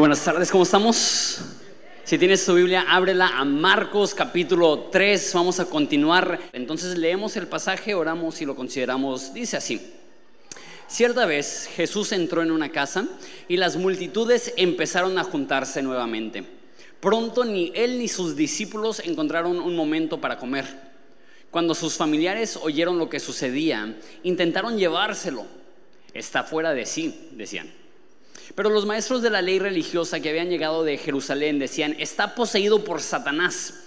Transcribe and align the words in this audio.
Buenas 0.00 0.24
tardes, 0.24 0.50
¿cómo 0.50 0.62
estamos? 0.62 1.40
Si 2.04 2.16
tienes 2.16 2.42
tu 2.46 2.54
Biblia, 2.54 2.86
ábrela 2.88 3.38
a 3.38 3.44
Marcos 3.44 4.14
capítulo 4.14 4.88
3. 4.90 5.34
Vamos 5.34 5.60
a 5.60 5.66
continuar. 5.66 6.40
Entonces 6.54 6.96
leemos 6.96 7.36
el 7.36 7.48
pasaje, 7.48 7.94
oramos 7.94 8.40
y 8.40 8.46
lo 8.46 8.56
consideramos. 8.56 9.34
Dice 9.34 9.58
así. 9.58 9.92
Cierta 10.88 11.26
vez 11.26 11.68
Jesús 11.76 12.12
entró 12.12 12.40
en 12.40 12.50
una 12.50 12.72
casa 12.72 13.08
y 13.46 13.58
las 13.58 13.76
multitudes 13.76 14.54
empezaron 14.56 15.18
a 15.18 15.24
juntarse 15.24 15.82
nuevamente. 15.82 16.44
Pronto 17.00 17.44
ni 17.44 17.70
él 17.74 17.98
ni 17.98 18.08
sus 18.08 18.36
discípulos 18.36 19.02
encontraron 19.04 19.60
un 19.60 19.76
momento 19.76 20.18
para 20.18 20.38
comer. 20.38 20.64
Cuando 21.50 21.74
sus 21.74 21.98
familiares 21.98 22.58
oyeron 22.62 22.96
lo 22.96 23.10
que 23.10 23.20
sucedía, 23.20 23.94
intentaron 24.22 24.78
llevárselo. 24.78 25.44
Está 26.14 26.42
fuera 26.42 26.72
de 26.72 26.86
sí, 26.86 27.28
decían. 27.32 27.79
Pero 28.60 28.68
los 28.68 28.84
maestros 28.84 29.22
de 29.22 29.30
la 29.30 29.40
ley 29.40 29.58
religiosa 29.58 30.20
que 30.20 30.28
habían 30.28 30.50
llegado 30.50 30.84
de 30.84 30.98
Jerusalén 30.98 31.58
decían, 31.58 31.96
está 31.98 32.34
poseído 32.34 32.84
por 32.84 33.00
Satanás, 33.00 33.84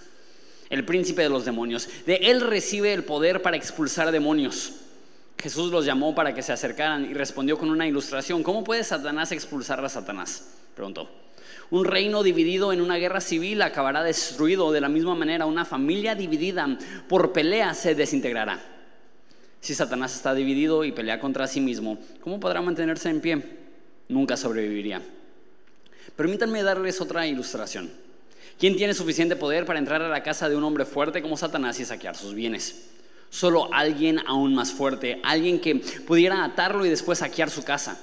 el 0.72 0.84
príncipe 0.84 1.22
de 1.22 1.30
los 1.30 1.46
demonios. 1.46 1.88
De 2.08 2.16
él 2.16 2.42
recibe 2.42 2.92
el 2.92 3.04
poder 3.04 3.44
para 3.44 3.56
expulsar 3.56 4.12
demonios. 4.12 4.74
Jesús 5.38 5.72
los 5.72 5.86
llamó 5.86 6.16
para 6.16 6.34
que 6.34 6.42
se 6.42 6.54
acercaran 6.54 7.06
y 7.06 7.14
respondió 7.14 7.56
con 7.56 7.70
una 7.70 7.88
ilustración. 7.88 8.42
¿Cómo 8.42 8.64
puede 8.64 8.84
Satanás 8.84 9.32
expulsar 9.32 9.86
a 9.86 9.90
Satanás? 9.90 10.56
Preguntó. 10.74 11.08
Un 11.70 11.86
reino 11.86 12.24
dividido 12.24 12.74
en 12.74 12.82
una 12.82 12.96
guerra 12.96 13.22
civil 13.22 13.62
acabará 13.62 14.02
destruido. 14.02 14.72
De 14.72 14.82
la 14.82 14.90
misma 14.90 15.14
manera, 15.14 15.46
una 15.46 15.66
familia 15.66 16.16
dividida 16.16 16.80
por 17.08 17.32
pelea 17.32 17.76
se 17.76 17.94
desintegrará. 17.94 18.60
Si 19.62 19.76
Satanás 19.76 20.16
está 20.16 20.34
dividido 20.34 20.84
y 20.84 20.92
pelea 20.92 21.20
contra 21.20 21.46
sí 21.46 21.62
mismo, 21.62 22.00
¿cómo 22.22 22.40
podrá 22.40 22.60
mantenerse 22.60 23.12
en 23.12 23.22
pie? 23.22 23.63
Nunca 24.14 24.38
sobreviviría. 24.38 25.02
Permítanme 26.16 26.64
darles 26.64 27.02
otra 27.02 27.26
ilustración. 27.28 27.92
¿Quién 28.60 28.78
tiene 28.78 28.94
suficiente 28.94 29.36
poder 29.36 29.66
para 29.66 29.80
entrar 29.80 30.02
a 30.02 30.10
la 30.10 30.24
casa 30.24 30.48
de 30.48 30.56
un 30.56 30.64
hombre 30.64 30.86
fuerte 30.86 31.22
como 31.22 31.38
Satanás 31.38 31.80
y 31.80 31.86
saquear 31.86 32.16
sus 32.16 32.34
bienes? 32.34 32.90
Solo 33.30 33.74
alguien 33.74 34.20
aún 34.28 34.54
más 34.54 34.72
fuerte, 34.72 35.20
alguien 35.24 35.60
que 35.60 35.76
pudiera 35.76 36.46
atarlo 36.46 36.86
y 36.86 36.90
después 36.90 37.20
saquear 37.20 37.50
su 37.50 37.64
casa. 37.64 38.00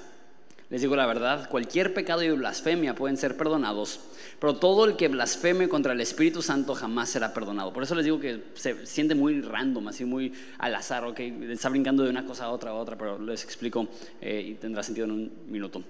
Les 0.71 0.81
digo 0.81 0.95
la 0.95 1.07
verdad, 1.07 1.49
cualquier 1.49 1.95
pecado 1.95 2.23
y 2.23 2.31
blasfemia 2.31 2.95
pueden 2.95 3.17
ser 3.17 3.37
perdonados, 3.37 4.01
pero 4.39 4.55
todo 4.55 4.85
el 4.85 4.97
que 4.97 5.09
blasfeme 5.09 5.69
contra 5.69 5.93
el 5.93 6.01
Espíritu 6.01 6.43
Santo 6.43 6.75
jamás 6.77 7.11
será 7.11 7.35
perdonado. 7.35 7.73
Por 7.73 7.83
eso 7.83 7.97
les 7.97 8.05
digo 8.05 8.21
que 8.21 8.45
se 8.55 8.87
siente 8.87 9.17
muy 9.17 9.41
random, 9.41 9.89
así 9.89 10.05
muy 10.05 10.33
al 10.59 10.75
azar, 10.77 11.05
ok, 11.05 11.19
está 11.19 11.69
brincando 11.71 12.05
de 12.05 12.11
una 12.11 12.25
cosa 12.25 12.45
a 12.45 12.51
otra 12.51 12.71
a 12.71 12.75
otra, 12.75 12.97
pero 12.97 13.19
les 13.19 13.43
explico 13.43 13.89
eh, 14.21 14.45
y 14.51 14.55
tendrá 14.55 14.85
sentido 14.85 15.07
en 15.07 15.13
un 15.13 15.33
minuto. 15.49 15.83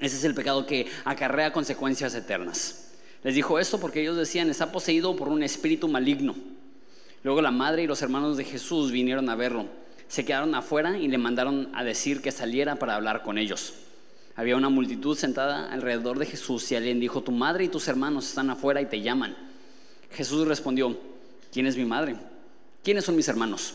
Ese 0.00 0.16
es 0.16 0.24
el 0.24 0.34
pecado 0.34 0.66
que 0.66 0.86
acarrea 1.04 1.52
consecuencias 1.52 2.14
eternas. 2.14 2.92
Les 3.22 3.34
dijo 3.34 3.58
esto 3.58 3.80
porque 3.80 4.02
ellos 4.02 4.16
decían, 4.16 4.50
está 4.50 4.70
poseído 4.70 5.16
por 5.16 5.28
un 5.28 5.42
espíritu 5.42 5.88
maligno. 5.88 6.34
Luego 7.22 7.42
la 7.42 7.50
madre 7.50 7.82
y 7.82 7.86
los 7.86 8.02
hermanos 8.02 8.36
de 8.36 8.44
Jesús 8.44 8.92
vinieron 8.92 9.28
a 9.28 9.34
verlo. 9.34 9.66
Se 10.08 10.24
quedaron 10.24 10.54
afuera 10.54 10.98
y 10.98 11.08
le 11.08 11.18
mandaron 11.18 11.70
a 11.74 11.82
decir 11.82 12.22
que 12.22 12.30
saliera 12.30 12.76
para 12.76 12.94
hablar 12.94 13.22
con 13.22 13.38
ellos. 13.38 13.74
Había 14.36 14.56
una 14.56 14.68
multitud 14.68 15.16
sentada 15.16 15.72
alrededor 15.72 16.18
de 16.18 16.26
Jesús 16.26 16.70
y 16.70 16.76
alguien 16.76 17.00
dijo, 17.00 17.22
tu 17.22 17.32
madre 17.32 17.64
y 17.64 17.68
tus 17.68 17.88
hermanos 17.88 18.28
están 18.28 18.50
afuera 18.50 18.82
y 18.82 18.86
te 18.86 19.00
llaman. 19.00 19.34
Jesús 20.12 20.46
respondió, 20.46 20.96
¿quién 21.52 21.66
es 21.66 21.76
mi 21.76 21.84
madre? 21.84 22.16
¿Quiénes 22.84 23.04
son 23.04 23.16
mis 23.16 23.28
hermanos? 23.28 23.74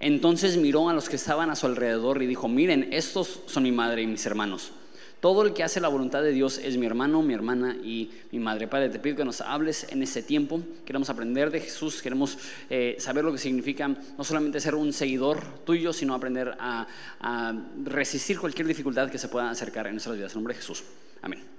Entonces 0.00 0.56
miró 0.56 0.88
a 0.88 0.92
los 0.92 1.08
que 1.08 1.16
estaban 1.16 1.48
a 1.48 1.56
su 1.56 1.66
alrededor 1.66 2.22
y 2.22 2.26
dijo, 2.26 2.48
miren, 2.48 2.92
estos 2.92 3.40
son 3.46 3.62
mi 3.62 3.72
madre 3.72 4.02
y 4.02 4.06
mis 4.06 4.26
hermanos. 4.26 4.72
Todo 5.20 5.42
el 5.42 5.54
que 5.54 5.62
hace 5.62 5.80
la 5.80 5.88
voluntad 5.88 6.22
de 6.22 6.32
Dios 6.32 6.58
es 6.58 6.76
mi 6.76 6.86
hermano, 6.86 7.22
mi 7.22 7.32
hermana 7.32 7.76
y 7.82 8.10
mi 8.30 8.38
madre. 8.38 8.68
Padre, 8.68 8.90
te 8.90 8.98
pido 8.98 9.16
que 9.16 9.24
nos 9.24 9.40
hables 9.40 9.86
en 9.90 10.02
ese 10.02 10.22
tiempo. 10.22 10.60
Queremos 10.84 11.08
aprender 11.08 11.50
de 11.50 11.60
Jesús, 11.60 12.02
queremos 12.02 12.36
eh, 12.68 12.96
saber 12.98 13.24
lo 13.24 13.32
que 13.32 13.38
significa 13.38 13.88
no 13.88 14.24
solamente 14.24 14.60
ser 14.60 14.74
un 14.74 14.92
seguidor 14.92 15.42
tuyo, 15.64 15.92
sino 15.92 16.14
aprender 16.14 16.54
a, 16.58 16.86
a 17.20 17.54
resistir 17.84 18.38
cualquier 18.38 18.66
dificultad 18.66 19.10
que 19.10 19.18
se 19.18 19.28
pueda 19.28 19.50
acercar 19.50 19.86
en 19.86 19.94
nuestras 19.94 20.16
vidas. 20.16 20.32
En 20.32 20.38
nombre 20.38 20.54
de 20.54 20.60
Jesús. 20.60 20.84
Amén. 21.22 21.53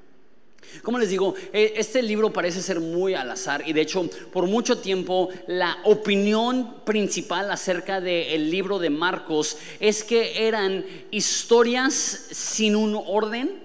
Como 0.81 0.99
les 0.99 1.09
digo, 1.09 1.35
e, 1.51 1.73
este 1.77 2.01
libro 2.01 2.31
parece 2.31 2.61
ser 2.61 2.79
muy 2.79 3.13
al 3.13 3.31
azar 3.31 3.63
y 3.65 3.73
de 3.73 3.81
hecho 3.81 4.09
por 4.31 4.47
mucho 4.47 4.77
tiempo 4.77 5.29
la 5.47 5.77
opinión 5.83 6.75
principal 6.85 7.51
acerca 7.51 8.01
del 8.01 8.49
libro 8.49 8.79
de 8.79 8.89
Marcos 8.89 9.57
es 9.79 10.03
que 10.03 10.47
eran 10.47 10.85
historias 11.11 11.93
sin 12.31 12.75
un 12.75 13.01
orden 13.07 13.64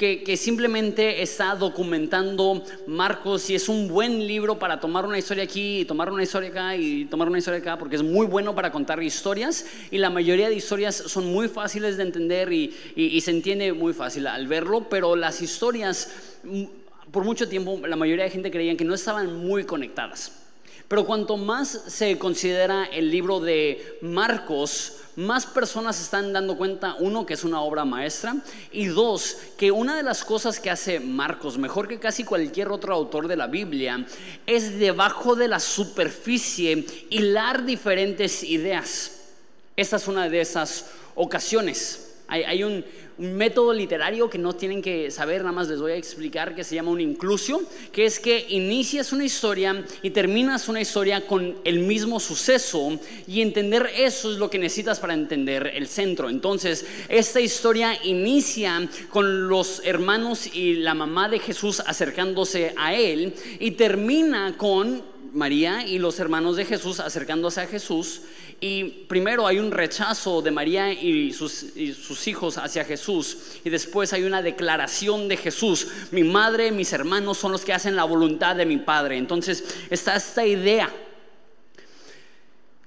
que, 0.00 0.36
simplemente 0.38 1.20
está 1.20 1.54
documentando 1.54 2.64
Marcos 2.86 3.50
y 3.50 3.54
es 3.54 3.68
un 3.68 3.86
buen 3.86 4.26
libro 4.26 4.58
para 4.58 4.80
tomar 4.80 5.04
una 5.04 5.18
historia 5.18 5.44
aquí 5.44 5.84
tomar 5.84 6.10
una 6.10 6.22
historia 6.22 6.48
acá 6.48 6.74
y 6.74 7.04
tomar 7.04 7.28
una 7.28 7.36
historia 7.36 7.60
acá 7.60 7.78
porque 7.78 7.96
es 7.96 8.02
muy 8.02 8.26
bueno 8.26 8.54
para 8.54 8.72
contar 8.72 9.02
historias 9.02 9.66
y 9.90 9.98
la 9.98 10.08
mayoría 10.08 10.48
de 10.48 10.54
historias 10.54 10.96
son 10.96 11.26
muy 11.26 11.48
fáciles 11.48 11.98
de 11.98 12.04
entender 12.04 12.50
y, 12.50 12.74
y 12.96 13.20
se 13.20 13.30
entiende 13.30 13.74
muy 13.74 13.92
fácil 13.92 14.26
al 14.26 14.46
verlo, 14.46 14.88
pero 14.88 15.16
las 15.16 15.42
historias 15.42 16.10
mm, 16.44 16.64
por 17.10 17.24
mucho 17.24 17.46
tiempo 17.46 17.78
la 17.86 17.96
mayoría 17.96 18.24
de 18.24 18.30
gente 18.30 18.50
creían 18.50 18.78
que 18.78 18.86
no 18.86 18.94
estaban 18.94 19.36
muy 19.36 19.64
conectadas. 19.64 20.49
Pero 20.90 21.06
cuanto 21.06 21.36
más 21.36 21.82
se 21.86 22.18
considera 22.18 22.84
el 22.86 23.12
libro 23.12 23.38
de 23.38 23.98
Marcos, 24.02 24.94
más 25.14 25.46
personas 25.46 26.00
están 26.00 26.32
dando 26.32 26.56
cuenta, 26.56 26.96
uno, 26.98 27.24
que 27.24 27.34
es 27.34 27.44
una 27.44 27.60
obra 27.60 27.84
maestra, 27.84 28.34
y 28.72 28.86
dos, 28.86 29.36
que 29.56 29.70
una 29.70 29.96
de 29.96 30.02
las 30.02 30.24
cosas 30.24 30.58
que 30.58 30.68
hace 30.68 30.98
Marcos, 30.98 31.58
mejor 31.58 31.86
que 31.86 32.00
casi 32.00 32.24
cualquier 32.24 32.72
otro 32.72 32.92
autor 32.92 33.28
de 33.28 33.36
la 33.36 33.46
Biblia, 33.46 34.04
es 34.48 34.80
debajo 34.80 35.36
de 35.36 35.46
la 35.46 35.60
superficie 35.60 36.84
hilar 37.08 37.64
diferentes 37.64 38.42
ideas. 38.42 39.28
Esta 39.76 39.94
es 39.94 40.08
una 40.08 40.28
de 40.28 40.40
esas 40.40 40.90
ocasiones. 41.14 42.16
Hay, 42.26 42.64
un, 42.64 42.84
un 43.20 43.34
método 43.34 43.74
literario 43.74 44.30
que 44.30 44.38
no 44.38 44.54
tienen 44.54 44.80
que 44.80 45.10
saber, 45.10 45.42
nada 45.42 45.52
más 45.52 45.68
les 45.68 45.78
voy 45.78 45.92
a 45.92 45.96
explicar, 45.96 46.54
que 46.54 46.64
se 46.64 46.74
llama 46.74 46.90
un 46.90 47.02
inclusio, 47.02 47.60
que 47.92 48.06
es 48.06 48.18
que 48.18 48.46
inicias 48.48 49.12
una 49.12 49.26
historia 49.26 49.84
y 50.02 50.08
terminas 50.10 50.68
una 50.68 50.80
historia 50.80 51.26
con 51.26 51.56
el 51.64 51.80
mismo 51.80 52.18
suceso 52.18 52.98
y 53.26 53.42
entender 53.42 53.90
eso 53.94 54.32
es 54.32 54.38
lo 54.38 54.48
que 54.48 54.58
necesitas 54.58 55.00
para 55.00 55.12
entender 55.12 55.70
el 55.74 55.86
centro. 55.86 56.30
Entonces, 56.30 56.86
esta 57.10 57.40
historia 57.40 57.92
inicia 58.04 58.88
con 59.10 59.48
los 59.48 59.82
hermanos 59.84 60.46
y 60.54 60.76
la 60.76 60.94
mamá 60.94 61.28
de 61.28 61.40
Jesús 61.40 61.80
acercándose 61.80 62.72
a 62.78 62.94
él 62.94 63.34
y 63.58 63.72
termina 63.72 64.56
con 64.56 65.02
María 65.34 65.86
y 65.86 65.98
los 65.98 66.18
hermanos 66.18 66.56
de 66.56 66.64
Jesús 66.64 67.00
acercándose 67.00 67.60
a 67.60 67.66
Jesús 67.66 68.22
y 68.60 68.84
primero 68.84 69.46
hay 69.46 69.58
un 69.58 69.70
rechazo 69.70 70.42
de 70.42 70.50
María 70.50 70.92
y 70.92 71.32
sus, 71.32 71.66
sus, 71.98 72.28
hijos 72.28 72.58
hacia 72.58 72.84
Jesús. 72.84 73.38
Y 73.64 73.70
después 73.70 74.12
hay 74.12 74.24
una 74.24 74.42
declaración 74.42 75.28
de 75.28 75.38
Jesús. 75.38 75.88
Mi 76.10 76.24
madre, 76.24 76.70
mis 76.70 76.92
hermanos 76.92 77.38
son 77.38 77.52
los 77.52 77.64
que 77.64 77.72
hacen 77.72 77.96
la 77.96 78.04
voluntad 78.04 78.56
de 78.56 78.66
mi 78.66 78.76
Padre. 78.76 79.16
Entonces 79.16 79.64
está 79.88 80.14
esta 80.16 80.44
idea 80.44 80.90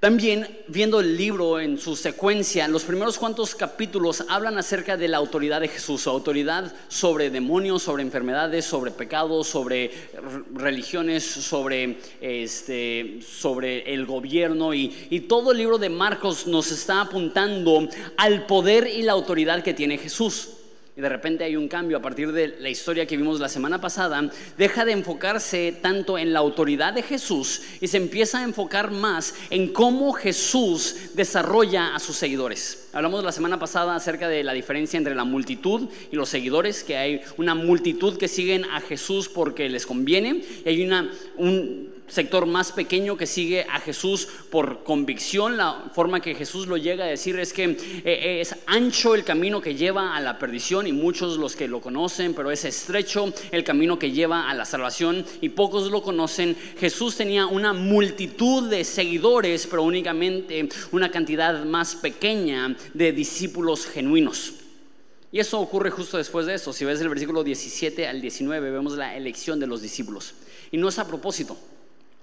también 0.03 0.45
viendo 0.67 0.99
el 0.99 1.15
libro 1.15 1.61
en 1.61 1.79
su 1.79 1.95
secuencia, 1.95 2.67
los 2.67 2.83
primeros 2.83 3.17
cuantos 3.17 3.55
capítulos 3.55 4.25
hablan 4.27 4.57
acerca 4.57 4.97
de 4.97 5.07
la 5.07 5.15
autoridad 5.15 5.61
de 5.61 5.69
Jesús, 5.69 6.07
autoridad 6.07 6.73
sobre 6.89 7.29
demonios, 7.29 7.83
sobre 7.83 8.03
enfermedades, 8.03 8.65
sobre 8.65 8.91
pecados, 8.91 9.47
sobre 9.47 9.91
religiones, 10.55 11.23
sobre, 11.23 11.99
este, 12.19 13.19
sobre 13.25 13.93
el 13.93 14.05
gobierno. 14.05 14.73
Y 14.73 15.21
todo 15.29 15.53
el 15.53 15.59
libro 15.59 15.77
de 15.77 15.87
Marcos 15.87 16.47
nos 16.47 16.69
está 16.73 16.99
apuntando 16.99 17.87
al 18.17 18.45
poder 18.45 18.87
y 18.87 19.03
la 19.03 19.13
autoridad 19.13 19.63
que 19.63 19.73
tiene 19.73 19.97
Jesús 19.97 20.49
y 20.95 21.01
de 21.01 21.09
repente 21.09 21.43
hay 21.43 21.55
un 21.55 21.67
cambio 21.67 21.97
a 21.97 22.01
partir 22.01 22.31
de 22.31 22.55
la 22.59 22.69
historia 22.69 23.07
que 23.07 23.17
vimos 23.17 23.39
la 23.39 23.49
semana 23.49 23.81
pasada, 23.81 24.29
deja 24.57 24.85
de 24.85 24.91
enfocarse 24.91 25.71
tanto 25.81 26.19
en 26.19 26.33
la 26.33 26.39
autoridad 26.39 26.93
de 26.93 27.01
Jesús 27.01 27.61
y 27.81 27.87
se 27.87 27.97
empieza 27.97 28.39
a 28.39 28.43
enfocar 28.43 28.91
más 28.91 29.33
en 29.49 29.73
cómo 29.73 30.13
Jesús 30.13 31.15
desarrolla 31.15 31.95
a 31.95 31.99
sus 31.99 32.15
seguidores. 32.15 32.89
Hablamos 32.93 33.23
la 33.23 33.31
semana 33.31 33.57
pasada 33.57 33.95
acerca 33.95 34.29
de 34.29 34.43
la 34.43 34.53
diferencia 34.53 34.97
entre 34.97 35.15
la 35.15 35.23
multitud 35.23 35.89
y 36.11 36.15
los 36.15 36.29
seguidores, 36.29 36.83
que 36.83 36.97
hay 36.97 37.21
una 37.37 37.55
multitud 37.55 38.17
que 38.17 38.27
siguen 38.27 38.65
a 38.65 38.79
Jesús 38.81 39.29
porque 39.29 39.69
les 39.69 39.87
conviene 39.87 40.43
y 40.63 40.69
hay 40.69 40.85
una, 40.85 41.11
un, 41.37 41.92
sector 42.07 42.45
más 42.45 42.71
pequeño 42.71 43.17
que 43.17 43.27
sigue 43.27 43.65
a 43.69 43.79
Jesús 43.79 44.27
por 44.49 44.83
convicción. 44.83 45.57
La 45.57 45.91
forma 45.93 46.21
que 46.21 46.35
Jesús 46.35 46.67
lo 46.67 46.77
llega 46.77 47.05
a 47.05 47.07
decir 47.07 47.39
es 47.39 47.53
que 47.53 47.77
eh, 48.05 48.39
es 48.41 48.55
ancho 48.65 49.15
el 49.15 49.23
camino 49.23 49.61
que 49.61 49.75
lleva 49.75 50.15
a 50.15 50.21
la 50.21 50.37
perdición 50.37 50.87
y 50.87 50.91
muchos 50.91 51.37
los 51.37 51.55
que 51.55 51.67
lo 51.67 51.81
conocen, 51.81 52.33
pero 52.33 52.51
es 52.51 52.65
estrecho 52.65 53.33
el 53.51 53.63
camino 53.63 53.97
que 53.97 54.11
lleva 54.11 54.49
a 54.49 54.53
la 54.53 54.65
salvación 54.65 55.25
y 55.41 55.49
pocos 55.49 55.89
lo 55.89 56.01
conocen. 56.01 56.55
Jesús 56.79 57.15
tenía 57.15 57.45
una 57.47 57.73
multitud 57.73 58.69
de 58.69 58.83
seguidores, 58.83 59.67
pero 59.67 59.83
únicamente 59.83 60.69
una 60.91 61.11
cantidad 61.11 61.63
más 61.65 61.95
pequeña 61.95 62.75
de 62.93 63.11
discípulos 63.11 63.85
genuinos. 63.85 64.53
Y 65.31 65.39
eso 65.39 65.59
ocurre 65.59 65.89
justo 65.89 66.17
después 66.17 66.45
de 66.45 66.53
eso. 66.53 66.71
Si 66.73 66.85
ves 66.85 67.01
el 67.01 67.09
versículo 67.09 67.43
17 67.43 68.07
al 68.07 68.21
19, 68.21 68.69
vemos 68.69 68.95
la 68.95 69.17
elección 69.17 69.59
de 69.59 69.65
los 69.65 69.81
discípulos. 69.81 70.35
Y 70.71 70.77
no 70.77 70.89
es 70.89 70.99
a 70.99 71.07
propósito. 71.07 71.57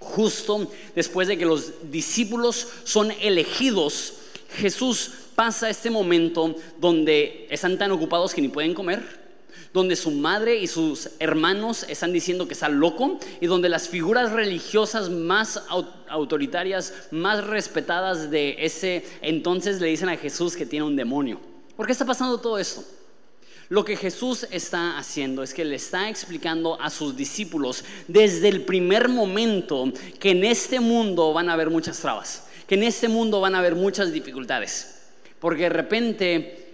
Justo 0.01 0.69
después 0.97 1.29
de 1.29 1.39
que 1.39 1.45
los 1.45 1.93
discípulos 1.93 2.67
son 2.85 3.13
elegidos, 3.21 4.15
Jesús 4.57 5.13
pasa 5.37 5.71
este 5.71 5.91
momento 5.91 6.57
donde 6.79 7.47
están 7.51 7.79
tan 7.79 7.93
ocupados 7.93 8.35
que 8.35 8.41
ni 8.41 8.49
pueden 8.49 8.75
comer, 8.75 9.21
donde 9.73 9.95
su 9.95 10.11
madre 10.11 10.57
y 10.57 10.67
sus 10.67 11.11
hermanos 11.19 11.85
están 11.89 12.13
diciendo 12.13 12.49
que 12.49 12.55
está 12.55 12.69
loco 12.69 13.19
y 13.41 13.47
donde 13.47 13.69
las 13.69 13.89
figuras 13.89 14.33
religiosas 14.33 15.11
más 15.11 15.63
autoritarias, 16.09 16.93
más 17.11 17.47
respetadas 17.47 18.31
de 18.31 18.57
ese 18.59 19.05
entonces 19.23 19.81
le 19.81 19.87
dicen 19.89 20.09
a 20.09 20.17
Jesús 20.17 20.57
que 20.57 20.67
tiene 20.67 20.87
un 20.87 20.97
demonio. 20.97 21.39
¿Por 21.77 21.87
qué 21.87 21.93
está 21.93 22.05
pasando 22.05 22.39
todo 22.39 22.59
esto? 22.59 22.85
Lo 23.71 23.85
que 23.85 23.97
Jesús 23.97 24.49
está 24.51 24.99
haciendo 24.99 25.45
es 25.45 25.55
que 25.55 25.65
le 25.65 25.77
está 25.77 26.09
explicando 26.09 26.81
a 26.81 26.91
sus 26.91 27.17
discípulos 27.17 27.85
desde 28.09 28.49
el 28.49 28.65
primer 28.65 29.09
momento 29.09 29.93
que 30.19 30.33
en 30.33 30.43
este 30.43 30.81
mundo 30.81 31.33
van 31.33 31.49
a 31.49 31.53
haber 31.53 31.71
muchas 31.71 32.01
trabas, 32.01 32.49
que 32.67 32.75
en 32.75 32.83
este 32.83 33.07
mundo 33.07 33.41
van 33.41 33.55
a 33.55 33.61
haber 33.61 33.77
muchas 33.77 34.13
dificultades. 34.13 35.03
Porque 35.39 35.63
de 35.63 35.69
repente 35.69 36.67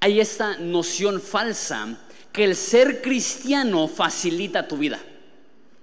hay 0.00 0.18
esta 0.18 0.56
noción 0.58 1.20
falsa 1.20 1.96
que 2.32 2.42
el 2.42 2.56
ser 2.56 3.00
cristiano 3.00 3.86
facilita 3.86 4.66
tu 4.66 4.76
vida. 4.76 4.98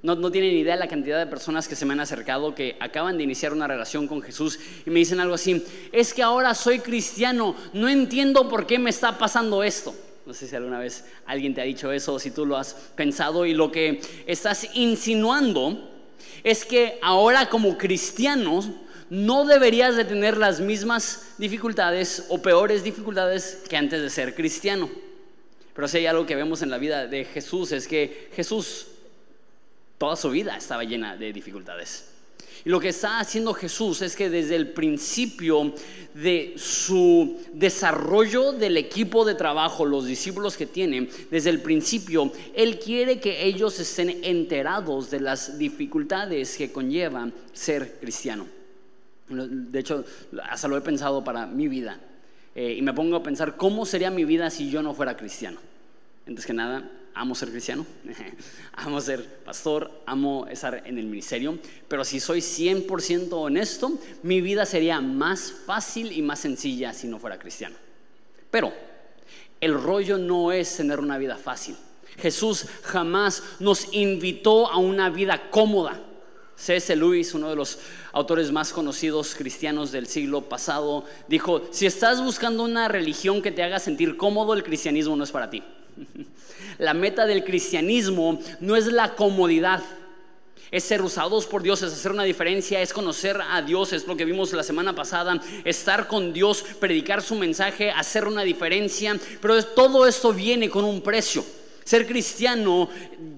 No, 0.03 0.15
no, 0.15 0.29
tienen 0.29 0.53
idea 0.53 0.73
de 0.73 0.81
la 0.81 0.89
cantidad 0.89 1.17
de 1.17 1.27
personas 1.27 1.69
que 1.69 1.77
se 1.77 1.85
me 1.85 1.93
han 1.93 2.01
acercado 2.01 2.53
que 2.53 2.75
acaban 2.81 3.17
de 3.17 3.23
iniciar 3.23 3.53
una 3.53 3.67
relación 3.67 4.05
con 4.05 4.21
Jesús 4.21 4.59
y 4.85 4.89
me 4.89 4.99
dicen 4.99 5.21
algo 5.21 5.35
así, 5.35 5.63
es 5.93 6.13
que 6.13 6.23
ahora 6.23 6.53
soy 6.53 6.79
cristiano, 6.79 7.55
no 7.71 7.87
entiendo 7.87 8.49
por 8.49 8.67
qué 8.67 8.79
me 8.79 8.89
está 8.89 9.17
pasando 9.17 9.63
esto. 9.63 9.95
No 10.27 10.33
sé 10.33 10.45
si 10.45 10.57
alguna 10.57 10.79
vez 10.79 11.05
alguien 11.25 11.55
te 11.55 11.61
ha 11.61 11.63
dicho 11.63 11.89
eso 11.89 12.15
o 12.15 12.19
si 12.19 12.31
tú 12.31 12.45
lo 12.45 12.57
has 12.57 12.73
pensado 12.95 13.45
y 13.45 13.53
lo 13.53 13.71
que 13.71 14.01
estás 14.25 14.75
insinuando 14.75 15.89
es 16.43 16.65
que 16.65 16.99
ahora 17.01 17.47
como 17.47 17.77
cristianos 17.77 18.69
no 19.09 19.45
deberías 19.45 19.95
de 19.95 20.03
tener 20.03 20.35
las 20.35 20.59
mismas 20.59 21.33
dificultades 21.37 22.25
o 22.27 22.41
peores 22.41 22.83
dificultades 22.83 23.63
que 23.69 23.77
antes 23.77 24.01
de 24.01 24.09
ser 24.09 24.35
cristiano. 24.35 24.89
Pero 25.73 25.87
si 25.87 25.99
hay 25.99 26.07
algo 26.07 26.25
que 26.25 26.35
vemos 26.35 26.61
en 26.61 26.71
la 26.71 26.77
vida 26.77 27.07
de 27.07 27.23
Jesús 27.23 27.71
es 27.71 27.87
que 27.87 28.29
Jesús 28.33 28.87
toda 29.97 30.17
su 30.17 30.29
vida 30.29 30.57
estaba 30.57 30.83
llena 30.83 31.15
de 31.15 31.31
dificultades. 31.31 32.06
Y 32.67 32.69
lo 32.69 32.81
que 32.81 32.89
está 32.89 33.21
haciendo 33.21 33.53
Jesús 33.53 34.01
es 34.01 34.13
que 34.13 34.29
desde 34.29 34.57
el 34.57 34.67
principio 34.67 35.73
de 36.13 36.53
su 36.57 37.39
desarrollo 37.53 38.51
del 38.51 38.75
equipo 38.75 39.23
de 39.23 39.35
trabajo, 39.35 39.85
los 39.85 40.05
discípulos 40.05 40.57
que 40.57 40.65
tienen, 40.65 41.07
desde 41.31 41.49
el 41.49 41.61
principio, 41.61 42.29
Él 42.53 42.77
quiere 42.77 43.21
que 43.21 43.45
ellos 43.45 43.79
estén 43.79 44.21
enterados 44.21 45.09
de 45.09 45.21
las 45.21 45.57
dificultades 45.57 46.57
que 46.57 46.69
conllevan 46.73 47.33
ser 47.53 47.99
cristiano. 48.01 48.45
De 49.29 49.79
hecho, 49.79 50.03
hasta 50.43 50.67
lo 50.67 50.75
he 50.75 50.81
pensado 50.81 51.23
para 51.23 51.45
mi 51.45 51.69
vida. 51.69 51.97
Eh, 52.53 52.75
y 52.79 52.81
me 52.81 52.93
pongo 52.93 53.15
a 53.15 53.23
pensar 53.23 53.55
cómo 53.55 53.85
sería 53.85 54.11
mi 54.11 54.25
vida 54.25 54.49
si 54.49 54.69
yo 54.69 54.83
no 54.83 54.93
fuera 54.93 55.15
cristiano. 55.15 55.61
Antes 56.27 56.45
que 56.45 56.51
nada, 56.51 56.83
amo 57.19 57.35
ser 57.35 57.49
cristiano, 57.49 57.85
amo 58.73 59.01
ser 59.01 59.25
pastor, 59.43 60.03
amo 60.05 60.45
estar 60.47 60.83
en 60.85 60.97
el 60.97 61.05
ministerio, 61.05 61.57
pero 61.87 62.05
si 62.05 62.19
soy 62.19 62.39
100% 62.39 63.29
honesto, 63.31 63.99
mi 64.23 64.39
vida 64.41 64.65
sería 64.65 65.01
más 65.01 65.51
fácil 65.65 66.11
y 66.11 66.21
más 66.21 66.39
sencilla 66.39 66.93
si 66.93 67.07
no 67.07 67.19
fuera 67.19 67.39
cristiano. 67.39 67.75
Pero 68.51 68.71
el 69.59 69.73
rollo 69.73 70.17
no 70.17 70.51
es 70.51 70.77
tener 70.77 70.99
una 70.99 71.17
vida 71.17 71.37
fácil. 71.37 71.75
Jesús 72.17 72.65
jamás 72.83 73.43
nos 73.59 73.93
invitó 73.93 74.67
a 74.67 74.77
una 74.77 75.09
vida 75.09 75.49
cómoda. 75.49 76.01
C.S. 76.55 76.95
Lewis, 76.95 77.35
uno 77.35 77.49
de 77.49 77.55
los 77.55 77.77
autores 78.13 78.51
más 78.51 78.73
conocidos 78.73 79.35
cristianos 79.35 79.91
del 79.91 80.07
siglo 80.07 80.41
pasado, 80.49 81.05
dijo, 81.27 81.61
si 81.69 81.85
estás 81.85 82.19
buscando 82.23 82.63
una 82.63 82.87
religión 82.87 83.43
que 83.43 83.51
te 83.51 83.61
haga 83.61 83.77
sentir 83.77 84.17
cómodo, 84.17 84.53
el 84.53 84.63
cristianismo 84.63 85.15
no 85.15 85.23
es 85.23 85.31
para 85.31 85.51
ti. 85.51 85.63
La 86.77 86.93
meta 86.93 87.25
del 87.25 87.43
cristianismo 87.43 88.39
no 88.59 88.75
es 88.75 88.87
la 88.87 89.15
comodidad, 89.15 89.83
es 90.71 90.83
ser 90.83 91.01
usados 91.01 91.45
por 91.45 91.63
Dios, 91.63 91.81
es 91.81 91.93
hacer 91.93 92.11
una 92.11 92.23
diferencia, 92.23 92.81
es 92.81 92.93
conocer 92.93 93.39
a 93.49 93.61
Dios, 93.61 93.93
es 93.93 94.05
lo 94.05 94.17
que 94.17 94.25
vimos 94.25 94.51
la 94.53 94.63
semana 94.63 94.93
pasada, 94.93 95.41
estar 95.63 96.07
con 96.07 96.33
Dios, 96.33 96.63
predicar 96.79 97.21
su 97.21 97.35
mensaje, 97.35 97.91
hacer 97.91 98.27
una 98.27 98.43
diferencia, 98.43 99.17
pero 99.41 99.63
todo 99.63 100.05
esto 100.05 100.33
viene 100.33 100.69
con 100.69 100.83
un 100.83 101.01
precio. 101.01 101.43
Ser 101.83 102.05
cristiano 102.05 102.89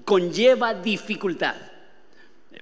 conlleva 0.04 0.74
dificultad. 0.74 1.54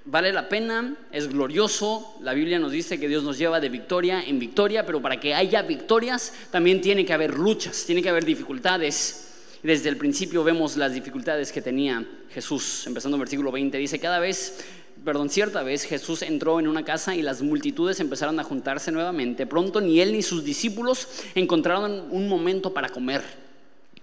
Vale 0.05 0.33
la 0.33 0.49
pena, 0.49 0.97
es 1.13 1.29
glorioso, 1.29 2.17
la 2.23 2.33
Biblia 2.35 2.59
nos 2.59 2.73
dice 2.73 3.01
que 3.01 3.09
Dios 3.09 3.25
nos 3.25 3.39
lleva 3.39 3.61
de 3.61 3.69
victoria 3.69 4.23
en 4.23 4.39
victoria, 4.39 4.85
pero 4.85 5.03
para 5.03 5.19
que 5.19 5.35
haya 5.35 5.63
victorias 5.63 6.33
también 6.51 6.81
tiene 6.81 7.05
que 7.05 7.13
haber 7.13 7.35
luchas, 7.35 7.85
tiene 7.87 8.03
que 8.03 8.09
haber 8.09 8.25
dificultades. 8.25 9.28
Desde 9.63 9.89
el 9.89 9.97
principio 9.97 10.45
vemos 10.45 10.77
las 10.77 10.95
dificultades 10.95 11.51
que 11.51 11.61
tenía 11.61 12.07
Jesús. 12.31 12.87
Empezando 12.87 13.17
en 13.17 13.21
versículo 13.21 13.51
20, 13.51 13.77
dice, 13.77 13.99
cada 13.99 14.21
vez, 14.21 14.65
perdón, 15.05 15.31
cierta 15.31 15.65
vez 15.65 15.83
Jesús 15.83 16.23
entró 16.23 16.61
en 16.61 16.69
una 16.69 16.85
casa 16.85 17.17
y 17.17 17.23
las 17.23 17.43
multitudes 17.43 17.99
empezaron 17.99 18.39
a 18.39 18.45
juntarse 18.45 18.93
nuevamente. 18.93 19.47
Pronto 19.47 19.81
ni 19.81 20.01
él 20.01 20.13
ni 20.13 20.23
sus 20.23 20.45
discípulos 20.45 21.09
encontraron 21.35 22.07
un 22.11 22.29
momento 22.29 22.73
para 22.73 22.89
comer. 22.89 23.23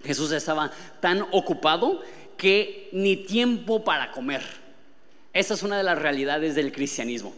Jesús 0.04 0.30
estaba 0.32 0.70
tan 1.00 1.22
ocupado 1.32 2.02
que 2.36 2.90
ni 2.92 3.16
tiempo 3.16 3.82
para 3.82 4.12
comer. 4.12 4.42
Esa 5.32 5.54
es 5.54 5.62
una 5.62 5.78
de 5.78 5.84
las 5.84 5.98
realidades 5.98 6.54
del 6.54 6.70
cristianismo. 6.70 7.34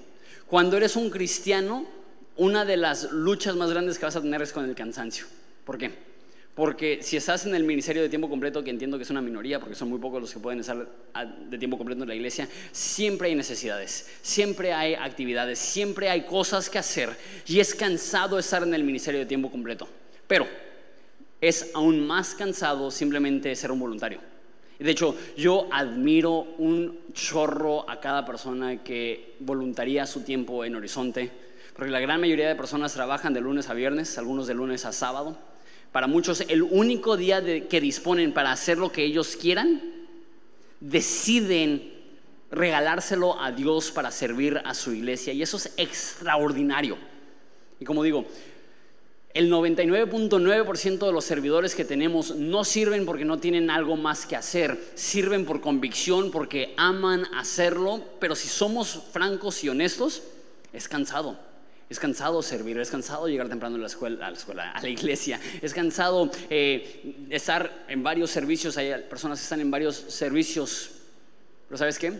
Cuando 0.48 0.76
eres 0.76 0.96
un 0.96 1.10
cristiano, 1.10 1.86
una 2.36 2.64
de 2.64 2.76
las 2.76 3.12
luchas 3.12 3.54
más 3.54 3.70
grandes 3.70 3.98
que 3.98 4.06
vas 4.06 4.16
a 4.16 4.22
tener 4.22 4.42
es 4.42 4.52
con 4.52 4.64
el 4.64 4.74
cansancio. 4.74 5.26
¿Por 5.64 5.78
qué? 5.78 6.07
Porque 6.58 6.98
si 7.02 7.16
estás 7.16 7.46
en 7.46 7.54
el 7.54 7.62
ministerio 7.62 8.02
de 8.02 8.08
tiempo 8.08 8.28
completo, 8.28 8.64
que 8.64 8.70
entiendo 8.70 8.96
que 8.96 9.04
es 9.04 9.10
una 9.10 9.22
minoría, 9.22 9.60
porque 9.60 9.76
son 9.76 9.90
muy 9.90 10.00
pocos 10.00 10.20
los 10.20 10.34
que 10.34 10.40
pueden 10.40 10.58
estar 10.58 10.88
de 11.48 11.56
tiempo 11.56 11.78
completo 11.78 12.02
en 12.02 12.08
la 12.08 12.16
iglesia, 12.16 12.48
siempre 12.72 13.28
hay 13.28 13.36
necesidades, 13.36 14.10
siempre 14.22 14.72
hay 14.72 14.94
actividades, 14.94 15.60
siempre 15.60 16.10
hay 16.10 16.22
cosas 16.22 16.68
que 16.68 16.78
hacer 16.78 17.10
y 17.46 17.60
es 17.60 17.76
cansado 17.76 18.40
estar 18.40 18.64
en 18.64 18.74
el 18.74 18.82
ministerio 18.82 19.20
de 19.20 19.26
tiempo 19.26 19.52
completo. 19.52 19.86
Pero 20.26 20.48
es 21.40 21.70
aún 21.74 22.04
más 22.04 22.34
cansado 22.34 22.90
simplemente 22.90 23.54
ser 23.54 23.70
un 23.70 23.78
voluntario. 23.78 24.18
De 24.80 24.90
hecho, 24.90 25.14
yo 25.36 25.68
admiro 25.70 26.40
un 26.58 27.12
chorro 27.12 27.88
a 27.88 28.00
cada 28.00 28.26
persona 28.26 28.82
que 28.82 29.36
voluntaría 29.38 30.06
su 30.06 30.22
tiempo 30.22 30.64
en 30.64 30.74
Horizonte, 30.74 31.30
porque 31.76 31.92
la 31.92 32.00
gran 32.00 32.20
mayoría 32.20 32.48
de 32.48 32.56
personas 32.56 32.94
trabajan 32.94 33.32
de 33.32 33.42
lunes 33.42 33.68
a 33.68 33.74
viernes, 33.74 34.18
algunos 34.18 34.48
de 34.48 34.54
lunes 34.54 34.84
a 34.84 34.90
sábado 34.90 35.38
para 35.92 36.06
muchos 36.06 36.42
el 36.48 36.62
único 36.62 37.16
día 37.16 37.42
que 37.68 37.80
disponen 37.80 38.32
para 38.32 38.52
hacer 38.52 38.78
lo 38.78 38.92
que 38.92 39.04
ellos 39.04 39.36
quieran, 39.36 39.80
deciden 40.80 41.92
regalárselo 42.50 43.40
a 43.40 43.52
Dios 43.52 43.90
para 43.90 44.10
servir 44.10 44.60
a 44.64 44.74
su 44.74 44.92
iglesia. 44.92 45.32
Y 45.32 45.42
eso 45.42 45.56
es 45.56 45.72
extraordinario. 45.76 46.96
Y 47.80 47.84
como 47.84 48.02
digo, 48.02 48.26
el 49.34 49.52
99.9% 49.52 51.06
de 51.06 51.12
los 51.12 51.24
servidores 51.24 51.74
que 51.74 51.84
tenemos 51.84 52.34
no 52.34 52.64
sirven 52.64 53.06
porque 53.06 53.24
no 53.24 53.38
tienen 53.38 53.70
algo 53.70 53.96
más 53.96 54.26
que 54.26 54.36
hacer, 54.36 54.78
sirven 54.94 55.44
por 55.44 55.60
convicción, 55.60 56.30
porque 56.30 56.74
aman 56.76 57.26
hacerlo, 57.34 58.02
pero 58.18 58.34
si 58.34 58.48
somos 58.48 59.00
francos 59.12 59.62
y 59.62 59.68
honestos, 59.68 60.22
es 60.72 60.88
cansado. 60.88 61.47
Es 61.90 61.98
cansado 61.98 62.42
servir, 62.42 62.78
es 62.78 62.90
cansado 62.90 63.28
llegar 63.28 63.48
temprano 63.48 63.76
a 63.76 63.78
la 63.78 63.86
escuela, 63.86 64.28
a 64.74 64.82
la, 64.82 64.88
iglesia, 64.88 65.40
es 65.62 65.72
cansado 65.72 66.30
eh, 66.50 67.26
estar 67.30 67.86
en 67.88 68.02
varios 68.02 68.30
servicios, 68.30 68.76
hay 68.76 68.92
personas 69.08 69.38
que 69.38 69.44
están 69.44 69.60
en 69.60 69.70
varios 69.70 69.96
servicios. 69.96 70.90
Pero 71.66 71.78
¿sabes 71.78 71.98
qué? 71.98 72.12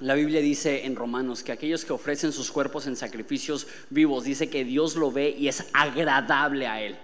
La 0.00 0.14
Biblia 0.14 0.40
dice 0.40 0.86
en 0.86 0.96
Romanos 0.96 1.42
que 1.42 1.52
aquellos 1.52 1.84
que 1.84 1.92
ofrecen 1.92 2.32
sus 2.32 2.50
cuerpos 2.50 2.86
en 2.86 2.96
sacrificios 2.96 3.66
vivos, 3.90 4.24
dice 4.24 4.48
que 4.48 4.64
Dios 4.64 4.96
lo 4.96 5.12
ve 5.12 5.34
y 5.38 5.48
es 5.48 5.66
agradable 5.72 6.66
a 6.66 6.82
Él. 6.82 6.96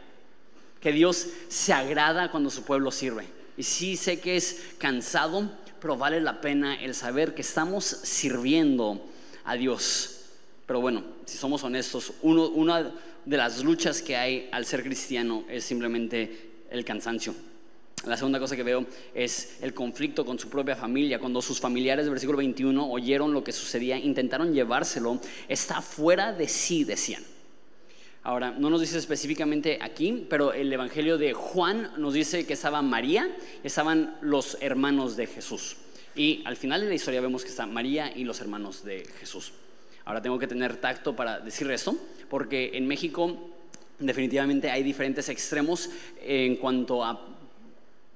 Que 0.80 0.92
Dios 0.92 1.28
se 1.48 1.72
agrada 1.72 2.30
cuando 2.30 2.50
su 2.50 2.64
pueblo 2.64 2.90
sirve. 2.90 3.26
Y 3.56 3.62
sí 3.62 3.96
sé 3.96 4.20
que 4.20 4.36
es 4.36 4.60
cansado, 4.78 5.50
pero 5.80 5.96
vale 5.96 6.20
la 6.20 6.40
pena 6.40 6.82
el 6.82 6.94
saber 6.94 7.34
que 7.34 7.42
estamos 7.42 7.84
sirviendo 7.84 9.06
a 9.44 9.54
Dios. 9.54 10.19
Pero 10.70 10.80
bueno, 10.80 11.02
si 11.24 11.36
somos 11.36 11.64
honestos, 11.64 12.12
una 12.22 12.92
de 13.24 13.36
las 13.36 13.64
luchas 13.64 14.02
que 14.02 14.14
hay 14.16 14.48
al 14.52 14.64
ser 14.64 14.84
cristiano 14.84 15.42
es 15.50 15.64
simplemente 15.64 16.68
el 16.70 16.84
cansancio. 16.84 17.34
La 18.06 18.16
segunda 18.16 18.38
cosa 18.38 18.54
que 18.54 18.62
veo 18.62 18.86
es 19.12 19.58
el 19.62 19.74
conflicto 19.74 20.24
con 20.24 20.38
su 20.38 20.48
propia 20.48 20.76
familia. 20.76 21.18
Cuando 21.18 21.42
sus 21.42 21.58
familiares 21.58 22.08
versículo 22.08 22.38
21 22.38 22.88
oyeron 22.88 23.32
lo 23.32 23.42
que 23.42 23.50
sucedía, 23.50 23.98
intentaron 23.98 24.54
llevárselo, 24.54 25.20
está 25.48 25.82
fuera 25.82 26.32
de 26.32 26.46
sí, 26.46 26.84
decían. 26.84 27.24
Ahora, 28.22 28.52
no 28.52 28.70
nos 28.70 28.80
dice 28.80 28.96
específicamente 28.96 29.76
aquí, 29.82 30.24
pero 30.30 30.52
el 30.52 30.72
Evangelio 30.72 31.18
de 31.18 31.32
Juan 31.32 31.94
nos 31.96 32.14
dice 32.14 32.46
que 32.46 32.52
estaba 32.52 32.80
María, 32.80 33.36
estaban 33.64 34.18
los 34.20 34.56
hermanos 34.60 35.16
de 35.16 35.26
Jesús. 35.26 35.78
Y 36.14 36.44
al 36.44 36.56
final 36.56 36.82
de 36.82 36.86
la 36.86 36.94
historia 36.94 37.20
vemos 37.20 37.42
que 37.42 37.48
está 37.48 37.66
María 37.66 38.16
y 38.16 38.22
los 38.22 38.40
hermanos 38.40 38.84
de 38.84 39.04
Jesús. 39.18 39.52
Ahora 40.10 40.22
tengo 40.22 40.40
que 40.40 40.48
tener 40.48 40.74
tacto 40.78 41.14
para 41.14 41.38
decir 41.38 41.70
esto, 41.70 41.96
porque 42.28 42.72
en 42.74 42.88
México 42.88 43.48
definitivamente 44.00 44.68
hay 44.68 44.82
diferentes 44.82 45.28
extremos 45.28 45.88
en 46.20 46.56
cuanto 46.56 47.04
a 47.04 47.28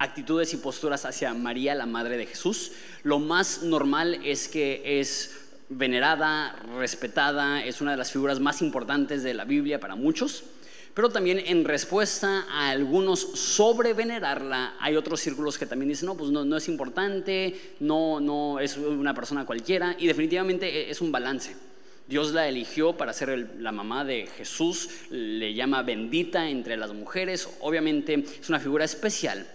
actitudes 0.00 0.52
y 0.54 0.56
posturas 0.56 1.04
hacia 1.04 1.32
María, 1.34 1.72
la 1.76 1.86
madre 1.86 2.16
de 2.16 2.26
Jesús. 2.26 2.72
Lo 3.04 3.20
más 3.20 3.62
normal 3.62 4.18
es 4.24 4.48
que 4.48 4.98
es 4.98 5.36
venerada, 5.68 6.56
respetada, 6.76 7.64
es 7.64 7.80
una 7.80 7.92
de 7.92 7.98
las 7.98 8.10
figuras 8.10 8.40
más 8.40 8.60
importantes 8.60 9.22
de 9.22 9.32
la 9.32 9.44
Biblia 9.44 9.78
para 9.78 9.94
muchos, 9.94 10.42
pero 10.94 11.10
también 11.10 11.44
en 11.46 11.64
respuesta 11.64 12.44
a 12.50 12.70
algunos 12.70 13.20
sobre 13.20 13.92
venerarla, 13.92 14.74
hay 14.80 14.96
otros 14.96 15.20
círculos 15.20 15.56
que 15.58 15.66
también 15.66 15.90
dicen, 15.90 16.06
no, 16.06 16.16
pues 16.16 16.32
no, 16.32 16.44
no 16.44 16.56
es 16.56 16.66
importante, 16.66 17.76
no, 17.78 18.18
no 18.18 18.58
es 18.58 18.76
una 18.78 19.14
persona 19.14 19.46
cualquiera, 19.46 19.94
y 19.96 20.08
definitivamente 20.08 20.66
e, 20.66 20.90
es 20.90 21.00
un 21.00 21.12
balance. 21.12 21.54
Dios 22.06 22.32
la 22.32 22.48
eligió 22.48 22.96
para 22.96 23.14
ser 23.14 23.56
la 23.58 23.72
mamá 23.72 24.04
de 24.04 24.26
Jesús, 24.26 24.90
le 25.10 25.54
llama 25.54 25.82
bendita 25.82 26.50
entre 26.50 26.76
las 26.76 26.92
mujeres, 26.92 27.48
obviamente 27.60 28.24
es 28.40 28.48
una 28.48 28.60
figura 28.60 28.84
especial, 28.84 29.46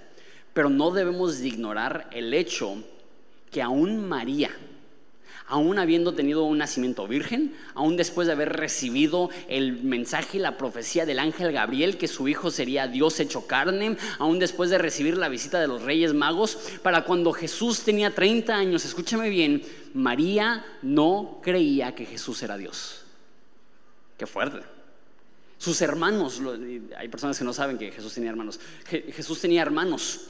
pero 0.53 0.69
no 0.69 0.89
debemos 0.89 1.39
de 1.39 1.47
ignorar 1.47 2.09
el 2.11 2.33
hecho 2.33 2.83
que 3.51 3.61
aún 3.61 4.07
María, 4.07 4.49
aún 5.49 5.79
habiendo 5.79 6.13
tenido 6.13 6.43
un 6.43 6.59
nacimiento 6.59 7.07
virgen, 7.07 7.55
aún 7.73 7.97
después 7.97 8.27
de 8.27 8.33
haber 8.33 8.53
recibido 8.53 9.29
el 9.47 9.83
mensaje 9.83 10.37
y 10.37 10.41
la 10.41 10.57
profecía 10.57 11.05
del 11.05 11.19
ángel 11.19 11.51
Gabriel 11.51 11.97
que 11.97 12.07
su 12.07 12.27
hijo 12.27 12.51
sería 12.51 12.87
Dios 12.87 13.19
hecho 13.19 13.47
carne, 13.47 13.97
aún 14.19 14.39
después 14.39 14.69
de 14.69 14.77
recibir 14.77 15.17
la 15.17 15.27
visita 15.27 15.59
de 15.59 15.67
los 15.67 15.81
reyes 15.81 16.13
magos, 16.13 16.57
para 16.83 17.03
cuando 17.03 17.33
Jesús 17.33 17.81
tenía 17.81 18.13
30 18.13 18.55
años, 18.55 18.85
escúchame 18.85 19.29
bien, 19.29 19.63
María 19.93 20.63
no 20.83 21.39
creía 21.41 21.95
que 21.95 22.05
Jesús 22.05 22.41
era 22.43 22.57
Dios. 22.57 23.03
Qué 24.17 24.27
fuerte. 24.27 24.59
Sus 25.57 25.81
hermanos, 25.81 26.41
hay 26.97 27.09
personas 27.09 27.37
que 27.37 27.43
no 27.43 27.53
saben 27.53 27.77
que 27.77 27.91
Jesús 27.91 28.13
tenía 28.13 28.29
hermanos, 28.29 28.59
Jesús 28.85 29.41
tenía 29.41 29.61
hermanos. 29.61 30.21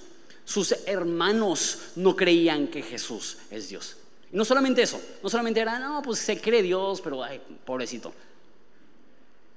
Sus 0.46 0.72
hermanos 0.88 1.92
no 1.96 2.16
creían 2.16 2.70
que 2.70 2.82
Jesús 2.82 3.38
es 3.52 3.70
Dios. 3.70 3.98
Y 4.32 4.38
no 4.38 4.46
solamente 4.46 4.82
eso, 4.82 5.02
no 5.24 5.30
solamente 5.30 5.60
era, 5.60 5.80
no, 5.80 6.02
pues 6.02 6.20
se 6.20 6.40
cree 6.40 6.62
Dios, 6.62 7.02
pero 7.02 7.24
ay, 7.24 7.42
pobrecito. 7.66 8.14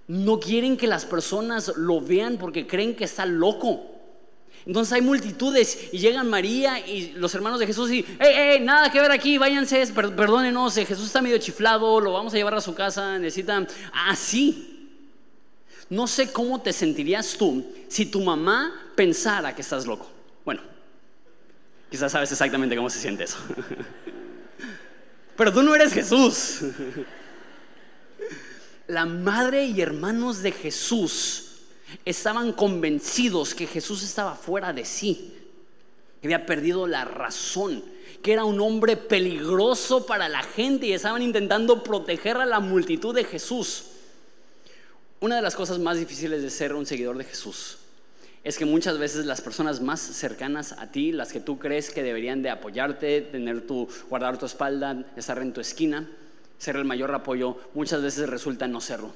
No 0.09 0.41
quieren 0.41 0.77
que 0.77 0.87
las 0.87 1.05
personas 1.05 1.73
lo 1.77 2.01
vean 2.01 2.39
porque 2.39 2.67
creen 2.67 2.97
que 2.97 3.05
está 3.05 3.27
loco. 3.27 3.93
Entonces 4.65 4.93
hay 4.93 5.03
multitudes 5.03 5.89
y 5.93 5.99
llegan 5.99 6.29
María 6.29 6.79
y 6.87 7.13
los 7.13 7.35
hermanos 7.35 7.59
de 7.59 7.67
Jesús 7.67 7.91
y, 7.91 8.05
hey, 8.21 8.61
nada 8.61 8.91
que 8.93 9.01
ver 9.01 9.11
aquí, 9.11 9.37
váyanse, 9.37 9.85
perdónenos, 9.89 10.77
eh, 10.77 10.87
Jesús 10.87 11.07
está 11.07 11.21
medio 11.21 11.39
chiflado, 11.39 12.01
lo 12.01 12.13
vamos 12.13 12.33
a 12.33 12.37
llevar 12.37 12.55
a 12.55 12.61
su 12.61 12.75
casa, 12.75 13.19
necesitan, 13.19 13.67
así. 13.93 14.89
no 15.91 16.07
sé 16.07 16.33
cómo 16.33 16.61
te 16.61 16.73
sentirías 16.73 17.37
tú 17.37 17.67
si 17.89 18.07
tu 18.07 18.21
mamá 18.21 18.73
pensara 18.95 19.55
que 19.55 19.63
estás 19.63 19.85
loco. 19.85 20.09
Bueno, 20.45 20.63
quizás 21.91 22.13
sabes 22.13 22.31
exactamente 22.31 22.77
cómo 22.77 22.89
se 22.89 23.01
siente 23.01 23.25
eso. 23.25 23.39
Pero 25.37 25.53
tú 25.53 25.63
no 25.63 25.75
eres 25.75 25.93
Jesús. 25.93 26.61
La 28.87 29.07
madre 29.07 29.65
y 29.65 29.81
hermanos 29.81 30.43
de 30.43 30.53
Jesús 30.53 31.45
estaban 32.05 32.53
convencidos 32.53 33.55
que 33.55 33.67
Jesús 33.67 34.03
estaba 34.03 34.35
fuera 34.35 34.73
de 34.73 34.85
sí, 34.85 35.35
que 36.21 36.27
había 36.27 36.45
perdido 36.45 36.87
la 36.87 37.05
razón, 37.05 37.83
que 38.23 38.33
era 38.33 38.45
un 38.45 38.61
hombre 38.61 38.97
peligroso 38.97 40.05
para 40.05 40.29
la 40.29 40.43
gente 40.43 40.87
y 40.87 40.93
estaban 40.93 41.23
intentando 41.23 41.83
proteger 41.83 42.37
a 42.37 42.47
la 42.47 42.61
multitud 42.61 43.15
de 43.15 43.25
Jesús. 43.25 43.85
Una 45.21 45.37
de 45.37 45.43
las 45.43 45.55
cosas 45.55 45.79
más 45.79 45.97
difíciles 45.97 46.43
de 46.43 46.51
ser 46.51 46.75
un 46.75 46.85
seguidor 46.85 47.17
de 47.17 47.25
Jesús 47.25 47.79
es 48.45 48.59
que 48.59 48.65
muchas 48.65 48.99
veces 48.99 49.25
las 49.25 49.41
personas 49.41 49.81
más 49.81 50.01
cercanas 50.01 50.73
a 50.73 50.91
ti, 50.91 51.13
las 51.13 51.33
que 51.33 51.41
tú 51.41 51.59
crees 51.59 51.91
que 51.91 52.03
deberían 52.03 52.43
de 52.43 52.51
apoyarte, 52.51 53.21
tener 53.21 53.67
tu, 53.67 53.89
guardar 54.11 54.39
tu 54.39 54.47
espalda, 54.47 55.05
estar 55.17 55.39
en 55.39 55.53
tu 55.53 55.61
esquina, 55.61 56.09
ser 56.59 56.77
el 56.77 56.85
mayor 56.85 57.15
apoyo, 57.15 57.57
muchas 57.75 58.03
veces 58.03 58.29
resulta 58.29 58.67
no 58.67 58.81
serlo. 58.81 59.15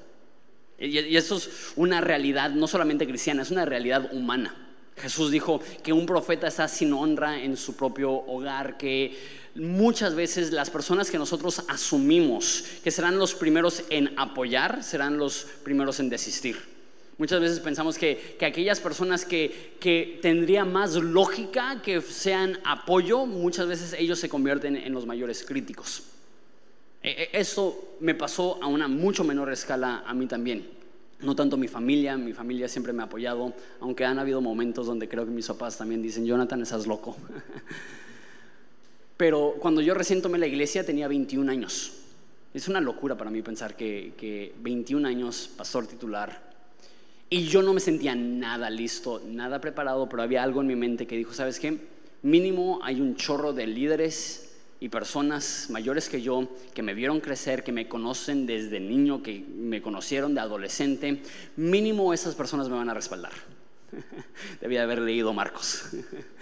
Y, 0.78 0.99
y 1.00 1.16
eso 1.16 1.37
es 1.37 1.73
una 1.75 2.00
realidad 2.00 2.50
no 2.50 2.68
solamente 2.68 3.06
cristiana, 3.06 3.42
es 3.42 3.50
una 3.50 3.64
realidad 3.64 4.12
humana. 4.12 4.54
Jesús 4.97 5.30
dijo 5.30 5.61
que 5.83 5.92
un 5.92 6.06
profeta 6.06 6.47
está 6.47 6.68
sin 6.68 6.92
honra 6.92 7.42
en 7.42 7.56
su 7.56 7.76
propio 7.76 8.12
hogar, 8.12 8.78
que 8.78 9.16
muchas 9.56 10.14
veces 10.14 10.52
las 10.52 10.71
personas 10.71 11.11
que 11.11 11.18
nosotros 11.18 11.62
asumimos 11.68 12.64
que 12.83 12.90
serán 12.90 13.18
los 13.18 13.35
primeros 13.35 13.83
en 13.90 14.18
apoyar, 14.18 14.83
serán 14.85 15.18
los 15.18 15.47
primeros 15.64 16.00
en 16.00 16.09
desistir. 16.09 16.75
Muchas 17.18 17.40
veces 17.40 17.61
pensamos 17.61 17.96
que, 17.96 18.37
aquellas 18.42 18.78
personas 18.78 19.25
que, 19.25 19.75
que 19.80 20.18
tendría 20.20 20.66
más 20.66 20.94
lógica 20.96 21.80
que 21.82 22.02
sean 22.02 22.58
apoyo, 22.64 23.25
muchas 23.25 23.66
veces 23.68 23.94
ellos 23.99 24.18
se 24.18 24.28
convierten 24.28 24.76
en 24.76 24.92
los 24.92 25.06
mayores 25.06 25.42
críticos. 25.42 26.02
E, 27.02 27.11
e, 27.11 27.40
eso 27.40 27.96
me 28.00 28.14
pasó 28.14 28.62
a 28.62 28.66
una 28.66 28.87
mucho 28.87 29.25
menor 29.25 29.50
escala 29.50 30.04
a 30.06 30.12
mí 30.12 30.26
también. 30.26 30.68
No 31.20 31.35
tanto 31.35 31.56
mi 31.56 31.68
familia, 31.68 32.18
mi 32.18 32.35
familia 32.35 32.68
siempre 32.68 32.92
me 32.92 33.02
ha 33.02 33.06
apoyado, 33.06 33.54
aunque 33.80 34.04
han 34.04 34.18
habido 34.18 34.42
momentos 34.42 34.87
donde 34.87 35.08
creo 35.08 35.25
que 35.25 35.30
mis 35.30 35.46
papás 35.46 35.78
también 35.78 36.02
dicen, 36.02 36.26
Jonathan, 36.26 36.61
estás 36.61 36.87
loco. 36.87 37.16
Pero 39.16 39.54
cuando 39.58 39.80
yo 39.80 39.94
recién 39.94 40.20
tomé 40.20 40.37
la 40.37 40.46
iglesia 40.46 40.85
tenía 40.85 41.08
21 41.08 41.50
años. 41.50 41.92
Es 42.52 42.68
una 42.68 42.82
locura 42.82 43.16
para 43.16 43.30
mí 43.30 43.40
pensar 43.40 43.75
que, 43.75 44.12
que 44.18 44.54
21 44.61 45.08
años, 45.08 45.49
pastor 45.56 45.87
titular, 45.87 46.45
y 47.28 47.47
yo 47.47 47.62
no 47.62 47.73
me 47.73 47.80
sentía 47.80 48.14
nada 48.14 48.71
listo, 48.71 49.23
nada 49.26 49.61
preparado, 49.61 50.09
pero 50.09 50.23
había 50.23 50.42
algo 50.42 50.61
en 50.61 50.68
mi 50.68 50.76
mente 50.76 51.06
que 51.06 51.16
dijo, 51.16 51.33
¿sabes 51.33 51.59
qué? 51.59 51.78
Mínimo 52.23 52.80
hay 52.83 53.00
un 53.00 53.16
chorro 53.16 53.52
de 53.52 53.66
líderes 53.66 54.54
y 54.78 54.88
personas 54.88 55.66
mayores 55.71 56.09
que 56.09 56.23
yo 56.23 56.49
que 56.75 56.83
me 56.83 56.95
vieron 56.95 57.21
crecer, 57.21 57.64
que 57.64 57.73
me 57.73 57.88
conocen 57.88 58.47
desde 58.47 58.78
niño, 58.78 59.23
que 59.23 59.40
me 59.40 59.83
conocieron 59.83 60.35
de 60.35 60.40
adolescente. 60.40 61.23
Mínimo 61.56 62.12
esas 62.12 62.35
personas 62.35 62.68
me 62.68 62.76
van 62.76 62.90
a 62.90 62.95
respaldar. 62.95 63.33
Debía 64.61 64.83
haber 64.83 65.00
leído 65.00 65.33
Marcos. 65.33 65.85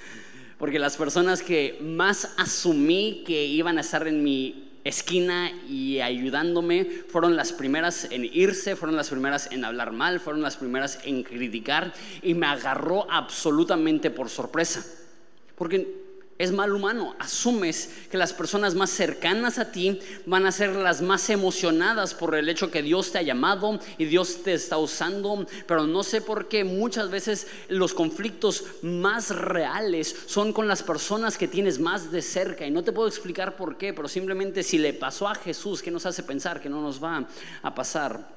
Porque 0.59 0.79
las 0.79 0.97
personas 0.97 1.43
que 1.43 1.79
más 1.83 2.35
asumí 2.37 3.25
que 3.26 3.45
iban 3.45 3.79
a 3.79 3.81
estar 3.81 4.07
en 4.07 4.23
mi 4.23 4.63
esquina 4.85 5.50
y 5.69 6.00
ayudándome, 6.00 6.85
fueron 7.09 7.37
las 7.37 7.53
primeras 7.53 8.07
en 8.11 8.25
irse, 8.25 8.76
fueron 8.76 8.97
las 8.97 9.11
primeras 9.11 9.50
en 9.50 9.64
hablar 9.64 9.93
mal, 9.93 10.21
fueron 10.21 10.43
las 10.43 10.57
primeras 10.57 11.00
en 11.05 11.23
criticar 11.23 11.93
y 12.23 12.35
me 12.35 12.47
agarró 12.47 13.11
absolutamente 13.11 14.11
por 14.11 14.29
sorpresa. 14.29 14.85
Porque 15.57 16.03
es 16.38 16.53
mal 16.53 16.73
humano. 16.73 17.14
Asumes 17.19 17.91
que 18.11 18.19
las 18.19 18.33
personas 18.33 18.75
más 18.75 18.91
cercanas 18.91 19.59
a 19.59 19.71
ti 19.71 20.00
van 20.26 20.47
a 20.47 20.53
ser 20.53 20.75
las 20.75 21.00
más 21.00 21.31
emocionadas 21.31 22.14
por 22.14 22.35
el 22.35 22.49
hecho 22.49 22.71
que 22.71 22.83
Dios 22.83 23.12
te 23.12 23.19
ha 23.19 23.23
llamado 23.23 23.79
y 23.99 24.07
Dios 24.07 24.43
te 24.43 24.55
está 24.55 24.79
usando, 24.79 25.47
pero 25.67 25.87
no 25.87 26.03
sé 26.03 26.21
por 26.21 26.49
qué 26.49 26.64
muchas 26.64 27.11
veces 27.11 27.47
los 27.69 27.95
conflictos 27.95 28.64
más 28.83 29.31
reales 29.31 30.14
son 30.26 30.53
con 30.53 30.67
las 30.67 30.83
personas 30.83 31.38
que 31.38 31.49
tienes 31.49 31.79
más 31.79 32.11
de 32.11 32.23
cerca 32.23 32.67
y 32.67 32.71
no 32.71 32.83
te 32.83 32.93
puedo 32.93 33.09
explicar 33.09 33.57
por 33.57 33.76
qué, 33.76 33.93
pero 33.93 34.09
simplemente 34.09 34.62
si 34.62 34.79
le 34.79 34.93
pasó 34.93 35.29
a 35.29 35.35
Jesús, 35.35 35.83
¿qué 35.83 35.91
nos 35.91 36.07
hace 36.07 36.23
pensar 36.23 36.61
que 36.61 36.69
no 36.69 36.83
nos 36.83 37.03
va 37.03 37.29
a 37.62 37.75
pasar 37.75 38.29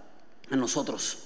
a 0.49 0.55
nosotros? 0.55 1.17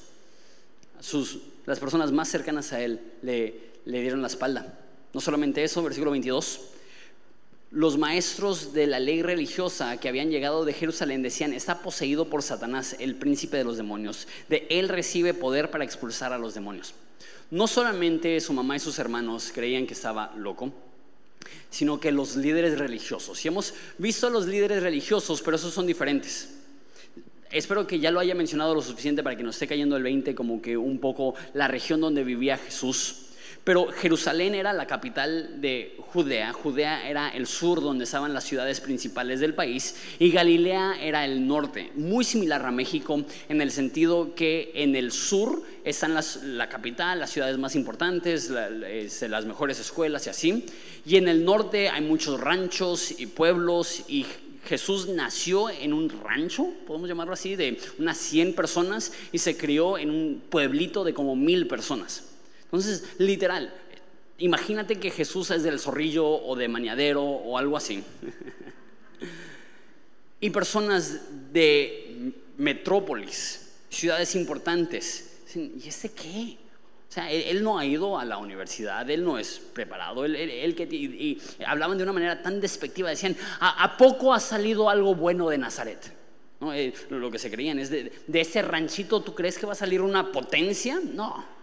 Sus, 1.00 1.40
las 1.66 1.80
personas 1.80 2.12
más 2.12 2.30
cercanas 2.30 2.72
a 2.74 2.80
Él 2.80 3.02
le, 3.24 3.72
le 3.86 4.02
dieron 4.02 4.22
la 4.22 4.28
espalda. 4.28 4.81
No 5.14 5.22
solamente 5.22 5.64
eso, 5.64 5.84
versículo 5.84 6.12
22. 6.12 6.62
Los 7.72 7.98
maestros 7.98 8.74
de 8.74 8.86
la 8.88 9.00
ley 9.00 9.22
religiosa 9.22 9.98
que 9.98 10.10
habían 10.10 10.30
llegado 10.30 10.66
de 10.66 10.74
Jerusalén 10.74 11.22
decían, 11.22 11.54
está 11.54 11.82
poseído 11.82 12.26
por 12.26 12.44
Satanás, 12.44 12.98
el 13.00 13.16
príncipe 13.16 13.58
de 13.58 13.64
los 13.64 13.78
demonios. 13.78 14.28
De 14.50 14.68
él 14.70 14.90
recibe 14.90 15.34
poder 15.34 15.72
para 15.72 15.86
expulsar 15.86 16.34
a 16.34 16.38
los 16.38 16.54
demonios. 16.54 16.94
No 17.50 17.68
solamente 17.68 18.40
su 18.42 18.54
mamá 18.54 18.76
y 18.76 18.80
sus 18.80 19.00
hermanos 19.00 19.52
creían 19.54 19.88
que 19.88 19.94
estaba 19.94 20.34
loco, 20.38 20.74
sino 21.70 22.00
que 22.00 22.12
los 22.12 22.36
líderes 22.36 22.78
religiosos. 22.78 23.44
Y 23.44 23.48
hemos 23.48 23.74
visto 23.98 24.28
a 24.28 24.30
los 24.30 24.48
líderes 24.48 24.84
religiosos, 24.84 25.42
pero 25.42 25.56
esos 25.56 25.74
son 25.74 25.88
diferentes. 25.88 26.50
Espero 27.52 27.86
que 27.86 28.00
ya 28.00 28.12
lo 28.12 28.20
haya 28.20 28.36
mencionado 28.36 28.74
lo 28.74 28.82
suficiente 28.82 29.24
para 29.24 29.36
que 29.36 29.44
nos 29.44 29.56
esté 29.56 29.68
cayendo 29.68 29.98
el 29.98 30.04
20 30.04 30.34
como 30.36 30.62
que 30.62 30.78
un 30.78 31.00
poco 31.00 31.36
la 31.54 31.68
región 31.68 32.00
donde 32.00 32.24
vivía 32.24 32.58
Jesús. 32.58 33.31
Pero 33.64 33.90
Jerusalén 33.92 34.56
era 34.56 34.74
la 34.74 34.88
capital 34.88 35.62
de 35.62 35.96
Judea, 36.00 36.52
Judea 36.52 37.08
era 37.08 37.30
el 37.30 37.46
sur 37.46 37.80
donde 37.80 38.06
estaban 38.06 38.34
las 38.34 38.44
ciudades 38.44 38.82
principales 38.82 39.40
del 39.40 39.54
país 39.54 39.96
y 40.18 40.32
Galilea 40.32 40.98
era 41.00 41.26
el 41.26 41.48
norte, 41.48 41.92
muy 41.96 42.24
similar 42.24 42.66
a 42.66 42.72
México 42.72 43.24
en 43.50 43.62
el 43.62 43.70
sentido 43.70 44.34
que 44.34 44.72
en 44.74 44.96
el 44.96 45.12
sur 45.12 45.62
están 45.84 46.18
la 46.44 46.70
capital, 46.70 47.20
las 47.20 47.30
ciudades 47.30 47.60
más 47.60 47.76
importantes, 47.76 48.50
las 48.50 49.46
mejores 49.46 49.80
escuelas 49.80 50.26
y 50.26 50.30
así, 50.32 50.66
y 51.06 51.18
en 51.18 51.28
el 51.28 51.46
norte 51.46 51.90
hay 51.90 52.02
muchos 52.02 52.40
ranchos 52.42 53.20
y 53.20 53.28
pueblos 53.28 54.06
y 54.08 54.26
Jesús 54.66 55.08
nació 55.08 55.70
en 55.70 55.94
un 55.94 56.10
rancho, 56.10 56.68
podemos 56.88 57.08
llamarlo 57.08 57.34
así, 57.34 57.56
de 57.56 57.80
unas 58.00 58.18
100 58.18 58.56
personas 58.56 59.12
y 59.32 59.38
se 59.38 59.56
crió 59.56 60.00
en 60.00 60.10
un 60.10 60.42
pueblito 60.50 61.04
de 61.04 61.14
como 61.14 61.36
mil 61.36 61.68
personas. 61.68 62.31
Entonces, 62.72 63.04
literal, 63.18 63.74
imagínate 64.38 64.98
que 64.98 65.12
Jesús 65.12 65.52
es 65.52 65.64
del 65.64 65.78
zorrillo 65.78 66.26
o 66.26 66.56
de 66.56 66.70
mañadero 66.70 67.22
o 67.22 67.58
algo 67.58 67.76
así. 67.76 68.02
y 70.40 70.50
personas 70.52 71.20
de 71.52 72.32
metrópolis, 72.58 73.74
ciudades 73.90 74.36
importantes. 74.36 75.44
¿Y 75.54 75.86
este 75.86 76.12
qué? 76.12 76.58
O 77.10 77.14
sea, 77.14 77.30
él, 77.30 77.62
no 77.62 77.78
ha 77.78 77.86
ido 77.86 78.18
a 78.18 78.24
la 78.24 78.38
universidad, 78.38 79.10
él 79.10 79.26
no 79.26 79.38
es 79.38 79.62
preparado, 79.74 80.24
él, 80.24 80.76
que, 80.76 80.84
y, 80.84 81.42
hablaban 81.68 81.98
de 81.98 82.04
una 82.04 82.14
manera 82.14 82.42
tan 82.42 82.62
despectiva, 82.62 83.10
decían, 83.10 83.36
¿a, 83.60 83.98
poco 83.98 84.34
ha 84.34 84.40
salido 84.40 84.90
algo 84.90 85.14
bueno 85.14 85.50
de 85.50 85.58
Nazaret? 85.58 86.14
Eh, 86.74 86.94
lo 87.10 87.30
que 87.30 87.38
se 87.38 87.52
creían 87.52 87.80
es, 87.80 87.90
de 87.90 88.12
ese 88.32 88.62
ranchito, 88.62 89.22
¿tú 89.22 89.36
crees 89.36 89.58
que 89.58 89.66
va 89.66 89.74
a 89.74 89.76
salir 89.76 90.02
una 90.02 90.32
potencia? 90.32 91.02
No. 91.04 91.61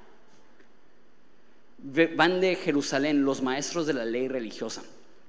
Van 1.79 2.41
de 2.41 2.57
Jerusalén 2.57 3.25
los 3.25 3.41
maestros 3.41 3.87
de 3.87 3.95
la 3.95 4.05
ley 4.05 4.29
religiosa. 4.29 4.83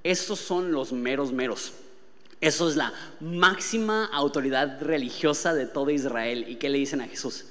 Estos 0.03 0.39
son 0.39 0.71
los 0.71 0.91
meros 0.91 1.31
meros. 1.31 1.73
Eso 2.41 2.69
es 2.69 2.75
la 2.75 2.93
máxima 3.19 4.05
autoridad 4.05 4.81
religiosa 4.81 5.53
de 5.53 5.65
todo 5.65 5.89
Israel. 5.89 6.45
¿Y 6.47 6.55
qué 6.55 6.69
le 6.69 6.77
dicen 6.77 7.01
a 7.01 7.07
Jesús? 7.07 7.45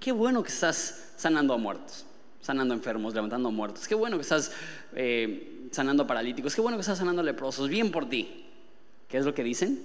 Qué 0.00 0.12
bueno 0.12 0.42
que 0.42 0.50
estás 0.50 1.12
sanando 1.16 1.54
a 1.54 1.56
muertos, 1.56 2.04
sanando 2.40 2.74
enfermos, 2.74 3.14
levantando 3.14 3.48
a 3.48 3.52
muertos. 3.52 3.86
Qué 3.86 3.94
bueno 3.94 4.16
que 4.16 4.22
estás 4.22 4.50
eh, 4.94 5.68
sanando 5.70 6.02
a 6.02 6.06
paralíticos. 6.06 6.54
Qué 6.54 6.60
bueno 6.60 6.76
que 6.76 6.82
estás 6.82 6.98
sanando 6.98 7.22
leprosos. 7.22 7.68
Bien 7.68 7.90
por 7.90 8.08
ti. 8.08 8.44
¿Qué 9.08 9.18
es 9.18 9.24
lo 9.24 9.32
que 9.32 9.44
dicen? 9.44 9.80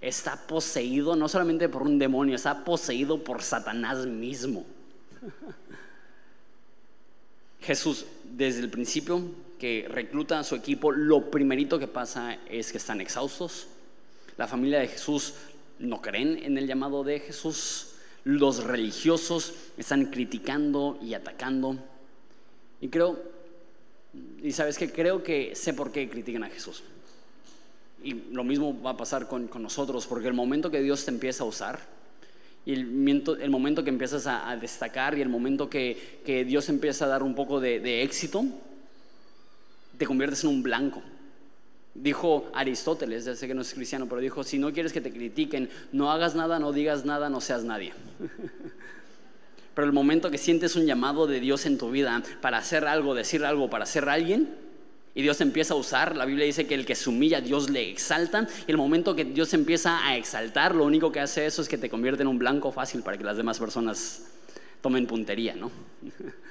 Está 0.00 0.46
poseído 0.46 1.16
no 1.16 1.28
solamente 1.28 1.68
por 1.68 1.82
un 1.82 1.98
demonio, 1.98 2.36
está 2.36 2.64
poseído 2.64 3.24
por 3.24 3.42
Satanás 3.42 4.06
mismo. 4.06 4.64
Jesús, 7.64 8.06
desde 8.24 8.60
el 8.60 8.70
principio 8.70 9.22
que 9.58 9.86
recluta 9.88 10.38
a 10.38 10.44
su 10.44 10.54
equipo, 10.54 10.92
lo 10.92 11.30
primerito 11.30 11.78
que 11.78 11.88
pasa 11.88 12.38
es 12.48 12.70
que 12.70 12.78
están 12.78 13.00
exhaustos. 13.00 13.68
La 14.36 14.46
familia 14.46 14.80
de 14.80 14.88
Jesús 14.88 15.34
no 15.78 16.00
creen 16.02 16.38
en 16.42 16.58
el 16.58 16.66
llamado 16.66 17.04
de 17.04 17.20
Jesús 17.20 17.94
los 18.24 18.64
religiosos 18.64 19.52
están 19.76 20.06
criticando 20.06 20.98
y 21.02 21.14
atacando. 21.14 21.76
Y 22.80 22.88
creo, 22.88 23.22
y 24.42 24.50
sabes 24.52 24.78
que 24.78 24.90
creo 24.90 25.22
que 25.22 25.54
sé 25.54 25.74
por 25.74 25.92
qué 25.92 26.08
critican 26.08 26.42
a 26.44 26.48
Jesús. 26.48 26.82
Y 28.02 28.14
lo 28.32 28.44
mismo 28.44 28.80
va 28.82 28.90
a 28.90 28.96
pasar 28.96 29.28
con, 29.28 29.50
nosotros, 29.62 30.06
porque 30.06 30.28
el 30.28 30.34
momento 30.34 30.70
que 30.70 30.80
Dios 30.80 31.04
te 31.04 31.10
empieza 31.10 31.44
a 31.44 31.46
usar, 31.46 31.80
y 32.66 32.72
el, 32.72 33.38
el 33.40 33.50
momento 33.50 33.84
que 33.84 33.90
empiezas 33.90 34.26
a, 34.26 34.56
destacar 34.56 35.16
y 35.18 35.20
el 35.20 35.28
momento 35.28 35.68
que, 35.68 36.44
Dios 36.46 36.68
empieza 36.68 37.04
a 37.04 37.08
dar 37.08 37.22
un 37.22 37.34
poco 37.34 37.60
de, 37.60 37.80
de 37.80 38.02
éxito, 38.02 38.44
te 39.98 40.06
conviertes 40.06 40.44
en 40.44 40.50
un 40.50 40.62
blanco. 40.62 41.02
Dijo 41.94 42.50
Aristóteles, 42.54 43.24
ya 43.24 43.36
sé 43.36 43.46
que 43.46 43.54
no 43.54 43.62
es 43.62 43.72
cristiano, 43.72 44.06
pero 44.08 44.20
dijo, 44.20 44.42
si 44.42 44.58
no 44.58 44.72
quieres 44.72 44.92
que 44.92 45.00
te 45.00 45.12
critiquen, 45.12 45.68
no 45.92 46.10
hagas 46.10 46.34
nada, 46.34 46.58
no 46.58 46.72
digas 46.72 47.04
nada, 47.04 47.28
no 47.28 47.40
seas 47.40 47.64
nadie. 47.64 47.92
Pero 49.74 49.86
el 49.86 49.92
momento 49.92 50.30
que 50.30 50.38
sientes 50.38 50.76
un 50.76 50.86
llamado 50.86 51.26
de 51.26 51.40
Dios 51.40 51.66
en 51.66 51.78
tu 51.78 51.90
vida 51.90 52.22
para 52.40 52.58
hacer 52.58 52.86
algo, 52.86 53.14
decir 53.14 53.44
algo, 53.44 53.68
para 53.68 53.86
ser 53.86 54.08
alguien, 54.08 54.54
y 55.14 55.22
Dios 55.22 55.40
empieza 55.40 55.74
a 55.74 55.76
usar, 55.76 56.16
la 56.16 56.24
Biblia 56.24 56.44
dice 56.44 56.66
que 56.66 56.74
el 56.74 56.84
que 56.84 56.94
se 56.94 57.08
humilla, 57.08 57.40
Dios 57.40 57.70
le 57.70 57.88
exalta, 57.88 58.48
y 58.66 58.70
el 58.70 58.76
momento 58.76 59.14
que 59.14 59.24
Dios 59.24 59.54
empieza 59.54 60.04
a 60.06 60.16
exaltar, 60.16 60.74
lo 60.74 60.84
único 60.84 61.12
que 61.12 61.20
hace 61.20 61.46
eso 61.46 61.62
es 61.62 61.68
que 61.68 61.78
te 61.78 61.88
convierte 61.88 62.22
en 62.22 62.28
un 62.28 62.38
blanco 62.38 62.72
fácil 62.72 63.02
para 63.02 63.16
que 63.16 63.24
las 63.24 63.36
demás 63.36 63.58
personas 63.58 64.24
tomen 64.80 65.06
puntería, 65.06 65.54
¿no? 65.54 65.70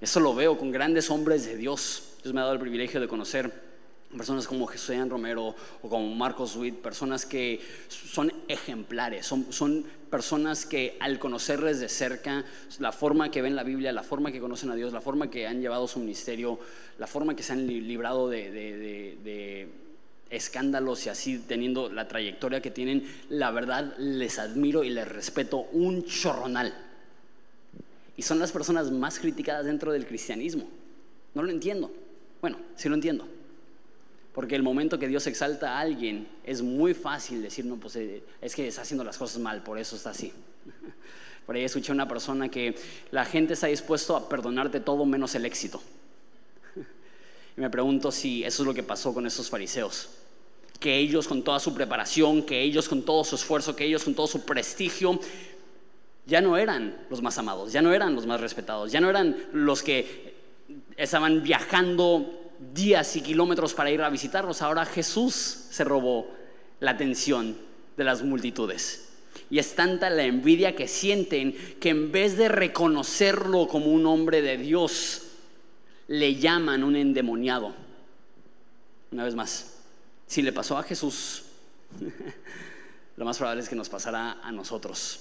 Eso 0.00 0.20
lo 0.20 0.34
veo 0.34 0.58
con 0.58 0.70
grandes 0.70 1.10
hombres 1.10 1.46
de 1.46 1.56
Dios. 1.56 2.16
Dios 2.22 2.34
me 2.34 2.40
ha 2.40 2.42
dado 2.42 2.52
el 2.52 2.60
privilegio 2.60 3.00
de 3.00 3.08
conocer 3.08 3.65
personas 4.16 4.46
como 4.46 4.66
Jesús 4.66 4.96
Romero 5.08 5.54
o 5.82 5.88
como 5.88 6.14
Marcos 6.14 6.56
Witt, 6.56 6.76
personas 6.76 7.26
que 7.26 7.60
son 7.88 8.32
ejemplares, 8.48 9.26
son, 9.26 9.52
son, 9.52 9.84
personas 10.10 10.64
que 10.64 10.96
al 11.00 11.18
conocerles 11.18 11.80
de 11.80 11.88
cerca, 11.88 12.44
la 12.78 12.92
forma 12.92 13.30
que 13.30 13.42
ven 13.42 13.56
la 13.56 13.64
Biblia, 13.64 13.92
la 13.92 14.04
forma 14.04 14.30
que 14.30 14.40
conocen 14.40 14.70
a 14.70 14.76
Dios, 14.76 14.92
la 14.92 15.00
forma 15.00 15.30
que 15.30 15.46
han 15.46 15.60
llevado 15.60 15.88
su 15.88 15.98
ministerio, 15.98 16.60
la 16.98 17.06
forma 17.06 17.34
que 17.34 17.42
se 17.42 17.52
han 17.52 17.66
librado 17.66 18.28
de, 18.28 18.50
de 18.50 19.68
escándalos 20.30 21.06
y 21.06 21.08
así 21.08 21.38
teniendo 21.38 21.88
la 21.88 22.08
trayectoria 22.08 22.60
que 22.60 22.70
tienen, 22.70 23.06
la 23.28 23.50
verdad 23.50 23.96
les 23.98 24.38
admiro 24.38 24.84
y 24.84 24.90
les 24.90 25.08
respeto 25.08 25.66
un 25.72 26.04
chorronal. 26.04 26.74
Y 28.16 28.22
son 28.22 28.38
las 28.38 28.52
personas 28.52 28.90
más 28.90 29.18
criticadas 29.18 29.66
dentro 29.66 29.92
del 29.92 30.06
cristianismo. 30.06 30.68
No 31.34 31.42
lo 31.42 31.50
entiendo. 31.50 31.92
Bueno, 32.40 32.58
sí 32.76 32.88
lo 32.88 32.94
entiendo. 32.94 33.26
Porque 34.36 34.54
el 34.54 34.62
momento 34.62 34.98
que 34.98 35.08
Dios 35.08 35.26
exalta 35.28 35.78
a 35.78 35.80
alguien, 35.80 36.28
es 36.44 36.60
muy 36.60 36.92
fácil 36.92 37.40
decir, 37.40 37.64
no, 37.64 37.76
pues 37.76 37.96
eh, 37.96 38.22
es 38.42 38.54
que 38.54 38.68
está 38.68 38.82
haciendo 38.82 39.02
las 39.02 39.16
cosas 39.16 39.40
mal, 39.40 39.62
por 39.62 39.78
eso 39.78 39.96
está 39.96 40.10
así. 40.10 40.30
Por 41.46 41.56
ahí 41.56 41.64
escuché 41.64 41.90
a 41.90 41.94
una 41.94 42.06
persona 42.06 42.50
que 42.50 42.74
la 43.12 43.24
gente 43.24 43.54
está 43.54 43.68
dispuesto 43.68 44.14
a 44.14 44.28
perdonarte 44.28 44.80
todo 44.80 45.06
menos 45.06 45.34
el 45.36 45.46
éxito. 45.46 45.80
Y 47.56 47.60
me 47.62 47.70
pregunto 47.70 48.12
si 48.12 48.44
eso 48.44 48.62
es 48.62 48.66
lo 48.66 48.74
que 48.74 48.82
pasó 48.82 49.14
con 49.14 49.26
esos 49.26 49.48
fariseos. 49.48 50.10
Que 50.80 50.98
ellos 50.98 51.26
con 51.26 51.42
toda 51.42 51.58
su 51.58 51.72
preparación, 51.72 52.42
que 52.42 52.60
ellos 52.60 52.90
con 52.90 53.04
todo 53.06 53.24
su 53.24 53.36
esfuerzo, 53.36 53.74
que 53.74 53.86
ellos 53.86 54.04
con 54.04 54.14
todo 54.14 54.26
su 54.26 54.44
prestigio, 54.44 55.18
ya 56.26 56.42
no 56.42 56.58
eran 56.58 57.06
los 57.08 57.22
más 57.22 57.38
amados, 57.38 57.72
ya 57.72 57.80
no 57.80 57.94
eran 57.94 58.14
los 58.14 58.26
más 58.26 58.38
respetados, 58.38 58.92
ya 58.92 59.00
no 59.00 59.08
eran 59.08 59.34
los 59.54 59.82
que 59.82 60.34
estaban 60.98 61.42
viajando 61.42 62.45
días 62.74 63.16
y 63.16 63.20
kilómetros 63.20 63.74
para 63.74 63.90
ir 63.90 64.02
a 64.02 64.10
visitarlos. 64.10 64.62
Ahora 64.62 64.84
Jesús 64.84 65.34
se 65.70 65.84
robó 65.84 66.30
la 66.80 66.92
atención 66.92 67.56
de 67.96 68.04
las 68.04 68.22
multitudes. 68.22 69.08
Y 69.50 69.58
es 69.58 69.74
tanta 69.74 70.10
la 70.10 70.24
envidia 70.24 70.74
que 70.74 70.88
sienten 70.88 71.54
que 71.80 71.90
en 71.90 72.10
vez 72.10 72.36
de 72.36 72.48
reconocerlo 72.48 73.68
como 73.68 73.86
un 73.86 74.06
hombre 74.06 74.42
de 74.42 74.56
Dios, 74.56 75.22
le 76.08 76.36
llaman 76.36 76.84
un 76.84 76.96
endemoniado. 76.96 77.74
Una 79.12 79.24
vez 79.24 79.34
más, 79.34 79.74
si 80.26 80.42
le 80.42 80.52
pasó 80.52 80.78
a 80.78 80.82
Jesús, 80.82 81.44
lo 83.16 83.24
más 83.24 83.38
probable 83.38 83.62
es 83.62 83.68
que 83.68 83.76
nos 83.76 83.88
pasará 83.88 84.40
a 84.42 84.50
nosotros. 84.52 85.20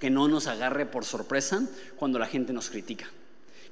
Que 0.00 0.10
no 0.10 0.28
nos 0.28 0.46
agarre 0.46 0.84
por 0.84 1.04
sorpresa 1.04 1.62
cuando 1.96 2.18
la 2.18 2.26
gente 2.26 2.52
nos 2.52 2.68
critica 2.68 3.08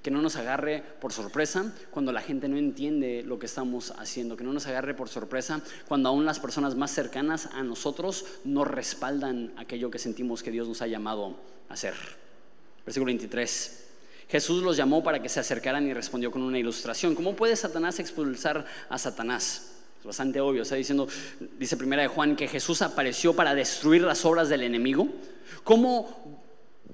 que 0.04 0.10
no 0.10 0.20
nos 0.20 0.36
agarre 0.36 0.82
por 1.00 1.14
sorpresa 1.14 1.72
cuando 1.90 2.12
la 2.12 2.20
gente 2.20 2.46
no 2.46 2.58
entiende 2.58 3.22
lo 3.24 3.38
que 3.38 3.46
estamos 3.46 3.90
haciendo, 3.92 4.36
que 4.36 4.44
no 4.44 4.52
nos 4.52 4.66
agarre 4.66 4.92
por 4.92 5.08
sorpresa 5.08 5.62
cuando 5.88 6.10
aún 6.10 6.26
las 6.26 6.40
personas 6.40 6.74
más 6.74 6.90
cercanas 6.90 7.46
a 7.54 7.62
nosotros 7.62 8.26
no 8.44 8.66
respaldan 8.66 9.54
aquello 9.56 9.90
que 9.90 9.98
sentimos 9.98 10.42
que 10.42 10.50
Dios 10.50 10.68
nos 10.68 10.82
ha 10.82 10.88
llamado 10.88 11.34
a 11.70 11.72
hacer. 11.72 11.94
Versículo 12.84 13.06
23. 13.06 13.86
Jesús 14.28 14.62
los 14.62 14.76
llamó 14.76 15.02
para 15.02 15.22
que 15.22 15.30
se 15.30 15.40
acercaran 15.40 15.86
y 15.86 15.94
respondió 15.94 16.30
con 16.30 16.42
una 16.42 16.58
ilustración. 16.58 17.14
¿Cómo 17.14 17.34
puede 17.34 17.56
Satanás 17.56 17.98
expulsar 17.98 18.66
a 18.90 18.98
Satanás? 18.98 19.72
Es 20.00 20.04
bastante 20.04 20.38
obvio. 20.38 20.64
Está 20.64 20.74
diciendo, 20.74 21.08
dice 21.58 21.78
primera 21.78 22.02
de 22.02 22.08
Juan, 22.08 22.36
que 22.36 22.46
Jesús 22.46 22.82
apareció 22.82 23.34
para 23.34 23.54
destruir 23.54 24.02
las 24.02 24.22
obras 24.26 24.50
del 24.50 24.64
enemigo. 24.64 25.08
¿Cómo 25.62 26.33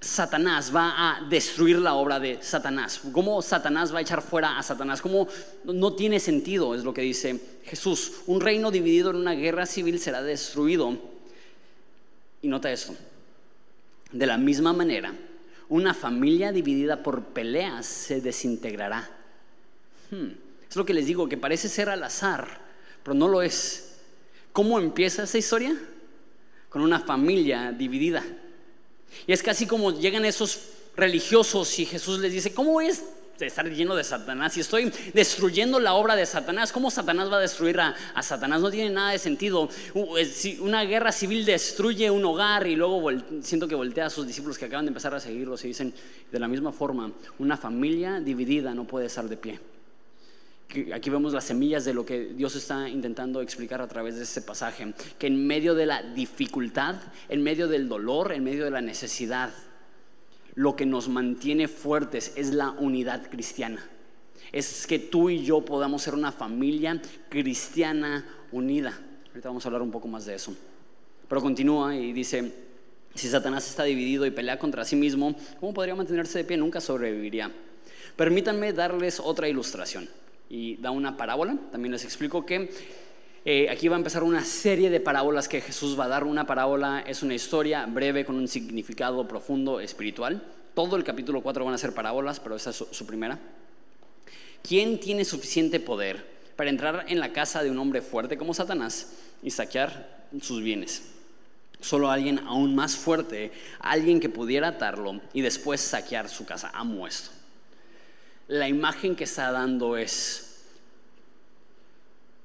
Satanás 0.00 0.74
va 0.74 0.94
a 0.96 1.28
destruir 1.28 1.78
la 1.78 1.94
obra 1.94 2.18
de 2.18 2.42
Satanás. 2.42 3.02
¿Cómo 3.12 3.42
Satanás 3.42 3.92
va 3.92 3.98
a 3.98 4.02
echar 4.02 4.22
fuera 4.22 4.58
a 4.58 4.62
Satanás? 4.62 5.02
¿Cómo 5.02 5.28
no 5.64 5.92
tiene 5.92 6.18
sentido? 6.18 6.74
Es 6.74 6.84
lo 6.84 6.94
que 6.94 7.02
dice 7.02 7.38
Jesús. 7.64 8.22
Un 8.26 8.40
reino 8.40 8.70
dividido 8.70 9.10
en 9.10 9.16
una 9.16 9.34
guerra 9.34 9.66
civil 9.66 9.98
será 9.98 10.22
destruido. 10.22 10.96
Y 12.40 12.48
nota 12.48 12.72
esto. 12.72 12.94
De 14.10 14.26
la 14.26 14.38
misma 14.38 14.72
manera, 14.72 15.14
una 15.68 15.92
familia 15.92 16.50
dividida 16.50 17.02
por 17.02 17.22
peleas 17.26 17.84
se 17.84 18.22
desintegrará. 18.22 19.08
Hmm. 20.10 20.30
Es 20.68 20.76
lo 20.76 20.86
que 20.86 20.94
les 20.94 21.04
digo, 21.04 21.28
que 21.28 21.36
parece 21.36 21.68
ser 21.68 21.90
al 21.90 22.02
azar, 22.02 22.60
pero 23.02 23.12
no 23.14 23.28
lo 23.28 23.42
es. 23.42 23.98
¿Cómo 24.52 24.80
empieza 24.80 25.24
esa 25.24 25.36
historia? 25.36 25.76
Con 26.70 26.80
una 26.80 27.00
familia 27.00 27.70
dividida. 27.72 28.24
Y 29.26 29.32
es 29.32 29.42
casi 29.42 29.66
como 29.66 29.98
llegan 29.98 30.24
esos 30.24 30.60
religiosos 30.96 31.78
y 31.78 31.86
Jesús 31.86 32.18
les 32.18 32.32
dice, 32.32 32.52
¿cómo 32.52 32.80
es 32.80 33.02
estar 33.46 33.68
lleno 33.68 33.94
de 33.94 34.04
Satanás, 34.04 34.52
si 34.52 34.60
estoy 34.60 34.92
destruyendo 35.14 35.80
la 35.80 35.94
obra 35.94 36.16
de 36.16 36.26
Satanás, 36.26 36.72
¿cómo 36.72 36.90
Satanás 36.90 37.30
va 37.30 37.38
a 37.38 37.40
destruir 37.40 37.80
a, 37.80 37.94
Satanás? 38.22 38.60
No 38.60 38.70
tiene 38.70 38.90
nada 38.90 39.12
de 39.12 39.18
sentido. 39.18 39.68
Si 40.32 40.58
una 40.60 40.84
guerra 40.84 41.12
civil 41.12 41.44
destruye 41.44 42.10
un 42.10 42.24
hogar 42.24 42.66
y 42.66 42.76
luego 42.76 43.10
siento 43.42 43.68
que 43.68 43.74
voltea 43.74 44.06
a 44.06 44.10
sus 44.10 44.26
discípulos 44.26 44.58
que 44.58 44.66
acaban 44.66 44.84
de 44.84 44.90
empezar 44.90 45.14
a 45.14 45.20
seguirlos 45.20 45.64
y 45.64 45.68
dicen, 45.68 45.94
de 46.30 46.38
la 46.38 46.48
misma 46.48 46.72
forma, 46.72 47.12
una 47.38 47.56
familia 47.56 48.20
dividida 48.20 48.74
no 48.74 48.84
puede 48.84 49.06
estar 49.06 49.28
de 49.28 49.36
pie. 49.36 49.60
Aquí 50.94 51.10
vemos 51.10 51.32
las 51.32 51.44
semillas 51.44 51.84
de 51.84 51.94
lo 51.94 52.06
que 52.06 52.26
Dios 52.26 52.54
está 52.54 52.88
intentando 52.88 53.42
explicar 53.42 53.82
a 53.82 53.88
través 53.88 54.16
de 54.16 54.22
este 54.22 54.40
pasaje, 54.40 54.94
que 55.18 55.26
en 55.26 55.46
medio 55.46 55.74
de 55.74 55.86
la 55.86 56.02
dificultad, 56.02 56.96
en 57.28 57.42
medio 57.42 57.66
del 57.66 57.88
dolor, 57.88 58.32
en 58.32 58.44
medio 58.44 58.64
de 58.64 58.70
la 58.70 58.80
necesidad, 58.80 59.50
lo 60.54 60.76
que 60.76 60.86
nos 60.86 61.08
mantiene 61.08 61.68
fuertes 61.68 62.32
es 62.36 62.54
la 62.54 62.70
unidad 62.70 63.28
cristiana. 63.30 63.84
Es 64.52 64.86
que 64.86 64.98
tú 64.98 65.30
y 65.30 65.42
yo 65.44 65.64
podamos 65.64 66.02
ser 66.02 66.14
una 66.14 66.32
familia 66.32 67.00
cristiana 67.28 68.24
unida. 68.52 68.98
Ahorita 69.28 69.48
vamos 69.48 69.64
a 69.64 69.68
hablar 69.68 69.82
un 69.82 69.90
poco 69.90 70.08
más 70.08 70.26
de 70.26 70.34
eso. 70.34 70.54
Pero 71.28 71.40
continúa 71.40 71.94
y 71.94 72.12
dice, 72.12 72.52
si 73.14 73.28
Satanás 73.28 73.68
está 73.68 73.84
dividido 73.84 74.26
y 74.26 74.30
pelea 74.30 74.58
contra 74.58 74.84
sí 74.84 74.96
mismo, 74.96 75.36
¿cómo 75.60 75.74
podría 75.74 75.94
mantenerse 75.94 76.38
de 76.38 76.44
pie? 76.44 76.56
Nunca 76.56 76.80
sobreviviría. 76.80 77.50
Permítanme 78.16 78.72
darles 78.72 79.20
otra 79.20 79.48
ilustración. 79.48 80.08
Y 80.50 80.76
da 80.76 80.90
una 80.90 81.16
parábola. 81.16 81.56
También 81.72 81.92
les 81.92 82.04
explico 82.04 82.44
que 82.44 82.68
eh, 83.42 83.70
aquí 83.70 83.88
va 83.88 83.96
a 83.96 83.98
empezar 83.98 84.22
una 84.22 84.44
serie 84.44 84.90
de 84.90 85.00
parábolas 85.00 85.48
que 85.48 85.62
Jesús 85.62 85.98
va 85.98 86.04
a 86.04 86.08
dar. 86.08 86.24
Una 86.24 86.46
parábola 86.46 87.02
es 87.06 87.22
una 87.22 87.34
historia 87.34 87.86
breve 87.86 88.24
con 88.26 88.36
un 88.36 88.48
significado 88.48 89.26
profundo 89.26 89.80
espiritual. 89.80 90.42
Todo 90.74 90.96
el 90.96 91.04
capítulo 91.04 91.42
4 91.42 91.64
van 91.64 91.74
a 91.74 91.78
ser 91.78 91.94
parábolas, 91.94 92.38
pero 92.38 92.56
esa 92.56 92.70
es 92.70 92.76
su, 92.76 93.06
primera. 93.06 93.38
¿Quién 94.62 95.00
tiene 95.00 95.24
suficiente 95.24 95.80
poder 95.80 96.24
para 96.54 96.68
entrar 96.68 97.06
en 97.08 97.18
la 97.18 97.32
casa 97.32 97.62
de 97.62 97.70
un 97.70 97.78
hombre 97.78 98.02
fuerte 98.02 98.36
como 98.36 98.52
Satanás 98.52 99.14
y 99.42 99.50
saquear 99.50 100.26
sus 100.42 100.62
bienes? 100.62 101.02
Solo 101.80 102.10
alguien 102.10 102.40
aún 102.40 102.74
más 102.74 102.94
fuerte, 102.94 103.52
alguien 103.78 104.20
que 104.20 104.28
pudiera 104.28 104.68
atarlo 104.68 105.18
y 105.32 105.40
después 105.40 105.80
saquear 105.80 106.28
su 106.28 106.44
casa. 106.44 106.70
Amo 106.74 107.06
esto. 107.06 107.30
La 108.50 108.66
imagen 108.66 109.14
que 109.14 109.24
está 109.24 109.52
dando 109.52 109.96
es 109.96 110.64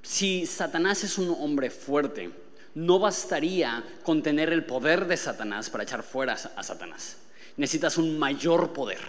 si 0.03 0.45
Satanás 0.45 1.03
es 1.03 1.17
un 1.17 1.35
hombre 1.39 1.71
fuerte, 1.71 2.29
no 2.75 2.99
bastaría 2.99 3.83
con 4.03 4.21
tener 4.21 4.53
el 4.53 4.63
poder 4.65 5.07
de 5.07 5.17
Satanás 5.17 5.71
para 5.71 5.83
echar 5.83 6.03
fuera 6.03 6.33
a 6.33 6.61
Satanás. 6.61 7.17
Necesitas 7.57 7.97
un 7.97 8.19
mayor 8.19 8.71
poder. 8.71 8.99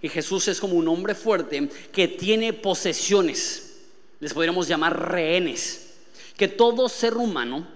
Y 0.00 0.08
Jesús 0.08 0.48
es 0.48 0.58
como 0.58 0.74
un 0.74 0.88
hombre 0.88 1.14
fuerte 1.14 1.70
que 1.92 2.08
tiene 2.08 2.52
posesiones. 2.52 3.76
Les 4.18 4.34
podríamos 4.34 4.66
llamar 4.66 5.12
rehenes. 5.12 5.92
Que 6.36 6.48
todo 6.48 6.88
ser 6.88 7.16
humano, 7.18 7.68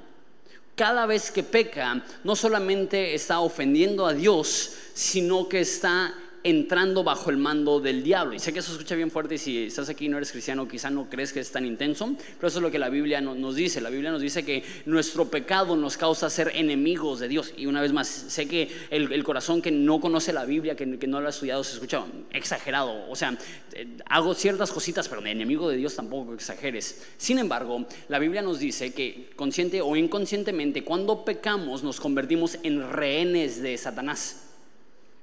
cada 0.74 1.06
vez 1.06 1.30
que 1.30 1.44
peca, 1.44 2.04
no 2.24 2.34
solamente 2.34 3.14
está 3.14 3.38
ofendiendo 3.38 4.06
a 4.06 4.12
Dios, 4.12 4.72
sino 4.92 5.48
que 5.48 5.60
está 5.60 6.12
entrando 6.46 7.02
bajo 7.02 7.30
el 7.30 7.38
mando 7.38 7.80
del 7.80 8.04
diablo. 8.04 8.32
Y 8.32 8.38
sé 8.38 8.52
que 8.52 8.60
eso 8.60 8.70
escucha 8.70 8.94
bien 8.94 9.10
fuerte 9.10 9.34
y 9.34 9.38
si 9.38 9.64
estás 9.64 9.88
aquí 9.88 10.06
y 10.06 10.08
no 10.08 10.16
eres 10.16 10.30
cristiano, 10.30 10.68
quizá 10.68 10.90
no 10.90 11.10
crees 11.10 11.32
que 11.32 11.40
es 11.40 11.50
tan 11.50 11.66
intenso, 11.66 12.14
pero 12.36 12.46
eso 12.46 12.58
es 12.58 12.62
lo 12.62 12.70
que 12.70 12.78
la 12.78 12.88
Biblia 12.88 13.20
nos 13.20 13.56
dice. 13.56 13.80
La 13.80 13.90
Biblia 13.90 14.12
nos 14.12 14.22
dice 14.22 14.44
que 14.44 14.62
nuestro 14.84 15.28
pecado 15.28 15.74
nos 15.74 15.96
causa 15.96 16.30
ser 16.30 16.52
enemigos 16.54 17.18
de 17.18 17.26
Dios. 17.26 17.52
Y 17.56 17.66
una 17.66 17.80
vez 17.80 17.92
más, 17.92 18.06
sé 18.06 18.46
que 18.46 18.70
el, 18.90 19.24
corazón 19.24 19.60
que 19.60 19.72
no 19.72 20.00
conoce 20.00 20.32
la 20.32 20.44
Biblia, 20.44 20.76
que, 20.76 20.86
no 20.86 21.20
lo 21.20 21.26
ha 21.26 21.30
estudiado, 21.30 21.64
se 21.64 21.74
escucha 21.74 22.04
exagerado. 22.32 23.10
O 23.10 23.16
sea, 23.16 23.36
eh, 23.72 23.96
hago 24.08 24.32
ciertas 24.32 24.70
cositas, 24.70 25.08
pero 25.08 25.22
de 25.22 25.32
enemigo 25.32 25.68
de 25.68 25.76
Dios 25.76 25.96
tampoco 25.96 26.32
exageres. 26.32 27.02
Sin 27.16 27.40
embargo, 27.40 27.86
la 28.08 28.20
Biblia 28.20 28.42
nos 28.42 28.60
dice 28.60 28.94
que 28.94 29.30
consciente 29.34 29.82
o 29.82 29.96
inconscientemente, 29.96 30.84
cuando 30.84 31.24
pecamos, 31.24 31.82
nos 31.82 32.00
convertimos 32.00 32.56
en 32.62 32.88
rehenes 32.92 33.60
de 33.60 33.76
Satanás 33.76 34.45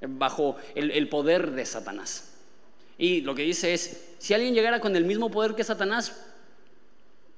bajo 0.08 0.56
el, 0.76 1.08
poder 1.10 1.52
de 1.52 1.66
Satanás. 1.66 2.34
Y 2.98 3.22
lo 3.22 3.36
que 3.36 3.44
dice 3.44 3.74
es, 3.74 4.16
si 4.20 4.34
alguien 4.34 4.54
llegara 4.54 4.80
con 4.80 4.96
el 4.96 5.06
mismo 5.06 5.30
poder 5.30 5.56
que 5.56 5.64
Satanás, 5.64 6.14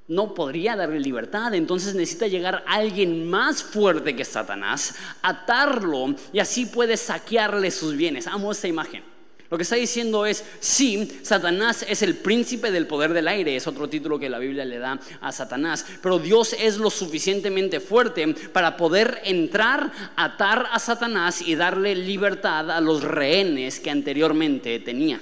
no 0.08 0.34
podría 0.34 0.76
darle 0.76 1.00
libertad. 1.00 1.54
Entonces 1.54 1.96
necesita 1.96 2.28
llegar 2.28 2.64
alguien 2.68 3.28
más 3.28 3.64
fuerte 3.64 4.16
que 4.16 4.26
Satanás, 4.26 4.96
atarlo 5.22 6.16
y 6.32 6.40
así 6.40 6.66
puede 6.66 6.98
saquearle 6.98 7.72
sus 7.72 7.96
bienes. 7.96 8.28
Amo 8.28 8.52
esta 8.52 8.68
imagen. 8.68 9.15
Lo 9.50 9.58
que 9.58 9.64
está 9.64 9.76
diciendo 9.76 10.26
es, 10.26 10.44
sí, 10.60 11.20
Satanás 11.22 11.86
es 11.88 12.02
el 12.02 12.16
príncipe 12.16 12.72
del 12.72 12.88
poder 12.88 13.14
del 13.14 13.28
aire, 13.28 13.56
es 13.56 13.68
otro 13.68 13.88
título 13.88 14.18
que 14.18 14.30
la 14.30 14.40
Biblia 14.40 14.66
le 14.66 14.80
da 14.80 15.00
a 15.22 15.32
Satanás, 15.32 15.86
pero 16.02 16.18
Dios 16.18 16.56
es 16.60 16.78
lo 16.78 16.90
suficientemente 16.90 17.80
fuerte 17.80 18.28
para 18.52 18.76
poder 18.76 19.22
entrar, 19.24 19.92
atar 20.16 20.68
a 20.72 20.80
Satanás 20.80 21.42
y 21.42 21.56
darle 21.56 21.94
libertad 21.94 22.72
a 22.72 22.82
los 22.82 23.04
rehenes 23.04 23.80
que 23.80 23.92
anteriormente 23.92 24.80
tenía. 24.80 25.22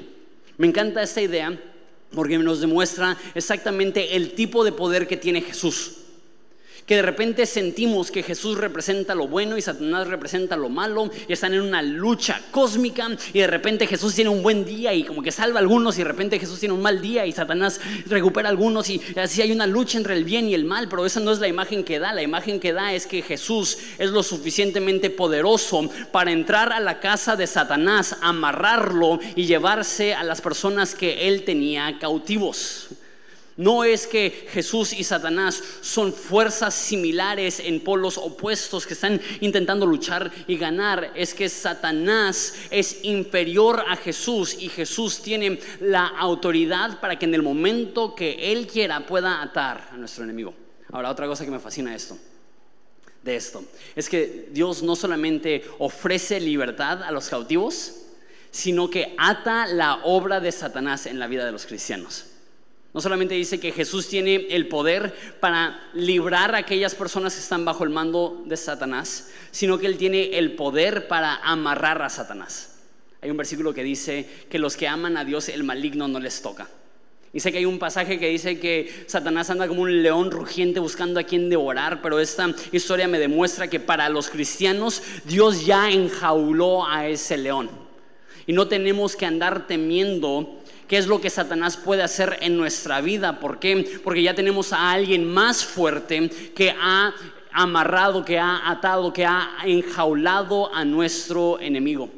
Me 0.57 0.67
encanta 0.67 1.03
esta 1.03 1.21
idea 1.21 1.59
porque 2.13 2.37
nos 2.37 2.61
demuestra 2.61 3.17
exactamente 3.35 4.15
el 4.15 4.33
tipo 4.33 4.63
de 4.63 4.71
poder 4.71 5.07
que 5.07 5.17
tiene 5.17 5.41
Jesús 5.41 6.02
que 6.85 6.97
de 6.97 7.01
repente 7.01 7.45
sentimos 7.45 8.11
que 8.11 8.23
Jesús 8.23 8.57
representa 8.57 9.15
lo 9.15 9.27
bueno 9.27 9.57
y 9.57 9.61
Satanás 9.61 10.07
representa 10.07 10.55
lo 10.55 10.69
malo 10.69 11.09
y 11.27 11.33
están 11.33 11.53
en 11.53 11.61
una 11.61 11.81
lucha 11.81 12.41
cósmica 12.51 13.09
y 13.33 13.39
de 13.39 13.47
repente 13.47 13.87
Jesús 13.87 14.15
tiene 14.15 14.29
un 14.29 14.43
buen 14.43 14.65
día 14.65 14.93
y 14.93 15.03
como 15.03 15.21
que 15.21 15.31
salva 15.31 15.59
a 15.59 15.61
algunos 15.61 15.95
y 15.95 15.99
de 15.99 16.07
repente 16.07 16.39
Jesús 16.39 16.59
tiene 16.59 16.73
un 16.73 16.81
mal 16.81 17.01
día 17.01 17.25
y 17.25 17.31
Satanás 17.31 17.79
recupera 18.07 18.49
a 18.49 18.51
algunos 18.51 18.89
y 18.89 19.01
así 19.15 19.41
hay 19.41 19.51
una 19.51 19.67
lucha 19.67 19.97
entre 19.97 20.15
el 20.15 20.23
bien 20.23 20.47
y 20.47 20.53
el 20.53 20.65
mal, 20.65 20.87
pero 20.89 21.05
esa 21.05 21.19
no 21.19 21.31
es 21.31 21.39
la 21.39 21.47
imagen 21.47 21.83
que 21.83 21.99
da, 21.99 22.13
la 22.13 22.21
imagen 22.21 22.59
que 22.59 22.73
da 22.73 22.93
es 22.93 23.07
que 23.07 23.21
Jesús 23.21 23.77
es 23.97 24.09
lo 24.11 24.23
suficientemente 24.23 25.09
poderoso 25.09 25.89
para 26.11 26.31
entrar 26.31 26.73
a 26.73 26.79
la 26.79 26.99
casa 26.99 27.35
de 27.35 27.47
Satanás, 27.47 28.17
amarrarlo 28.21 29.19
y 29.35 29.45
llevarse 29.45 30.13
a 30.13 30.23
las 30.23 30.41
personas 30.41 30.95
que 30.95 31.27
él 31.27 31.43
tenía 31.43 31.97
cautivos. 31.99 32.89
No 33.55 33.83
es 33.83 34.07
que 34.07 34.47
Jesús 34.51 34.93
y 34.93 35.03
Satanás 35.03 35.61
son 35.81 36.11
fuerzas 36.11 36.73
similares 36.73 37.59
en 37.59 37.81
polos 37.81 38.17
opuestos 38.17 38.87
que 38.87 38.95
están 38.95 39.21
intentando 39.41 39.85
luchar 39.85 40.31
y 40.47 40.57
ganar. 40.57 41.11
Es 41.15 41.35
que 41.35 41.47
Satanás 41.49 42.55
es 42.71 43.03
inferior 43.03 43.83
a 43.87 43.95
Jesús 43.95 44.55
y 44.59 44.69
Jesús 44.69 45.21
tiene 45.21 45.59
la 45.79 46.07
autoridad 46.07 46.99
para 46.99 47.19
que 47.19 47.25
en 47.25 47.35
el 47.35 47.43
momento 47.43 48.15
que 48.15 48.51
Él 48.51 48.65
quiera 48.65 49.05
pueda 49.05 49.43
atar 49.43 49.89
a 49.91 49.97
nuestro 49.97 50.23
enemigo. 50.23 50.55
Ahora, 50.91 51.11
otra 51.11 51.27
cosa 51.27 51.45
que 51.45 51.51
me 51.51 51.59
fascina 51.59 51.95
de 53.23 53.35
esto, 53.35 53.63
es 53.95 54.09
que 54.09 54.49
Dios 54.51 54.83
no 54.83 54.95
solamente 54.95 55.63
ofrece 55.79 56.39
libertad 56.39 57.03
a 57.03 57.11
los 57.11 57.29
cautivos, 57.29 57.99
sino 58.51 58.89
que 58.89 59.15
ata 59.17 59.65
la 59.67 60.01
obra 60.03 60.39
de 60.39 60.51
Satanás 60.51 61.05
en 61.05 61.19
la 61.19 61.27
vida 61.27 61.45
de 61.45 61.51
los 61.51 61.65
cristianos. 61.65 62.32
No 62.93 63.01
solamente 63.01 63.33
dice 63.33 63.59
que 63.59 63.71
Jesús 63.71 64.07
tiene 64.07 64.47
el 64.51 64.67
poder 64.67 65.15
para 65.39 65.89
librar 65.93 66.53
a 66.53 66.59
aquellas 66.59 66.93
personas 66.93 67.33
que 67.33 67.41
están 67.41 67.65
bajo 67.65 67.83
el 67.83 67.89
mando 67.89 68.43
de 68.45 68.55
Satanás, 68.55 69.31
sino 69.49 69.79
que 69.79 69.87
Él 69.87 69.97
tiene 69.97 70.37
el 70.37 70.53
poder 70.53 71.07
para 71.07 71.37
amarrar 71.37 72.03
a 72.03 72.09
Satanás. 72.09 72.75
Hay 73.21 73.31
un 73.31 73.37
versículo 73.37 73.73
que 73.73 73.83
dice 73.83 74.29
que 74.49 74.59
los 74.59 74.77
que 74.77 74.87
aman 74.87 75.17
a 75.17 75.25
Dios 75.25 75.49
el 75.49 75.63
maligno 75.63 76.07
no 76.07 76.19
les 76.19 76.41
toca. 76.41 76.67
Dice 77.31 77.51
que 77.51 77.57
hay 77.57 77.65
un 77.65 77.79
pasaje 77.79 78.19
que 78.19 78.29
dice 78.29 78.59
que 78.59 79.05
Satanás 79.07 79.49
anda 79.49 79.67
como 79.67 79.81
un 79.81 80.03
león 80.03 80.29
rugiente 80.29 80.79
buscando 80.79 81.19
a 81.19 81.23
quien 81.23 81.49
devorar, 81.49 81.99
pero 82.03 82.19
esta 82.19 82.53
historia 82.71 83.07
me 83.07 83.17
demuestra 83.17 83.67
que 83.67 83.79
para 83.79 84.07
los 84.09 84.29
cristianos 84.29 85.01
Dios 85.25 85.65
ya 85.65 85.89
enjauló 85.89 86.85
a 86.85 87.07
ese 87.07 87.37
león. 87.37 87.71
Y 88.45 88.53
no 88.53 88.67
tenemos 88.67 89.15
que 89.15 89.25
andar 89.25 89.65
temiendo 89.65 90.62
qué 90.93 90.99
es 90.99 91.07
lo 91.07 91.19
que 91.19 91.31
Satanás 91.31 91.75
puede 91.75 92.03
hacer 92.03 92.37
en 92.41 92.55
nuestra 92.55 93.01
vida. 93.01 93.39
¿Por 93.39 93.57
qué? 93.57 93.99
Porque 94.03 94.21
ya 94.21 94.35
tenemos 94.35 94.73
a 94.73 94.91
alguien 94.91 95.25
más 95.25 95.65
fuerte 95.65 96.29
que 96.53 96.69
ha 96.79 97.11
amarrado, 97.51 98.23
que 98.23 98.37
ha 98.37 98.69
atado, 98.69 99.11
que 99.11 99.25
ha 99.25 99.55
enjaulado 99.65 100.71
a 100.71 100.85
nuestro 100.85 101.59
enemigo. 101.59 102.11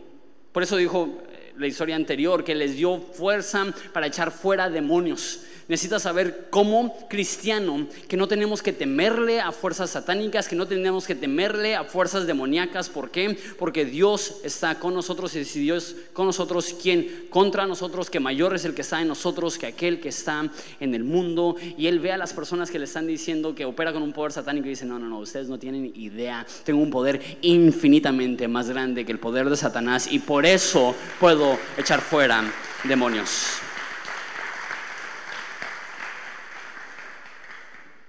Por 0.52 0.62
eso 0.62 0.76
dijo 0.76 1.20
eh, 1.30 1.54
la 1.58 1.68
historia 1.68 1.96
anterior 1.96 2.44
que 2.44 2.54
les 2.54 2.76
dio 2.76 3.00
fuerza 3.00 3.66
para 3.94 4.08
echar 4.08 4.30
fuera 4.30 4.70
demonios. 4.70 5.40
Necesitas 5.68 6.04
saber 6.04 6.48
como 6.52 7.08
cristiano 7.08 7.88
que 8.08 8.18
no 8.18 8.28
tenemos 8.28 8.62
que 8.62 8.72
temerle 8.72 9.42
a 9.42 9.52
fuerzas 9.52 9.90
satánicas, 9.90 10.48
que 10.48 10.56
no 10.56 10.68
tenemos 10.68 11.08
que 11.08 11.16
temerle 11.16 11.76
a 11.76 11.84
fuerzas 11.84 12.28
demoníacas. 12.28 12.90
¿Por 12.90 13.10
qué? 13.10 13.36
Porque 13.58 13.84
Dios 13.84 14.38
está 14.44 14.78
con 14.78 14.94
nosotros 14.94 15.36
y 15.36 15.44
si 15.44 15.62
Dios 15.62 15.96
con 16.14 16.28
nosotros, 16.28 16.76
¿quién 16.80 17.28
contra 17.32 17.66
nosotros? 17.66 18.12
Que 18.12 18.20
mayor 18.20 18.54
es 18.56 18.64
el 18.66 18.76
que 18.76 18.84
está 18.84 19.02
en 19.02 19.08
nosotros 19.08 19.58
que 19.58 19.66
aquel 19.66 20.00
que 20.00 20.10
está 20.10 20.52
en 20.80 20.94
el 20.94 21.04
mundo. 21.04 21.56
Y 21.78 21.88
Él 21.88 22.00
ve 22.00 22.12
a 22.12 22.18
las 22.18 22.34
personas 22.34 22.70
que 22.70 22.78
le 22.78 22.86
están 22.86 23.08
diciendo 23.08 23.56
que 23.56 23.66
opera 23.66 23.92
con 23.92 24.04
un 24.04 24.14
poder 24.14 24.34
satánico 24.34 24.68
y 24.68 24.72
dice, 24.72 24.86
no, 24.86 25.00
no, 25.00 25.08
no, 25.08 25.18
ustedes 25.18 25.50
no 25.50 25.58
tienen 25.58 25.92
idea. 25.96 26.46
Tengo 26.64 26.82
un 26.82 26.92
poder 26.92 27.40
infinitamente 27.42 28.48
más 28.48 28.70
grande 28.70 29.04
que 29.04 29.12
el 29.12 29.20
poder 29.20 29.50
de 29.50 29.58
Satanás 29.58 30.08
y 30.12 30.20
por 30.20 30.46
eso 30.46 30.96
puedo 31.20 31.58
echar 31.76 32.02
fuera 32.02 32.44
demonios. 32.84 33.60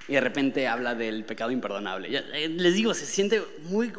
Y 0.09 0.15
de 0.15 0.21
repente 0.21 0.69
habla 0.69 0.95
del 0.95 1.25
pecado 1.25 1.51
imperdonable. 1.51 2.09
Eh, 2.35 2.49
les 2.49 2.75
digo, 2.75 2.95
se 2.95 3.07
siente 3.07 3.43
muy... 3.65 3.93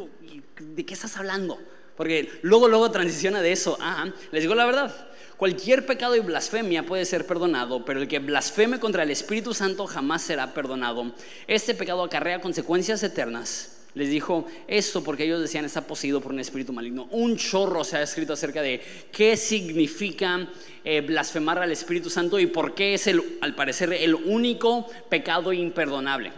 ¿De 0.60 0.86
qué 0.86 0.94
estás 0.94 1.18
hablando? 1.18 1.60
Porque 1.96 2.30
luego, 2.42 2.68
luego 2.68 2.92
transiciona 2.92 3.42
de 3.42 3.52
eso 3.52 3.78
a, 3.82 4.06
les 4.32 4.42
digo 4.42 4.56
la 4.56 4.66
verdad, 4.66 4.94
cualquier 5.36 5.86
pecado 5.86 6.16
y 6.16 6.20
blasfemia 6.20 6.84
puede 6.86 7.06
ser 7.06 7.26
perdonado, 7.26 7.86
pero 7.86 8.02
el 8.02 8.08
que 8.08 8.20
blasfeme 8.20 8.80
contra 8.80 9.04
el 9.04 9.12
Espíritu 9.12 9.54
Santo 9.54 9.88
jamás 9.88 10.22
será 10.22 10.54
perdonado. 10.54 11.14
Este 11.48 11.74
pecado 11.74 12.04
acarrea 12.04 12.42
consecuencias 12.42 13.02
eternas 13.04 13.77
les 13.98 14.12
dijo 14.12 14.46
esto 14.68 15.04
porque 15.04 15.24
ellos 15.24 15.42
decían 15.42 15.66
está 15.66 15.82
poseído 15.82 16.22
por 16.22 16.32
un 16.32 16.40
espíritu 16.40 16.72
maligno. 16.72 17.08
Un 17.10 17.36
chorro 17.36 17.84
se 17.84 17.98
ha 17.98 18.04
escrito 18.04 18.34
acerca 18.34 18.62
de 18.62 18.80
qué 19.12 19.36
significa 19.36 20.48
eh, 20.86 21.02
blasfemar 21.02 21.58
al 21.58 21.72
Espíritu 21.72 22.10
Santo 22.10 22.40
y 22.40 22.46
por 22.46 22.76
qué 22.76 22.94
es 22.94 23.08
el, 23.08 23.40
al 23.42 23.56
parecer 23.56 23.92
el 23.92 24.14
único 24.14 24.88
pecado 25.10 25.52
imperdonable. 25.52 26.32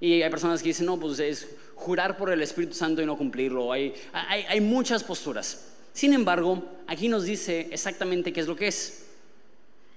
Y 0.00 0.22
hay 0.22 0.30
personas 0.30 0.60
que 0.60 0.70
dicen, 0.70 0.86
no, 0.86 0.98
pues 0.98 1.20
es 1.20 1.48
jurar 1.76 2.16
por 2.16 2.32
el 2.32 2.42
Espíritu 2.42 2.74
Santo 2.74 3.00
y 3.00 3.06
no 3.06 3.16
cumplirlo. 3.16 3.70
Hay, 3.70 3.94
hay, 4.12 4.60
muchas 4.60 5.04
posturas. 5.04 5.68
Sin 5.92 6.12
embargo, 6.12 6.64
aquí 6.88 7.08
nos 7.08 7.24
dice 7.24 7.68
exactamente 7.70 8.32
qué 8.32 8.40
es 8.40 8.48
lo 8.48 8.56
que 8.56 8.66
es. 8.66 9.06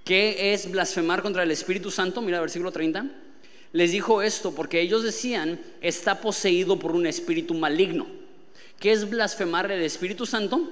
¿Qué 0.04 0.52
es 0.52 0.70
blasfemar 0.70 1.20
contra 1.20 1.42
el 1.42 1.50
Espíritu 1.50 1.90
Santo? 1.90 2.22
Mira, 2.22 2.40
versículo 2.40 2.70
30 2.70 3.25
les 3.72 3.92
dijo 3.92 4.22
esto 4.22 4.54
porque 4.54 4.80
ellos 4.80 5.02
decían, 5.02 5.60
está 5.80 6.20
poseído 6.20 6.78
por 6.78 6.92
un 6.92 7.06
espíritu 7.06 7.54
maligno. 7.54 8.06
¿Qué 8.78 8.92
es 8.92 9.08
blasfemar 9.08 9.70
el 9.70 9.82
Espíritu 9.82 10.26
Santo? 10.26 10.70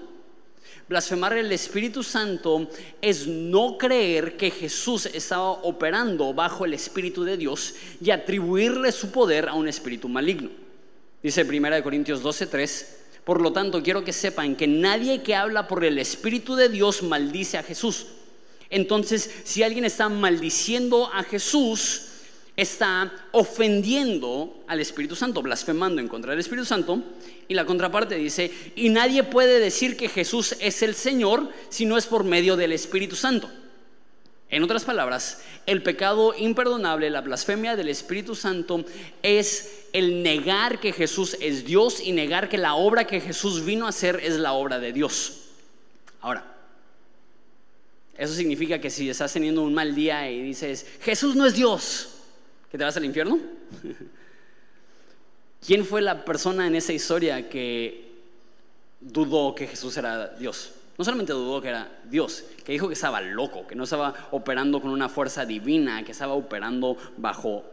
Blasfemar 0.88 1.32
el 1.32 1.50
Espíritu 1.50 2.02
Santo 2.02 2.68
es 3.00 3.26
no 3.26 3.78
creer 3.78 4.36
que 4.36 4.50
Jesús 4.50 5.06
estaba 5.06 5.50
operando 5.50 6.34
bajo 6.34 6.66
el 6.66 6.74
Espíritu 6.74 7.24
de 7.24 7.38
Dios 7.38 7.74
y 8.02 8.10
atribuirle 8.10 8.92
su 8.92 9.10
poder 9.10 9.48
a 9.48 9.54
un 9.54 9.66
espíritu 9.66 10.10
maligno. 10.10 10.50
Dice 11.22 11.44
1 11.44 11.82
Corintios 11.82 12.22
12:3, 12.22 12.86
por 13.24 13.40
lo 13.40 13.50
tanto 13.50 13.82
quiero 13.82 14.04
que 14.04 14.12
sepan 14.12 14.56
que 14.56 14.66
nadie 14.66 15.22
que 15.22 15.34
habla 15.34 15.66
por 15.66 15.82
el 15.84 15.98
Espíritu 15.98 16.54
de 16.54 16.68
Dios 16.68 17.02
maldice 17.02 17.56
a 17.56 17.62
Jesús. 17.62 18.06
Entonces, 18.68 19.30
si 19.44 19.62
alguien 19.62 19.86
está 19.86 20.10
maldiciendo 20.10 21.10
a 21.14 21.22
Jesús, 21.22 22.02
está 22.56 23.12
ofendiendo 23.32 24.64
al 24.66 24.80
Espíritu 24.80 25.16
Santo, 25.16 25.42
blasfemando 25.42 26.00
en 26.00 26.08
contra 26.08 26.30
del 26.30 26.40
Espíritu 26.40 26.64
Santo. 26.64 27.02
Y 27.48 27.54
la 27.54 27.66
contraparte 27.66 28.14
dice, 28.14 28.50
y 28.76 28.88
nadie 28.88 29.24
puede 29.24 29.58
decir 29.58 29.96
que 29.96 30.08
Jesús 30.08 30.56
es 30.60 30.82
el 30.82 30.94
Señor 30.94 31.50
si 31.68 31.84
no 31.84 31.98
es 31.98 32.06
por 32.06 32.24
medio 32.24 32.56
del 32.56 32.72
Espíritu 32.72 33.16
Santo. 33.16 33.50
En 34.50 34.62
otras 34.62 34.84
palabras, 34.84 35.42
el 35.66 35.82
pecado 35.82 36.32
imperdonable, 36.38 37.10
la 37.10 37.22
blasfemia 37.22 37.74
del 37.74 37.88
Espíritu 37.88 38.36
Santo 38.36 38.84
es 39.22 39.86
el 39.92 40.22
negar 40.22 40.78
que 40.78 40.92
Jesús 40.92 41.36
es 41.40 41.64
Dios 41.64 42.00
y 42.00 42.12
negar 42.12 42.48
que 42.48 42.58
la 42.58 42.74
obra 42.74 43.04
que 43.04 43.20
Jesús 43.20 43.64
vino 43.64 43.86
a 43.86 43.88
hacer 43.88 44.20
es 44.22 44.36
la 44.36 44.52
obra 44.52 44.78
de 44.78 44.92
Dios. 44.92 45.40
Ahora, 46.20 46.54
eso 48.16 48.32
significa 48.32 48.80
que 48.80 48.90
si 48.90 49.10
estás 49.10 49.32
teniendo 49.32 49.62
un 49.62 49.74
mal 49.74 49.92
día 49.92 50.30
y 50.30 50.40
dices, 50.40 50.86
Jesús 51.00 51.34
no 51.34 51.46
es 51.46 51.54
Dios, 51.54 52.13
te 52.78 52.84
vas 52.84 52.96
al 52.96 53.04
infierno? 53.04 53.38
¿Quién 55.66 55.84
fue 55.84 56.02
la 56.02 56.24
persona 56.24 56.66
en 56.66 56.74
esa 56.74 56.92
historia 56.92 57.48
que 57.48 58.12
dudó 59.00 59.54
que 59.54 59.66
Jesús 59.66 59.96
era 59.96 60.28
Dios? 60.28 60.72
No 60.98 61.04
solamente 61.04 61.32
dudó 61.32 61.60
que 61.60 61.68
era 61.68 62.00
Dios, 62.04 62.44
que 62.64 62.72
dijo 62.72 62.88
que 62.88 62.94
estaba 62.94 63.20
loco, 63.20 63.66
que 63.66 63.74
no 63.74 63.84
estaba 63.84 64.28
operando 64.32 64.80
con 64.80 64.90
una 64.90 65.08
fuerza 65.08 65.44
divina, 65.44 66.04
que 66.04 66.12
estaba 66.12 66.34
operando 66.34 66.96
bajo 67.16 67.64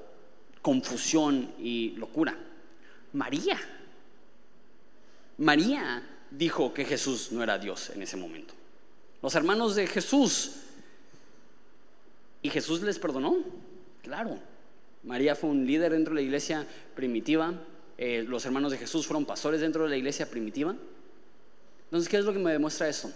confusión 0.62 1.52
y 1.60 1.92
locura. 1.98 2.38
María. 3.14 3.60
María 5.38 6.04
dijo 6.32 6.74
que 6.74 6.86
Jesús 6.86 7.32
no 7.32 7.44
era 7.44 7.58
Dios 7.58 7.90
en 7.90 8.02
ese 8.02 8.18
momento. 8.18 8.54
Los 9.22 9.36
hermanos 9.36 9.76
de 9.76 9.88
Jesús. 9.88 10.54
¿Y 12.42 12.50
Jesús 12.50 12.82
les 12.82 12.98
perdonó? 12.98 13.38
Claro. 14.02 14.51
María 15.04 15.36
fue 15.36 15.50
un 15.50 15.66
líder 15.66 15.94
dentro 15.94 16.14
de 16.14 16.22
la 16.22 16.26
iglesia 16.26 16.68
primitiva. 16.96 17.54
Eh, 17.98 18.24
los 18.28 18.46
hermanos 18.46 18.72
de 18.72 18.78
Jesús 18.78 19.08
fueron 19.08 19.26
pastores 19.26 19.62
dentro 19.62 19.84
de 19.84 19.90
la 19.90 19.98
iglesia 19.98 20.30
primitiva. 20.30 20.76
Entonces, 21.86 22.10
¿qué 22.10 22.18
es 22.18 22.26
lo 22.26 22.34
que 22.34 22.40
me 22.40 22.52
demuestra 22.52 22.88
eso? 22.88 23.12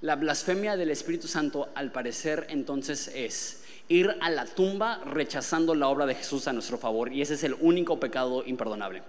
La 0.00 0.16
blasfemia 0.16 0.76
del 0.76 0.90
Espíritu 0.90 1.26
Santo, 1.26 1.68
al 1.74 1.90
parecer, 1.90 2.46
entonces 2.48 3.10
es 3.14 3.64
ir 3.88 4.16
a 4.20 4.30
la 4.30 4.44
tumba 4.44 5.02
rechazando 5.04 5.74
la 5.74 5.88
obra 5.88 6.06
de 6.06 6.14
Jesús 6.14 6.46
a 6.46 6.52
nuestro 6.52 6.78
favor. 6.78 7.12
Y 7.12 7.22
ese 7.22 7.34
es 7.34 7.44
el 7.44 7.54
único 7.54 7.98
pecado 7.98 8.44
imperdonable. 8.46 9.02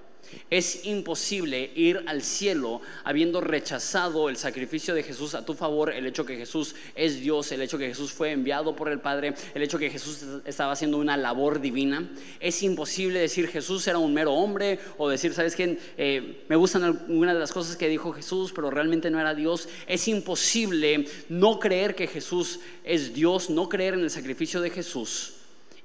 Es 0.50 0.86
imposible 0.86 1.72
ir 1.76 2.04
al 2.08 2.22
cielo 2.22 2.82
habiendo 3.04 3.42
rechazado 3.42 4.30
el 4.30 4.38
sacrificio 4.38 4.94
de 4.94 5.04
Jesús 5.04 5.36
a 5.36 5.46
tu 5.46 5.54
favor, 5.54 5.92
el 5.92 6.06
hecho 6.08 6.26
que 6.26 6.38
Jesús 6.38 6.76
es 6.96 7.20
Dios, 7.20 7.52
el 7.52 7.62
hecho 7.62 7.78
que 7.78 7.88
Jesús 7.88 8.12
fue 8.12 8.32
enviado 8.32 8.76
por 8.76 8.90
el 8.90 9.00
Padre, 9.00 9.34
el 9.54 9.62
hecho 9.62 9.78
que 9.78 9.90
Jesús 9.90 10.24
estaba 10.46 10.74
haciendo 10.74 10.98
una 10.98 11.18
labor 11.18 11.62
divina. 11.62 12.10
Es 12.40 12.64
imposible 12.64 13.20
decir 13.20 13.48
Jesús 13.48 13.88
era 13.88 13.98
un 13.98 14.14
mero 14.14 14.34
hombre 14.34 14.80
o 14.98 15.10
decir, 15.10 15.34
¿sabes 15.34 15.56
qué? 15.56 15.78
Eh, 15.98 16.44
me 16.48 16.56
gustan 16.56 16.84
algunas 16.84 17.34
de 17.36 17.40
las 17.40 17.52
cosas 17.52 17.76
que 17.76 17.88
dijo 17.88 18.12
Jesús, 18.12 18.52
pero 18.54 18.70
realmente 18.70 19.10
no 19.10 19.20
era 19.20 19.34
Dios. 19.34 19.68
Es 19.88 20.08
imposible 20.08 21.06
no 21.30 21.60
creer 21.60 21.96
que 21.96 22.08
Jesús 22.08 22.60
es 22.84 23.14
Dios, 23.14 23.50
no 23.50 23.70
creer 23.70 23.96
en 23.96 24.02
el 24.02 24.10
sacrificio 24.10 24.62
de 24.62 24.70
Jesús 24.70 25.34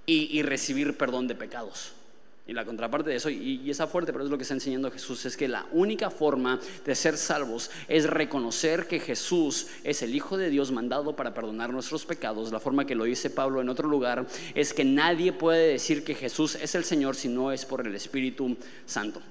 y 0.06 0.42
recibir 0.42 0.98
perdón 0.98 1.28
de 1.28 1.34
pecados. 1.34 1.92
Y 2.46 2.52
la 2.52 2.66
contraparte 2.66 3.08
de 3.08 3.16
eso, 3.16 3.30
y, 3.30 3.70
esa 3.70 3.86
fuerte, 3.86 4.12
pero 4.12 4.24
es 4.24 4.30
lo 4.30 4.36
que 4.36 4.42
está 4.42 4.52
enseñando 4.52 4.90
Jesús, 4.90 5.24
es 5.24 5.34
que 5.34 5.48
la 5.48 5.66
única 5.72 6.10
forma 6.10 6.60
de 6.84 6.94
ser 6.94 7.16
salvos 7.16 7.70
es 7.88 8.04
reconocer 8.04 8.86
que 8.86 9.00
Jesús 9.00 9.68
es 9.82 10.02
el 10.02 10.14
Hijo 10.14 10.36
de 10.36 10.50
Dios 10.50 10.70
mandado 10.70 11.16
para 11.16 11.32
perdonar 11.32 11.72
nuestros 11.72 12.04
pecados. 12.04 12.52
La 12.52 12.60
forma 12.60 12.86
que 12.86 12.94
lo 12.94 13.04
dice 13.04 13.30
Pablo 13.30 13.62
en 13.62 13.70
otro 13.70 13.88
lugar 13.88 14.26
es 14.54 14.74
que 14.74 14.84
nadie 14.84 15.32
puede 15.32 15.68
decir 15.68 16.04
que 16.04 16.14
Jesús 16.14 16.56
es 16.56 16.74
el 16.74 16.84
Señor 16.84 17.16
si 17.16 17.28
no 17.28 17.50
es 17.50 17.64
por 17.64 17.86
el 17.86 17.94
Espíritu 17.94 18.58
Santo. 18.84 19.22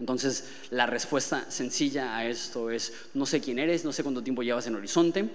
Entonces, 0.00 0.48
la 0.70 0.86
respuesta 0.86 1.48
sencilla 1.48 2.16
a 2.16 2.26
esto 2.26 2.70
es, 2.70 2.92
no 3.14 3.24
sé 3.24 3.40
quién 3.40 3.60
eres, 3.60 3.84
no 3.84 3.92
sé 3.92 4.02
cuánto 4.02 4.22
tiempo 4.22 4.42
llevas 4.42 4.66
en 4.66 4.74
Horizonte, 4.74 5.30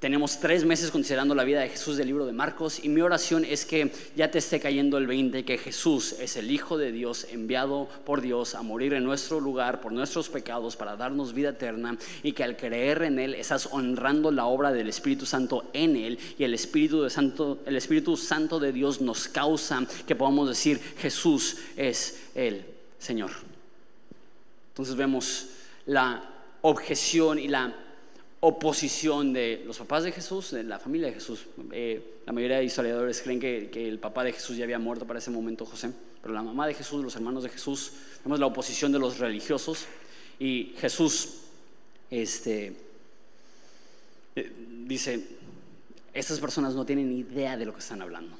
tenemos 0.00 0.40
tres 0.40 0.64
meses 0.64 0.90
considerando 0.90 1.34
la 1.34 1.44
vida 1.44 1.60
de 1.60 1.68
Jesús 1.68 1.98
del 1.98 2.06
libro 2.06 2.24
de 2.24 2.32
Marcos 2.32 2.82
y 2.82 2.88
mi 2.88 3.02
oración 3.02 3.44
es 3.44 3.66
que 3.66 3.92
ya 4.16 4.30
te 4.30 4.38
esté 4.38 4.58
cayendo 4.58 4.96
el 4.96 5.06
20, 5.06 5.44
que 5.44 5.58
Jesús 5.58 6.16
es 6.18 6.36
el 6.36 6.50
Hijo 6.50 6.78
de 6.78 6.90
Dios 6.90 7.26
enviado 7.30 7.86
por 8.06 8.22
Dios 8.22 8.54
a 8.54 8.62
morir 8.62 8.94
en 8.94 9.04
nuestro 9.04 9.40
lugar 9.40 9.82
por 9.82 9.92
nuestros 9.92 10.30
pecados 10.30 10.74
para 10.74 10.96
darnos 10.96 11.34
vida 11.34 11.50
eterna 11.50 11.98
y 12.22 12.32
que 12.32 12.42
al 12.42 12.56
creer 12.56 13.02
en 13.02 13.18
Él 13.18 13.34
estás 13.34 13.68
honrando 13.72 14.30
la 14.32 14.46
obra 14.46 14.72
del 14.72 14.88
Espíritu 14.88 15.26
Santo 15.26 15.68
en 15.74 15.94
Él 15.96 16.18
y 16.38 16.44
el 16.44 16.54
Espíritu, 16.54 17.02
de 17.02 17.10
Santo, 17.10 17.58
el 17.66 17.76
Espíritu 17.76 18.16
Santo 18.16 18.58
de 18.58 18.72
Dios 18.72 19.02
nos 19.02 19.28
causa 19.28 19.86
que 20.06 20.16
podamos 20.16 20.48
decir 20.48 20.80
Jesús 20.98 21.58
es 21.76 22.22
el 22.34 22.64
Señor. 22.98 23.32
Entonces 24.70 24.96
vemos 24.96 25.48
la 25.84 26.24
objeción 26.62 27.38
y 27.38 27.48
la 27.48 27.74
oposición 28.40 29.34
de 29.34 29.62
los 29.66 29.78
papás 29.78 30.04
de 30.04 30.12
Jesús, 30.12 30.50
de 30.50 30.64
la 30.64 30.78
familia 30.78 31.08
de 31.08 31.14
Jesús. 31.14 31.46
Eh, 31.72 32.20
la 32.26 32.32
mayoría 32.32 32.58
de 32.58 32.64
historiadores 32.64 33.20
creen 33.20 33.38
que, 33.38 33.88
el 33.88 33.98
papá 33.98 34.24
de 34.24 34.32
Jesús 34.32 34.56
ya 34.56 34.64
había 34.64 34.78
muerto 34.78 35.06
para 35.06 35.18
ese 35.18 35.30
momento, 35.30 35.66
José, 35.66 35.92
pero 36.22 36.32
la 36.32 36.42
mamá 36.42 36.66
de 36.66 36.74
Jesús, 36.74 37.04
los 37.04 37.14
hermanos 37.16 37.42
de 37.42 37.50
Jesús, 37.50 37.92
vemos 38.24 38.40
la 38.40 38.46
oposición 38.46 38.92
de 38.92 38.98
los 38.98 39.18
religiosos 39.18 39.86
y 40.38 40.74
Jesús 40.78 41.40
este, 42.10 42.74
eh, 44.36 44.52
dice, 44.86 45.22
estas 46.14 46.40
personas 46.40 46.74
no 46.74 46.86
tienen 46.86 47.12
idea 47.12 47.56
de 47.56 47.66
lo 47.66 47.74
que 47.74 47.80
están 47.80 48.00
hablando. 48.00 48.36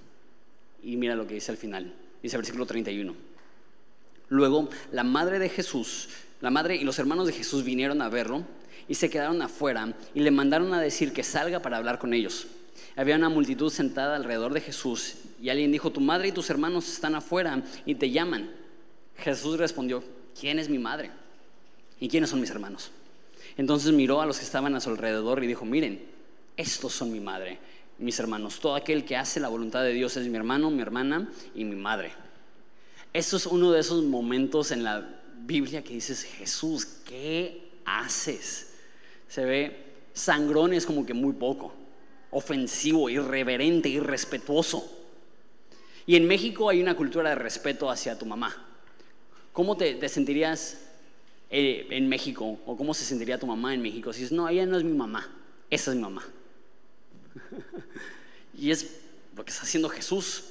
Y 0.82 0.96
mira 0.96 1.14
lo 1.14 1.26
que 1.26 1.34
dice 1.34 1.52
al 1.52 1.58
final, 1.58 1.94
dice 2.22 2.36
el 2.36 2.40
versículo 2.40 2.64
31. 2.64 3.14
Luego, 4.30 4.70
la 4.92 5.04
madre 5.04 5.38
de 5.38 5.48
Jesús, 5.48 6.08
la 6.40 6.50
madre 6.50 6.76
y 6.76 6.84
los 6.84 6.98
hermanos 6.98 7.26
de 7.26 7.32
Jesús 7.32 7.64
vinieron 7.64 8.00
a 8.02 8.08
verlo 8.08 8.44
y 8.88 8.94
se 8.94 9.10
quedaron 9.10 9.42
afuera 9.42 9.94
y 10.14 10.20
le 10.20 10.30
mandaron 10.30 10.72
a 10.74 10.80
decir 10.80 11.12
que 11.12 11.22
salga 11.22 11.60
para 11.60 11.76
hablar 11.76 11.98
con 11.98 12.14
ellos. 12.14 12.46
Había 12.96 13.16
una 13.16 13.28
multitud 13.28 13.70
sentada 13.70 14.16
alrededor 14.16 14.52
de 14.52 14.60
Jesús 14.60 15.16
y 15.40 15.48
alguien 15.48 15.70
dijo, 15.70 15.92
tu 15.92 16.00
madre 16.00 16.28
y 16.28 16.32
tus 16.32 16.50
hermanos 16.50 16.90
están 16.90 17.14
afuera 17.14 17.62
y 17.86 17.94
te 17.94 18.10
llaman. 18.10 18.50
Jesús 19.16 19.58
respondió, 19.58 20.02
¿quién 20.38 20.58
es 20.58 20.68
mi 20.68 20.78
madre? 20.78 21.10
¿Y 22.00 22.08
quiénes 22.08 22.30
son 22.30 22.40
mis 22.40 22.50
hermanos? 22.50 22.90
Entonces 23.56 23.92
miró 23.92 24.20
a 24.20 24.26
los 24.26 24.38
que 24.38 24.44
estaban 24.44 24.74
a 24.74 24.80
su 24.80 24.90
alrededor 24.90 25.44
y 25.44 25.46
dijo, 25.46 25.64
miren, 25.64 26.04
estos 26.56 26.92
son 26.94 27.12
mi 27.12 27.20
madre, 27.20 27.58
mis 27.98 28.18
hermanos. 28.18 28.60
Todo 28.60 28.74
aquel 28.74 29.04
que 29.04 29.16
hace 29.16 29.40
la 29.40 29.48
voluntad 29.48 29.82
de 29.82 29.92
Dios 29.92 30.16
es 30.16 30.26
mi 30.26 30.36
hermano, 30.36 30.70
mi 30.70 30.80
hermana 30.80 31.30
y 31.54 31.64
mi 31.64 31.76
madre. 31.76 32.12
Esto 33.12 33.36
es 33.36 33.46
uno 33.46 33.72
de 33.72 33.80
esos 33.80 34.04
momentos 34.04 34.70
en 34.70 34.84
la 34.84 35.19
Biblia 35.50 35.82
que 35.82 35.94
dices, 35.94 36.22
Jesús, 36.22 36.86
¿qué 37.04 37.72
haces? 37.84 38.68
Se 39.26 39.44
ve 39.44 39.84
sangrón 40.12 40.72
es 40.72 40.86
como 40.86 41.04
que 41.04 41.12
muy 41.12 41.32
poco, 41.32 41.74
ofensivo, 42.30 43.10
irreverente, 43.10 43.88
irrespetuoso. 43.88 44.88
Y 46.06 46.14
en 46.14 46.28
México 46.28 46.68
hay 46.68 46.80
una 46.80 46.96
cultura 46.96 47.30
de 47.30 47.34
respeto 47.34 47.90
hacia 47.90 48.16
tu 48.16 48.26
mamá. 48.26 48.64
¿Cómo 49.52 49.76
te, 49.76 50.08
sentirías 50.08 50.78
eh, 51.50 51.88
en 51.90 52.08
México? 52.08 52.60
¿O 52.64 52.76
cómo 52.76 52.94
se 52.94 53.04
sentiría 53.04 53.36
tu 53.36 53.48
mamá 53.48 53.74
en 53.74 53.82
México? 53.82 54.12
Si 54.12 54.32
no, 54.32 54.48
ella 54.48 54.66
no 54.66 54.78
es 54.78 54.84
mi 54.84 54.96
mamá, 54.96 55.28
esa 55.68 55.90
es 55.90 55.96
mi 55.96 56.02
mamá. 56.02 56.24
y 58.56 58.70
es 58.70 59.00
lo 59.34 59.44
que 59.44 59.50
está 59.50 59.64
haciendo 59.64 59.88
Jesús. 59.88 60.44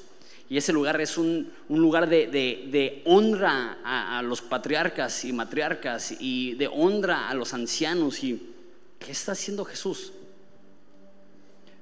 Y 0.49 0.57
ese 0.57 0.73
lugar 0.73 0.99
es 0.99 1.17
un, 1.19 1.51
lugar 1.69 2.09
de, 2.09 3.03
honra 3.05 3.77
a, 3.83 4.21
los 4.23 4.41
patriarcas 4.41 5.23
y 5.23 5.31
matriarcas 5.31 6.15
y 6.19 6.55
de 6.55 6.67
honra 6.67 7.29
a 7.29 7.35
los 7.35 7.53
ancianos. 7.53 8.23
¿Y 8.23 8.53
qué 8.97 9.12
está 9.12 9.33
haciendo 9.33 9.63
Jesús? 9.63 10.12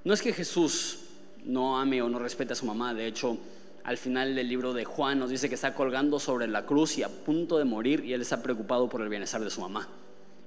No 0.03 0.13
es 0.13 0.21
que 0.21 0.33
Jesús 0.33 0.99
no 1.45 1.79
ame 1.79 2.01
o 2.01 2.09
no 2.09 2.19
respete 2.19 2.51
a 2.51 2.55
su 2.57 2.65
mamá. 2.65 2.93
De 2.93 3.07
hecho, 3.07 3.37
al 3.85 3.97
final 3.97 4.35
del 4.35 4.49
libro 4.49 4.73
de 4.73 4.83
Juan 4.83 5.17
nos 5.17 5.29
dice 5.29 5.47
que 5.47 5.55
está 5.55 5.73
colgando 5.73 6.19
sobre 6.19 6.45
la 6.47 6.65
cruz 6.65 6.97
y 6.97 7.03
a 7.03 7.09
punto 7.09 7.57
de 7.57 7.63
morir 7.63 8.03
y 8.03 8.11
él 8.11 8.21
está 8.21 8.43
preocupado 8.43 8.89
por 8.89 9.01
el 9.01 9.07
bienestar 9.07 9.41
de 9.41 9.49
su 9.49 9.61
mamá. 9.61 9.87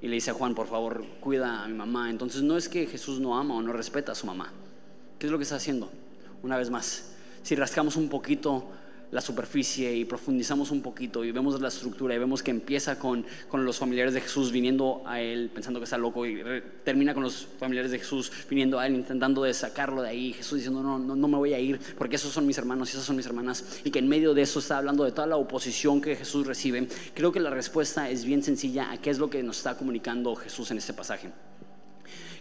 Y 0.03 0.09
le 0.09 0.17
dice 0.17 0.31
a 0.31 0.35
Juan, 0.35 0.55
por 0.55 0.67
favor, 0.67 1.07
cuida 1.21 1.63
a 1.63 1.69
mi 1.69 1.75
mamá. 1.75 2.11
Entonces 2.11 2.43
no 2.43 2.59
es 2.59 2.69
que 2.69 2.87
Jesús 2.87 3.19
no 3.19 3.39
ama 3.39 3.55
o 3.55 3.63
no 3.63 3.73
respeta 3.73 4.13
a 4.13 4.15
su 4.15 4.27
mamá. 4.27 4.53
¿Qué 5.19 5.25
es 5.25 5.33
lo 5.33 5.39
que 5.39 5.45
está 5.45 5.57
haciendo? 5.57 5.91
Una 6.43 6.59
vez 6.59 6.69
más, 6.69 7.17
si 7.43 7.55
rascamos 7.55 7.97
un 7.97 8.09
poquito 8.09 8.69
la 9.11 9.21
superficie 9.21 9.95
y 9.95 10.05
profundizamos 10.05 10.71
un 10.71 10.83
poquito 10.83 11.25
y 11.25 11.33
vemos 11.33 11.61
la 11.61 11.69
estructura 11.69 12.15
y 12.15 12.19
vemos 12.19 12.43
que 12.43 12.51
empieza 12.51 12.99
con, 12.99 13.25
con, 13.49 13.65
los 13.65 13.79
familiares 13.79 14.15
de 14.15 14.21
Jesús 14.21 14.53
viniendo 14.53 15.03
a 15.05 15.21
él 15.21 15.51
pensando 15.53 15.81
que 15.81 15.85
está 15.85 15.99
loco 15.99 16.27
y 16.27 16.43
termina 16.85 17.13
con 17.13 17.23
los 17.23 17.47
familiares 17.59 17.91
de 17.91 17.99
Jesús 17.99 18.31
viniendo 18.49 18.79
a 18.79 18.87
él 18.87 18.95
intentando 18.95 19.43
de 19.43 19.53
sacarlo 19.53 20.03
de 20.03 20.11
ahí, 20.11 20.33
Jesús 20.33 20.59
diciendo 20.59 20.83
no, 20.83 20.99
no, 20.99 21.17
no 21.17 21.29
me 21.29 21.37
voy 21.37 21.55
a 21.55 21.59
ir 21.59 21.81
porque 21.99 22.17
esos 22.17 22.33
son 22.33 22.47
mis 22.47 22.59
hermanos 22.59 22.91
y 22.91 22.93
esas 22.93 23.05
son 23.05 23.17
mis 23.17 23.27
hermanas 23.27 23.81
y 23.85 23.91
que 23.91 23.99
en 23.99 24.09
medio 24.09 24.35
de 24.35 24.43
eso 24.43 24.61
está 24.61 24.79
hablando 24.79 25.05
de 25.05 25.13
toda 25.13 25.27
la 25.27 25.37
oposición 25.37 26.01
que 26.01 26.17
Jesús 26.17 26.47
recibe, 26.47 26.89
creo 27.15 27.33
que 27.33 27.41
la 27.41 27.51
respuesta 27.51 28.09
es 28.09 28.25
bien 28.25 28.43
sencilla 28.43 28.91
a 28.93 28.99
qué 28.99 29.11
es 29.11 29.19
lo 29.19 29.29
que 29.29 29.43
nos 29.43 29.59
está 29.59 29.77
comunicando 29.77 30.35
Jesús 30.37 30.71
en 30.71 30.79
este 30.79 30.93
pasaje 30.93 31.31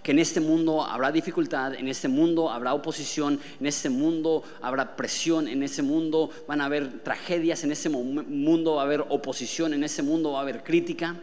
que 0.03 0.11
en 0.11 0.19
este 0.19 0.39
mundo 0.39 0.83
habrá 0.83 1.11
dificultad, 1.11 1.73
en 1.75 1.87
este 1.87 2.07
mundo 2.07 2.49
habrá 2.49 2.73
oposición, 2.73 3.39
en 3.59 3.65
este 3.65 3.89
mundo 3.89 4.43
habrá 4.61 4.95
presión, 4.95 5.47
en 5.47 5.63
ese 5.63 5.81
mundo 5.81 6.29
van 6.47 6.61
a 6.61 6.65
haber 6.65 7.03
tragedias, 7.03 7.63
en 7.63 7.71
ese 7.71 7.89
mundo 7.89 8.75
va 8.75 8.81
a 8.81 8.85
haber 8.85 9.05
oposición, 9.09 9.73
en 9.73 9.83
ese 9.83 10.01
mundo 10.03 10.31
va 10.31 10.39
a 10.39 10.41
haber 10.43 10.63
crítica. 10.63 11.15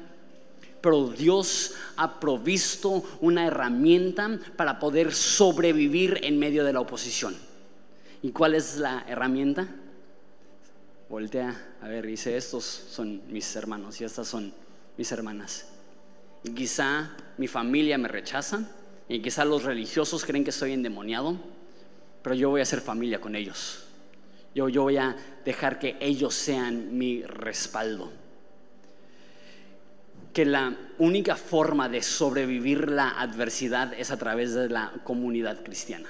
Pero 0.81 1.09
Dios 1.09 1.75
ha 1.97 2.21
provisto 2.21 3.03
una 3.21 3.47
herramienta 3.47 4.39
para 4.57 4.79
poder 4.79 5.13
sobrevivir 5.13 6.21
en 6.23 6.39
medio 6.39 6.65
de 6.65 6.73
la 6.73 6.81
oposición. 6.81 7.35
¿Y 8.23 8.31
cuál 8.31 8.55
es 8.55 8.77
la 8.77 9.05
herramienta? 9.09 9.69
Voltea, 11.09 11.77
a 11.81 11.89
ver, 11.89 12.07
dice, 12.07 12.37
estos 12.37 12.65
son 12.65 13.23
mis 13.33 13.57
hermanos 13.57 14.01
y 14.01 14.05
estas 14.05 14.29
son 14.29 14.53
mis 14.97 15.11
hermanas. 15.13 15.67
Y 16.45 16.51
quizá 16.51 17.17
mi 17.39 17.49
familia 17.49 17.99
me 17.99 18.09
rechaza 18.09 18.69
y 19.09 19.21
quizá 19.21 19.45
los 19.45 19.65
religiosos 19.65 20.25
creen 20.25 20.45
que 20.45 20.51
estoy 20.51 20.73
endemoniado, 20.73 21.37
pero 22.23 22.35
yo 22.35 22.51
voy 22.51 22.61
a 22.61 22.63
hacer 22.63 22.81
familia 22.81 23.21
con 23.21 23.37
ellos. 23.37 23.85
Yo, 24.55 24.69
yo 24.69 24.83
voy 24.83 24.97
a 24.97 25.17
dejar 25.45 25.79
que 25.79 25.97
ellos 26.01 26.35
sean 26.35 26.97
mi 26.97 27.23
respaldo. 27.23 28.11
Que 30.33 30.45
la 30.45 30.77
única 30.99 31.37
forma 31.37 31.89
de 31.89 32.03
sobrevivir 32.03 32.91
la 32.91 33.21
adversidad 33.21 33.95
es 33.95 34.11
a 34.11 34.19
través 34.19 34.55
de 34.55 34.69
la 34.69 34.93
comunidad 35.05 35.63
cristiana. 35.63 36.09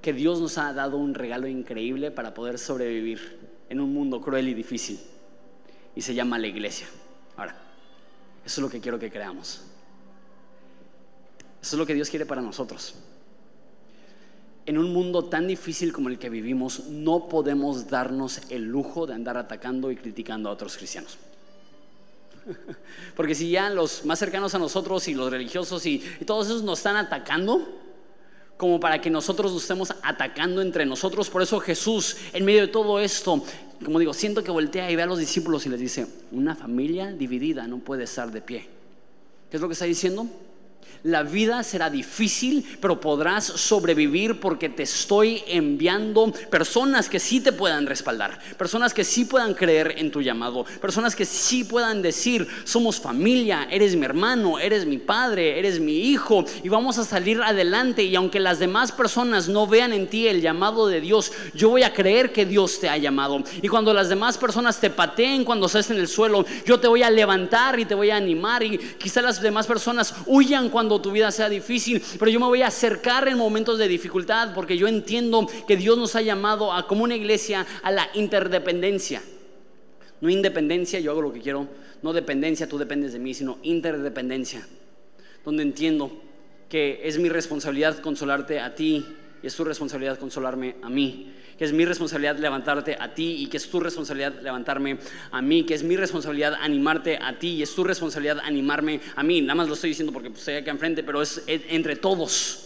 Que 0.00 0.12
Dios 0.12 0.40
nos 0.40 0.58
ha 0.58 0.72
dado 0.72 0.96
un 0.96 1.14
regalo 1.14 1.46
increíble 1.46 2.10
para 2.10 2.34
poder 2.34 2.58
sobrevivir 2.58 3.38
en 3.68 3.80
un 3.80 3.92
mundo 3.92 4.20
cruel 4.20 4.48
y 4.48 4.54
difícil. 4.54 5.00
Y 5.94 6.02
se 6.02 6.14
llama 6.14 6.38
la 6.38 6.46
iglesia. 6.46 6.86
Ahora, 7.36 7.56
eso 8.44 8.60
es 8.60 8.62
lo 8.62 8.68
que 8.68 8.80
quiero 8.80 8.98
que 8.98 9.10
creamos. 9.10 9.62
Eso 11.62 11.76
es 11.76 11.78
lo 11.78 11.86
que 11.86 11.94
Dios 11.94 12.10
quiere 12.10 12.26
para 12.26 12.42
nosotros. 12.42 12.94
En 14.66 14.78
un 14.78 14.92
mundo 14.92 15.24
tan 15.24 15.46
difícil 15.46 15.92
como 15.92 16.08
el 16.08 16.18
que 16.18 16.28
vivimos, 16.28 16.86
no 16.88 17.28
podemos 17.28 17.88
darnos 17.88 18.40
el 18.50 18.64
lujo 18.64 19.06
de 19.06 19.14
andar 19.14 19.36
atacando 19.36 19.90
y 19.90 19.96
criticando 19.96 20.48
a 20.48 20.52
otros 20.52 20.76
cristianos. 20.76 21.18
Porque 23.16 23.34
si 23.34 23.50
ya 23.50 23.70
los 23.70 24.04
más 24.04 24.18
cercanos 24.18 24.54
a 24.54 24.58
nosotros 24.58 25.08
y 25.08 25.14
los 25.14 25.30
religiosos 25.30 25.86
y, 25.86 25.98
todos 26.26 26.46
esos 26.46 26.62
nos 26.62 26.80
están 26.80 26.96
atacando, 26.96 27.80
como 28.56 28.78
para 28.78 29.00
que 29.00 29.10
nosotros 29.10 29.52
nos 29.52 29.62
estemos 29.62 29.92
atacando 30.02 30.62
entre 30.62 30.86
nosotros. 30.86 31.28
Por 31.28 31.42
eso 31.42 31.58
Jesús, 31.60 32.16
en 32.32 32.44
medio 32.44 32.62
de 32.62 32.68
todo 32.68 33.00
esto, 33.00 33.42
como 33.84 33.98
digo, 33.98 34.14
siento 34.14 34.42
que 34.42 34.50
voltea 34.50 34.90
y 34.90 34.96
ve 34.96 35.02
a 35.02 35.06
los 35.06 35.18
discípulos 35.18 35.66
y 35.66 35.68
les 35.68 35.80
dice, 35.80 36.06
una 36.32 36.56
familia 36.56 37.12
dividida 37.12 37.66
no 37.66 37.78
puede 37.78 38.04
estar 38.04 38.32
de 38.32 38.40
pie. 38.40 38.66
¿Qué 39.50 39.56
es 39.56 39.60
lo 39.60 39.68
que 39.68 39.74
está 39.74 39.84
diciendo? 39.84 40.26
La 41.04 41.22
vida 41.22 41.62
será 41.64 41.90
difícil, 41.90 42.64
pero 42.80 42.98
podrás 42.98 43.44
sobrevivir 43.44 44.40
porque 44.40 44.70
te 44.70 44.84
estoy 44.84 45.42
enviando 45.46 46.32
personas 46.50 47.10
que 47.10 47.20
sí 47.20 47.40
te 47.40 47.52
puedan 47.52 47.86
respaldar, 47.86 48.38
personas 48.56 48.94
que 48.94 49.04
sí 49.04 49.26
puedan 49.26 49.52
creer 49.52 49.96
en 49.98 50.10
tu 50.10 50.22
llamado, 50.22 50.64
personas 50.80 51.14
que 51.14 51.26
sí 51.26 51.62
puedan 51.62 52.00
decir, 52.00 52.48
somos 52.64 52.98
familia, 52.98 53.68
eres 53.70 53.96
mi 53.96 54.06
hermano, 54.06 54.58
eres 54.58 54.86
mi 54.86 54.96
padre, 54.96 55.58
eres 55.58 55.78
mi 55.78 56.08
hijo 56.08 56.46
y 56.62 56.70
vamos 56.70 56.96
a 56.96 57.04
salir 57.04 57.42
adelante 57.42 58.02
y 58.02 58.16
aunque 58.16 58.40
las 58.40 58.58
demás 58.58 58.90
personas 58.90 59.46
no 59.46 59.66
vean 59.66 59.92
en 59.92 60.08
ti 60.08 60.26
el 60.26 60.40
llamado 60.40 60.86
de 60.86 61.02
Dios, 61.02 61.32
yo 61.52 61.68
voy 61.68 61.82
a 61.82 61.92
creer 61.92 62.32
que 62.32 62.46
Dios 62.46 62.80
te 62.80 62.88
ha 62.88 62.96
llamado. 62.96 63.44
Y 63.60 63.68
cuando 63.68 63.92
las 63.92 64.08
demás 64.08 64.38
personas 64.38 64.80
te 64.80 64.88
pateen 64.88 65.44
cuando 65.44 65.66
estés 65.66 65.90
en 65.90 65.98
el 65.98 66.08
suelo, 66.08 66.46
yo 66.64 66.80
te 66.80 66.88
voy 66.88 67.02
a 67.02 67.10
levantar 67.10 67.78
y 67.78 67.84
te 67.84 67.94
voy 67.94 68.08
a 68.08 68.16
animar 68.16 68.62
y 68.62 68.78
quizá 68.78 69.20
las 69.20 69.42
demás 69.42 69.66
personas 69.66 70.14
huyan 70.24 70.70
cuando 70.70 70.93
tu 71.00 71.10
vida 71.12 71.30
sea 71.30 71.48
difícil, 71.48 72.02
pero 72.18 72.30
yo 72.30 72.40
me 72.40 72.46
voy 72.46 72.62
a 72.62 72.68
acercar 72.68 73.28
en 73.28 73.38
momentos 73.38 73.78
de 73.78 73.88
dificultad 73.88 74.54
porque 74.54 74.76
yo 74.76 74.88
entiendo 74.88 75.46
que 75.66 75.76
Dios 75.76 75.98
nos 75.98 76.16
ha 76.16 76.22
llamado 76.22 76.72
a 76.72 76.86
como 76.86 77.04
una 77.04 77.16
iglesia 77.16 77.66
a 77.82 77.90
la 77.90 78.08
interdependencia. 78.14 79.22
No 80.20 80.30
independencia, 80.30 81.00
yo 81.00 81.10
hago 81.10 81.22
lo 81.22 81.32
que 81.32 81.40
quiero, 81.40 81.68
no 82.02 82.12
dependencia, 82.12 82.68
tú 82.68 82.78
dependes 82.78 83.12
de 83.12 83.18
mí, 83.18 83.34
sino 83.34 83.58
interdependencia, 83.62 84.66
donde 85.44 85.62
entiendo 85.62 86.10
que 86.68 87.00
es 87.04 87.18
mi 87.18 87.28
responsabilidad 87.28 87.98
consolarte 87.98 88.60
a 88.60 88.74
ti 88.74 89.04
y 89.42 89.46
es 89.46 89.54
tu 89.54 89.64
responsabilidad 89.64 90.18
consolarme 90.18 90.76
a 90.82 90.88
mí 90.88 91.32
que 91.58 91.64
es 91.64 91.72
mi 91.72 91.84
responsabilidad 91.84 92.38
levantarte 92.38 92.96
a 92.98 93.14
ti 93.14 93.36
y 93.38 93.46
que 93.46 93.58
es 93.58 93.68
tu 93.68 93.80
responsabilidad 93.80 94.40
levantarme 94.42 94.98
a 95.30 95.40
mí, 95.40 95.64
que 95.64 95.74
es 95.74 95.82
mi 95.82 95.96
responsabilidad 95.96 96.54
animarte 96.60 97.18
a 97.20 97.38
ti 97.38 97.50
y 97.50 97.62
es 97.62 97.74
tu 97.74 97.84
responsabilidad 97.84 98.40
animarme 98.40 99.00
a 99.14 99.22
mí. 99.22 99.40
Nada 99.40 99.54
más 99.54 99.68
lo 99.68 99.74
estoy 99.74 99.90
diciendo 99.90 100.12
porque 100.12 100.30
pues, 100.30 100.40
estoy 100.40 100.56
acá 100.56 100.70
enfrente, 100.70 101.02
pero 101.02 101.22
es 101.22 101.42
entre 101.46 101.96
todos. 101.96 102.60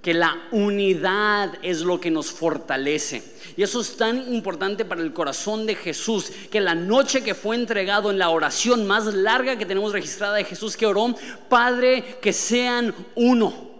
Que 0.00 0.14
la 0.14 0.48
unidad 0.50 1.52
es 1.62 1.82
lo 1.82 2.00
que 2.00 2.10
nos 2.10 2.32
fortalece. 2.32 3.22
Y 3.56 3.62
eso 3.62 3.80
es 3.80 3.96
tan 3.96 4.34
importante 4.34 4.84
para 4.84 5.00
el 5.00 5.12
corazón 5.12 5.64
de 5.64 5.76
Jesús, 5.76 6.32
que 6.50 6.60
la 6.60 6.74
noche 6.74 7.22
que 7.22 7.36
fue 7.36 7.54
entregado 7.54 8.10
en 8.10 8.18
la 8.18 8.30
oración 8.30 8.84
más 8.84 9.06
larga 9.14 9.56
que 9.56 9.64
tenemos 9.64 9.92
registrada 9.92 10.34
de 10.34 10.44
Jesús 10.44 10.76
que 10.76 10.86
oró, 10.86 11.14
Padre, 11.48 12.18
que 12.20 12.32
sean 12.32 12.92
uno. 13.14 13.70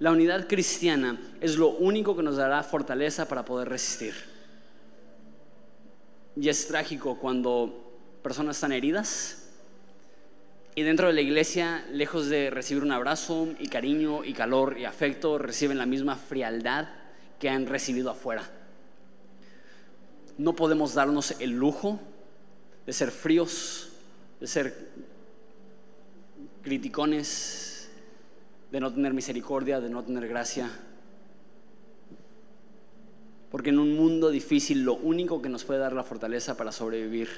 La 0.00 0.10
unidad 0.10 0.48
cristiana 0.48 1.16
es 1.42 1.56
lo 1.56 1.70
único 1.70 2.16
que 2.16 2.22
nos 2.22 2.36
dará 2.36 2.62
fortaleza 2.62 3.26
para 3.26 3.44
poder 3.44 3.68
resistir. 3.68 4.14
Y 6.36 6.48
es 6.48 6.68
trágico 6.68 7.18
cuando 7.18 7.98
personas 8.22 8.56
están 8.56 8.72
heridas 8.72 9.50
y 10.74 10.82
dentro 10.84 11.08
de 11.08 11.12
la 11.12 11.20
iglesia, 11.20 11.84
lejos 11.90 12.28
de 12.28 12.48
recibir 12.48 12.84
un 12.84 12.92
abrazo 12.92 13.48
y 13.58 13.66
cariño 13.66 14.24
y 14.24 14.32
calor 14.32 14.78
y 14.78 14.84
afecto, 14.86 15.36
reciben 15.36 15.76
la 15.76 15.84
misma 15.84 16.16
frialdad 16.16 16.88
que 17.38 17.50
han 17.50 17.66
recibido 17.66 18.08
afuera. 18.08 18.48
No 20.38 20.54
podemos 20.54 20.94
darnos 20.94 21.32
el 21.40 21.50
lujo 21.50 22.00
de 22.86 22.92
ser 22.92 23.10
fríos, 23.10 23.90
de 24.40 24.46
ser 24.46 24.74
criticones, 26.62 27.90
de 28.70 28.80
no 28.80 28.90
tener 28.94 29.12
misericordia, 29.12 29.80
de 29.80 29.90
no 29.90 30.02
tener 30.04 30.26
gracia. 30.28 30.70
Porque 33.52 33.68
en 33.68 33.78
un 33.78 33.94
mundo 33.94 34.30
difícil 34.30 34.82
lo 34.82 34.94
único 34.94 35.42
que 35.42 35.50
nos 35.50 35.64
puede 35.64 35.78
dar 35.78 35.92
la 35.92 36.02
fortaleza 36.02 36.56
para 36.56 36.72
sobrevivir 36.72 37.28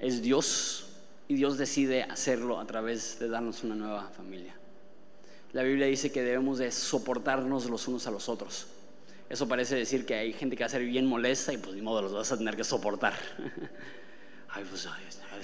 es 0.00 0.22
Dios 0.22 0.88
y 1.28 1.36
Dios 1.36 1.56
decide 1.56 2.02
hacerlo 2.02 2.58
a 2.58 2.66
través 2.66 3.20
de 3.20 3.28
darnos 3.28 3.62
una 3.62 3.76
nueva 3.76 4.10
familia. 4.10 4.52
La 5.52 5.62
Biblia 5.62 5.86
dice 5.86 6.10
que 6.10 6.24
debemos 6.24 6.58
de 6.58 6.72
soportarnos 6.72 7.70
los 7.70 7.86
unos 7.86 8.08
a 8.08 8.10
los 8.10 8.28
otros. 8.28 8.66
Eso 9.30 9.46
parece 9.46 9.76
decir 9.76 10.04
que 10.04 10.16
hay 10.16 10.32
gente 10.32 10.56
que 10.56 10.64
va 10.64 10.66
a 10.66 10.70
ser 10.70 10.82
bien 10.82 11.06
molesta 11.06 11.52
y 11.52 11.56
pues 11.56 11.76
ni 11.76 11.80
modo 11.80 12.02
los 12.02 12.12
vas 12.12 12.32
a 12.32 12.36
tener 12.36 12.56
que 12.56 12.64
soportar. 12.64 13.14
Ay, 14.50 14.64
pues 14.68 14.88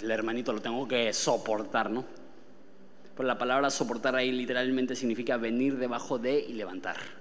el 0.02 0.10
hermanito 0.10 0.52
lo 0.52 0.60
tengo 0.60 0.88
que 0.88 1.12
soportar, 1.12 1.90
¿no? 1.90 2.04
Pero 3.16 3.26
la 3.26 3.38
palabra 3.38 3.70
soportar 3.70 4.16
ahí 4.16 4.32
literalmente 4.32 4.96
significa 4.96 5.36
venir 5.36 5.78
debajo 5.78 6.18
de 6.18 6.40
y 6.40 6.54
levantar. 6.54 7.19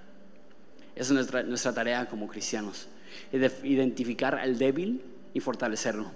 Esa 0.94 1.14
es 1.14 1.32
nuestra, 1.46 1.72
tarea 1.72 2.06
como 2.06 2.26
cristianos. 2.28 2.88
Identificar 3.32 4.34
al 4.34 4.58
débil 4.58 5.02
y 5.32 5.40
fortalecerlo. 5.40 6.10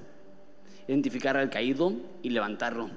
Identificar 0.89 1.37
al 1.37 1.51
caído 1.51 1.93
y 2.23 2.31
levantarlo. 2.31 2.91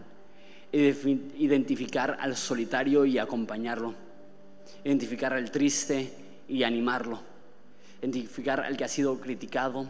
Identificar 0.71 2.17
al 2.19 2.35
solitario 2.35 3.05
y 3.05 3.17
acompañarlo. 3.17 3.93
Identificar 4.83 5.33
al 5.33 5.51
triste 5.51 6.11
y 6.47 6.63
animarlo. 6.63 7.21
Identificar 8.01 8.61
al 8.61 8.75
que 8.75 8.83
ha 8.83 8.89
sido 8.89 9.19
criticado 9.19 9.89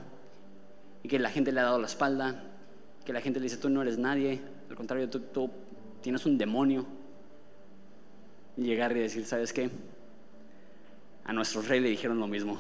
y 1.03 1.07
que 1.07 1.19
la 1.19 1.29
gente 1.29 1.51
le 1.51 1.59
ha 1.61 1.63
dado 1.63 1.79
la 1.79 1.88
espalda. 1.88 2.43
Que 3.05 3.13
la 3.13 3.21
gente 3.21 3.39
le 3.39 3.45
dice, 3.45 3.57
tú 3.57 3.69
no 3.69 3.81
eres 3.81 3.97
nadie. 3.97 4.41
Al 4.69 4.75
contrario, 4.75 5.09
tú, 5.09 5.49
tienes 6.01 6.25
un 6.25 6.38
demonio. 6.38 6.85
Llegar 8.57 8.95
y 8.95 8.99
decir, 8.99 9.25
¿sabes 9.25 9.53
qué? 9.53 9.69
A 11.28 11.34
nuestro 11.34 11.61
rey 11.61 11.80
le 11.80 11.89
dijeron 11.89 12.19
lo 12.19 12.28
mismo. 12.28 12.57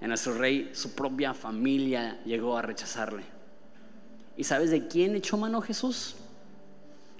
A 0.00 0.06
nuestro 0.06 0.34
rey 0.34 0.70
su 0.74 0.94
propia 0.94 1.32
familia 1.32 2.20
llegó 2.24 2.58
a 2.58 2.62
rechazarle. 2.62 3.22
¿Y 4.36 4.44
sabes 4.44 4.70
de 4.70 4.88
quién 4.88 5.14
echó 5.14 5.36
mano 5.36 5.62
Jesús? 5.62 6.16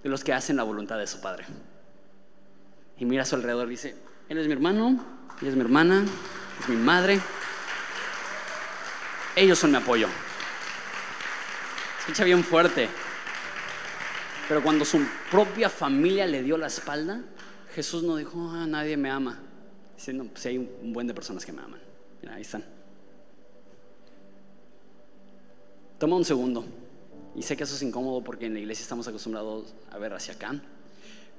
De 0.02 0.10
los 0.10 0.22
que 0.22 0.32
hacen 0.32 0.56
la 0.56 0.64
voluntad 0.64 0.98
de 0.98 1.06
su 1.06 1.20
Padre. 1.20 1.46
Y 2.98 3.04
mira 3.04 3.22
a 3.22 3.26
su 3.26 3.36
alrededor 3.36 3.68
dice, 3.68 3.96
él 4.28 4.38
es 4.38 4.46
mi 4.46 4.52
hermano, 4.52 5.04
ella 5.40 5.50
es 5.50 5.56
mi 5.56 5.62
hermana, 5.62 6.04
es 6.60 6.68
mi 6.68 6.76
madre. 6.76 7.20
Ellos 9.36 9.58
son 9.58 9.70
mi 9.70 9.76
apoyo. 9.76 10.08
Escucha 12.00 12.24
bien 12.24 12.44
fuerte. 12.44 12.88
Pero 14.48 14.62
cuando 14.62 14.84
su 14.84 15.00
propia 15.30 15.70
familia 15.70 16.26
le 16.26 16.42
dio 16.42 16.58
la 16.58 16.66
espalda, 16.66 17.20
Jesús 17.74 18.02
no 18.02 18.16
dijo, 18.16 18.50
ah, 18.52 18.66
nadie 18.66 18.96
me 18.96 19.10
ama. 19.10 19.38
Diciendo, 19.96 20.26
pues 20.30 20.44
hay 20.46 20.58
un 20.58 20.92
buen 20.92 21.06
de 21.06 21.14
personas 21.14 21.44
que 21.44 21.52
me 21.52 21.62
aman. 21.62 21.80
Mira, 22.20 22.34
ahí 22.34 22.42
están. 22.42 22.64
Toma 25.98 26.16
un 26.16 26.24
segundo. 26.24 26.64
Y 27.36 27.42
sé 27.42 27.56
que 27.56 27.64
eso 27.64 27.74
es 27.74 27.82
incómodo 27.82 28.22
porque 28.22 28.46
en 28.46 28.54
la 28.54 28.60
iglesia 28.60 28.82
estamos 28.82 29.08
acostumbrados 29.08 29.74
a 29.90 29.98
ver 29.98 30.12
hacia 30.12 30.34
acá. 30.34 30.60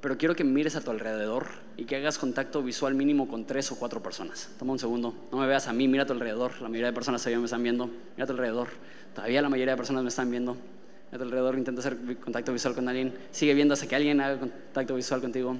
Pero 0.01 0.17
quiero 0.17 0.35
que 0.35 0.43
mires 0.43 0.75
a 0.75 0.81
tu 0.81 0.91
alrededor 0.91 1.47
y 1.77 1.85
que 1.85 1.95
hagas 1.95 2.17
contacto 2.17 2.61
visual 2.61 2.93
mínimo 2.93 3.27
con 3.27 3.45
tres 3.45 3.71
o 3.71 3.79
cuatro 3.79 4.03
personas. 4.03 4.49
Toma 4.59 4.73
un 4.73 4.79
segundo. 4.79 5.15
No 5.31 5.37
me 5.37 5.47
veas 5.47 5.67
a 5.67 5.73
mí, 5.73 5.87
mira 5.87 6.03
a 6.03 6.05
tu 6.05 6.13
alrededor. 6.13 6.61
La 6.61 6.67
mayoría 6.67 6.87
de 6.87 6.93
personas 6.93 7.21
todavía 7.21 7.39
me 7.39 7.45
están 7.45 7.63
viendo. 7.63 7.87
Mira 7.87 8.23
a 8.23 8.27
tu 8.27 8.33
alrededor. 8.33 8.67
Todavía 9.15 9.41
la 9.41 9.49
mayoría 9.49 9.73
de 9.73 9.77
personas 9.77 10.03
me 10.03 10.09
están 10.09 10.29
viendo. 10.29 10.53
Mira 10.53 11.15
a 11.15 11.17
tu 11.17 11.23
alrededor, 11.23 11.57
intenta 11.57 11.79
hacer 11.79 11.97
contacto 12.19 12.53
visual 12.53 12.75
con 12.75 12.87
alguien. 12.87 13.15
Sigue 13.31 13.53
viendo 13.53 13.73
hasta 13.73 13.87
que 13.87 13.95
alguien 13.95 14.21
haga 14.21 14.39
contacto 14.39 14.95
visual 14.95 15.21
contigo. 15.21 15.57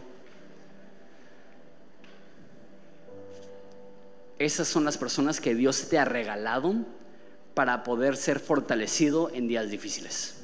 Esas 4.37 4.67
son 4.67 4.83
las 4.83 4.97
personas 4.97 5.39
que 5.39 5.55
Dios 5.55 5.87
te 5.89 5.97
ha 5.97 6.05
regalado 6.05 6.75
para 7.53 7.83
poder 7.83 8.17
ser 8.17 8.39
fortalecido 8.39 9.31
en 9.33 9.47
días 9.47 9.69
difíciles. 9.69 10.35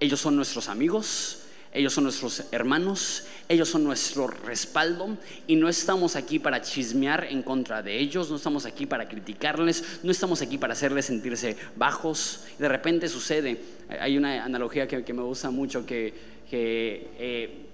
Ellos 0.00 0.18
son 0.18 0.34
nuestros 0.34 0.70
amigos, 0.70 1.42
ellos 1.74 1.92
son 1.92 2.04
nuestros 2.04 2.44
hermanos, 2.52 3.24
ellos 3.50 3.68
son 3.68 3.84
nuestro 3.84 4.28
respaldo 4.28 5.18
y 5.46 5.56
no 5.56 5.68
estamos 5.68 6.16
aquí 6.16 6.38
para 6.38 6.62
chismear 6.62 7.24
en 7.24 7.42
contra 7.42 7.82
de 7.82 7.98
ellos, 7.98 8.30
no 8.30 8.36
estamos 8.36 8.64
aquí 8.64 8.86
para 8.86 9.06
criticarles, 9.06 10.00
no 10.02 10.10
estamos 10.10 10.40
aquí 10.40 10.56
para 10.56 10.72
hacerles 10.72 11.04
sentirse 11.04 11.54
bajos. 11.76 12.44
De 12.58 12.66
repente 12.66 13.08
sucede, 13.08 13.60
hay 14.00 14.16
una 14.16 14.42
analogía 14.42 14.88
que, 14.88 15.12
me 15.12 15.22
gusta 15.22 15.50
mucho 15.50 15.84
que, 15.84 16.14
eh, 16.50 17.66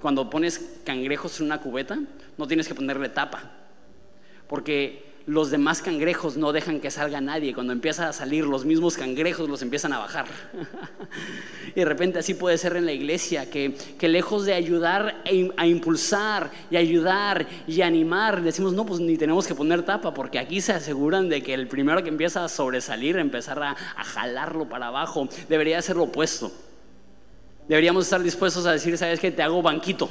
cuando 0.00 0.30
pones 0.30 0.78
cangrejos 0.84 1.38
en 1.40 1.46
una 1.46 1.60
cubeta, 1.60 1.98
no 2.38 2.48
tienes 2.48 2.66
que 2.66 2.74
ponerle 2.74 3.10
tapa 3.10 3.63
porque 4.48 5.14
los 5.26 5.50
demás 5.50 5.80
cangrejos 5.80 6.36
no 6.36 6.52
dejan 6.52 6.80
que 6.80 6.90
salga 6.90 7.20
nadie. 7.20 7.54
Cuando 7.54 7.72
empieza 7.72 8.08
a 8.08 8.12
salir, 8.12 8.44
los 8.44 8.64
mismos 8.64 8.96
cangrejos 8.96 9.48
los 9.48 9.62
empiezan 9.62 9.92
a 9.94 9.98
bajar. 9.98 10.26
y 11.74 11.80
de 11.80 11.84
repente 11.84 12.18
así 12.18 12.34
puede 12.34 12.58
ser 12.58 12.76
en 12.76 12.84
la 12.84 12.92
iglesia, 12.92 13.48
que, 13.48 13.74
lejos 14.02 14.44
de 14.44 14.52
ayudar 14.52 15.22
a 15.56 15.66
impulsar 15.66 16.50
y 16.70 16.76
ayudar 16.76 17.46
y 17.66 17.80
animar, 17.80 18.42
decimos, 18.42 18.74
no, 18.74 18.84
pues 18.84 19.00
ni 19.00 19.16
tenemos 19.16 19.46
que 19.46 19.54
poner 19.54 19.82
tapa, 19.82 20.12
porque 20.12 20.38
aquí 20.38 20.60
se 20.60 20.72
aseguran 20.72 21.28
de 21.28 21.42
que 21.42 21.54
el 21.54 21.68
primero 21.68 22.02
que 22.02 22.10
empieza 22.10 22.44
a 22.44 22.48
sobresalir, 22.48 23.16
empezar 23.16 23.62
a, 23.62 23.70
a 23.70 24.04
jalarlo 24.04 24.68
para 24.68 24.88
abajo, 24.88 25.28
debería 25.48 25.80
ser 25.80 25.96
lo 25.96 26.04
opuesto. 26.04 26.52
Deberíamos 27.66 28.04
estar 28.04 28.22
dispuestos 28.22 28.66
a 28.66 28.72
decir, 28.72 28.98
¿sabes 28.98 29.18
qué? 29.20 29.30
Te 29.30 29.42
hago 29.42 29.62
banquito. 29.62 30.10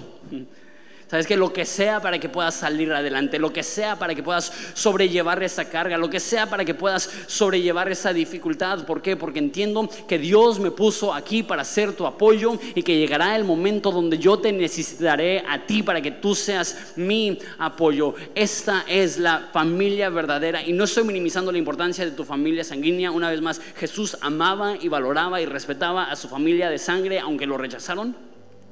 Sabes 1.09 1.27
que 1.27 1.37
lo 1.37 1.53
que 1.53 1.65
sea 1.65 2.01
para 2.01 2.17
que 2.19 2.29
puedas 2.29 2.55
salir 2.55 2.91
adelante, 2.91 3.37
lo 3.37 3.53
que 3.53 3.61
sea 3.61 3.99
para 3.99 4.15
que 4.15 4.23
puedas 4.23 4.51
sobrellevar 4.73 5.43
esa 5.43 5.65
carga, 5.65 5.97
lo 5.97 6.09
que 6.09 6.19
sea 6.19 6.49
para 6.49 6.65
que 6.65 6.73
puedas 6.73 7.09
sobrellevar 7.27 7.91
esa 7.91 8.13
dificultad. 8.13 8.85
¿Por 8.85 9.01
qué? 9.01 9.15
Porque 9.15 9.39
entiendo 9.39 9.87
que 10.07 10.17
Dios 10.17 10.59
me 10.59 10.71
puso 10.71 11.13
aquí 11.13 11.43
para 11.43 11.63
ser 11.63 11.93
tu 11.93 12.07
apoyo 12.07 12.57
y 12.73 12.81
que 12.81 12.97
llegará 12.97 13.35
el 13.35 13.43
momento 13.43 13.91
donde 13.91 14.17
yo 14.17 14.39
te 14.39 14.51
necesitaré 14.51 15.43
a 15.47 15.65
ti 15.65 15.83
para 15.83 16.01
que 16.01 16.11
tú 16.11 16.33
seas 16.33 16.93
mi 16.95 17.37
apoyo. 17.59 18.15
Esta 18.33 18.85
es 18.87 19.19
la 19.19 19.49
familia 19.53 20.09
verdadera 20.09 20.63
y 20.63 20.73
no 20.73 20.85
estoy 20.85 21.03
minimizando 21.03 21.51
la 21.51 21.57
importancia 21.57 22.05
de 22.05 22.11
tu 22.11 22.23
familia 22.23 22.63
sanguínea. 22.63 23.11
Una 23.11 23.29
vez 23.29 23.41
más, 23.41 23.61
Jesús 23.77 24.17
amaba 24.21 24.77
y 24.79 24.87
valoraba 24.87 25.41
y 25.41 25.45
respetaba 25.45 26.05
a 26.05 26.15
su 26.15 26.27
familia 26.27 26.69
de 26.69 26.79
sangre, 26.79 27.19
aunque 27.19 27.45
lo 27.45 27.57
rechazaron, 27.57 28.15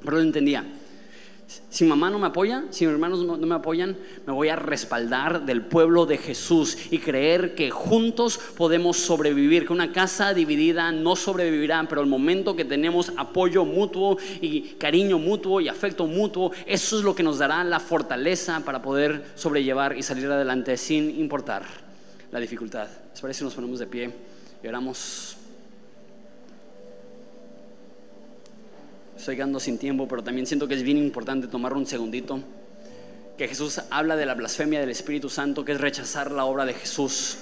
pero 0.02 0.16
lo 0.16 0.22
entendía. 0.22 0.64
Si 1.68 1.84
mamá 1.84 2.10
no 2.10 2.18
me 2.18 2.28
apoya, 2.28 2.64
si 2.70 2.86
mis 2.86 2.92
hermanos 2.92 3.24
no, 3.24 3.36
me 3.36 3.54
apoyan, 3.54 3.96
me 4.26 4.32
voy 4.32 4.48
a 4.48 4.56
respaldar 4.56 5.44
del 5.44 5.62
pueblo 5.62 6.06
de 6.06 6.18
Jesús 6.18 6.76
y 6.90 6.98
creer 6.98 7.54
que 7.54 7.70
juntos 7.70 8.38
podemos 8.56 8.96
sobrevivir, 8.96 9.66
que 9.66 9.72
una 9.72 9.92
casa 9.92 10.34
dividida 10.34 10.92
no 10.92 11.16
sobrevivirá, 11.16 11.84
pero 11.88 12.00
el 12.00 12.06
momento 12.06 12.56
que 12.56 12.64
tenemos 12.64 13.12
apoyo 13.16 13.64
mutuo 13.64 14.18
y 14.40 14.74
cariño 14.78 15.18
mutuo 15.18 15.60
y 15.60 15.68
afecto 15.68 16.06
mutuo, 16.06 16.52
eso 16.66 16.98
es 16.98 17.04
lo 17.04 17.14
que 17.14 17.22
nos 17.22 17.38
dará 17.38 17.64
la 17.64 17.80
fortaleza 17.80 18.62
para 18.64 18.82
poder 18.82 19.24
sobrellevar 19.34 19.96
y 19.96 20.02
salir 20.02 20.26
adelante 20.26 20.76
sin 20.76 21.18
importar 21.18 21.64
la 22.30 22.40
dificultad. 22.40 22.88
¿Les 23.10 23.20
parece 23.20 23.38
si 23.38 23.44
nos 23.44 23.54
ponemos 23.54 23.78
de 23.78 23.86
pie 23.86 24.10
y 24.62 24.68
oramos? 24.68 25.41
Estoy 29.22 29.36
quedando 29.36 29.60
sin 29.60 29.78
tiempo, 29.78 30.08
pero 30.08 30.24
también 30.24 30.48
siento 30.48 30.66
que 30.66 30.74
es 30.74 30.82
bien 30.82 30.98
importante 30.98 31.46
tomar 31.46 31.74
un 31.74 31.86
segundito. 31.86 32.40
Que 33.38 33.46
Jesús 33.46 33.80
habla 33.88 34.16
de 34.16 34.26
la 34.26 34.34
blasfemia 34.34 34.80
del 34.80 34.90
Espíritu 34.90 35.28
Santo, 35.28 35.64
que 35.64 35.70
es 35.70 35.80
rechazar 35.80 36.32
la 36.32 36.44
obra 36.44 36.66
de 36.66 36.74
Jesús. 36.74 37.38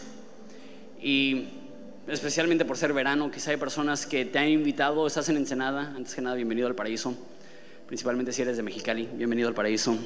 Y 1.00 1.46
especialmente 2.06 2.66
por 2.66 2.76
ser 2.76 2.92
verano, 2.92 3.30
quizá 3.30 3.52
hay 3.52 3.56
personas 3.56 4.04
que 4.04 4.26
te 4.26 4.38
han 4.38 4.48
invitado, 4.48 5.06
estás 5.06 5.30
en 5.30 5.38
Ensenada, 5.38 5.94
antes 5.96 6.14
que 6.14 6.20
nada, 6.20 6.36
bienvenido 6.36 6.68
al 6.68 6.74
paraíso. 6.74 7.16
Principalmente 7.86 8.30
si 8.34 8.42
eres 8.42 8.58
de 8.58 8.62
Mexicali, 8.62 9.08
bienvenido 9.14 9.48
al 9.48 9.54
paraíso. 9.54 9.96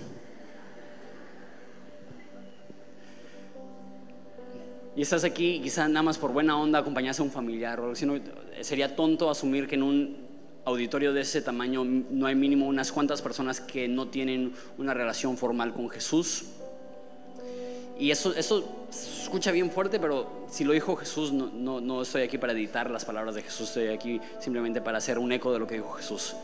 y 4.97 5.03
estás 5.03 5.25
aquí, 5.25 5.59
quizá 5.61 5.89
nada 5.89 6.05
más 6.05 6.19
por 6.19 6.33
buena 6.33 6.57
onda 6.57 6.79
acompañas 6.79 7.19
a 7.19 7.25
un 7.25 7.33
familiar, 7.33 7.81
o 7.81 7.97
si 7.97 8.07
no, 8.07 8.15
sería 8.61 8.95
tonto 8.95 9.29
asumir 9.29 9.67
que 9.67 9.75
en 9.75 9.83
un 9.83 10.24
auditorio 10.65 11.13
de 11.13 11.21
ese 11.21 11.43
tamaño 11.43 11.85
no 11.85 12.27
hay 12.27 12.35
mínimo 12.35 12.67
unas 12.67 12.91
cuantas 12.91 13.23
personas 13.23 13.61
que 13.61 13.87
no 13.89 14.09
tienen 14.09 14.53
una 14.79 14.95
relación 14.95 15.37
formal 15.37 15.73
con 15.73 15.91
Jesús. 15.91 16.45
Y 17.99 18.11
eso, 18.11 18.35
eso 18.35 18.87
escucha 18.91 19.53
bien 19.53 19.71
fuerte, 19.71 20.01
pero 20.01 20.47
si 20.51 20.65
lo 20.65 20.73
dijo 20.73 20.97
Jesús, 20.97 21.33
no, 21.33 21.47
no, 21.47 21.81
no 21.81 22.03
estoy 22.03 22.23
aquí 22.23 22.39
para 22.39 22.53
editar 22.53 22.91
las 22.91 23.05
palabras 23.05 23.35
de 23.37 23.43
Jesús, 23.43 23.69
estoy 23.69 23.89
aquí 23.89 24.21
simplemente 24.41 24.81
para 24.81 24.99
hacer 24.99 25.19
un 25.19 25.31
eco 25.31 25.53
de 25.53 25.61
lo 25.61 25.67
que 25.67 25.77
dijo 25.77 25.93
Jesús. 25.93 26.35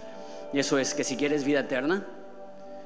Y 0.52 0.58
eso 0.60 0.78
es 0.78 0.94
que 0.94 1.02
si 1.02 1.16
quieres 1.16 1.44
vida 1.44 1.60
eterna, 1.60 2.06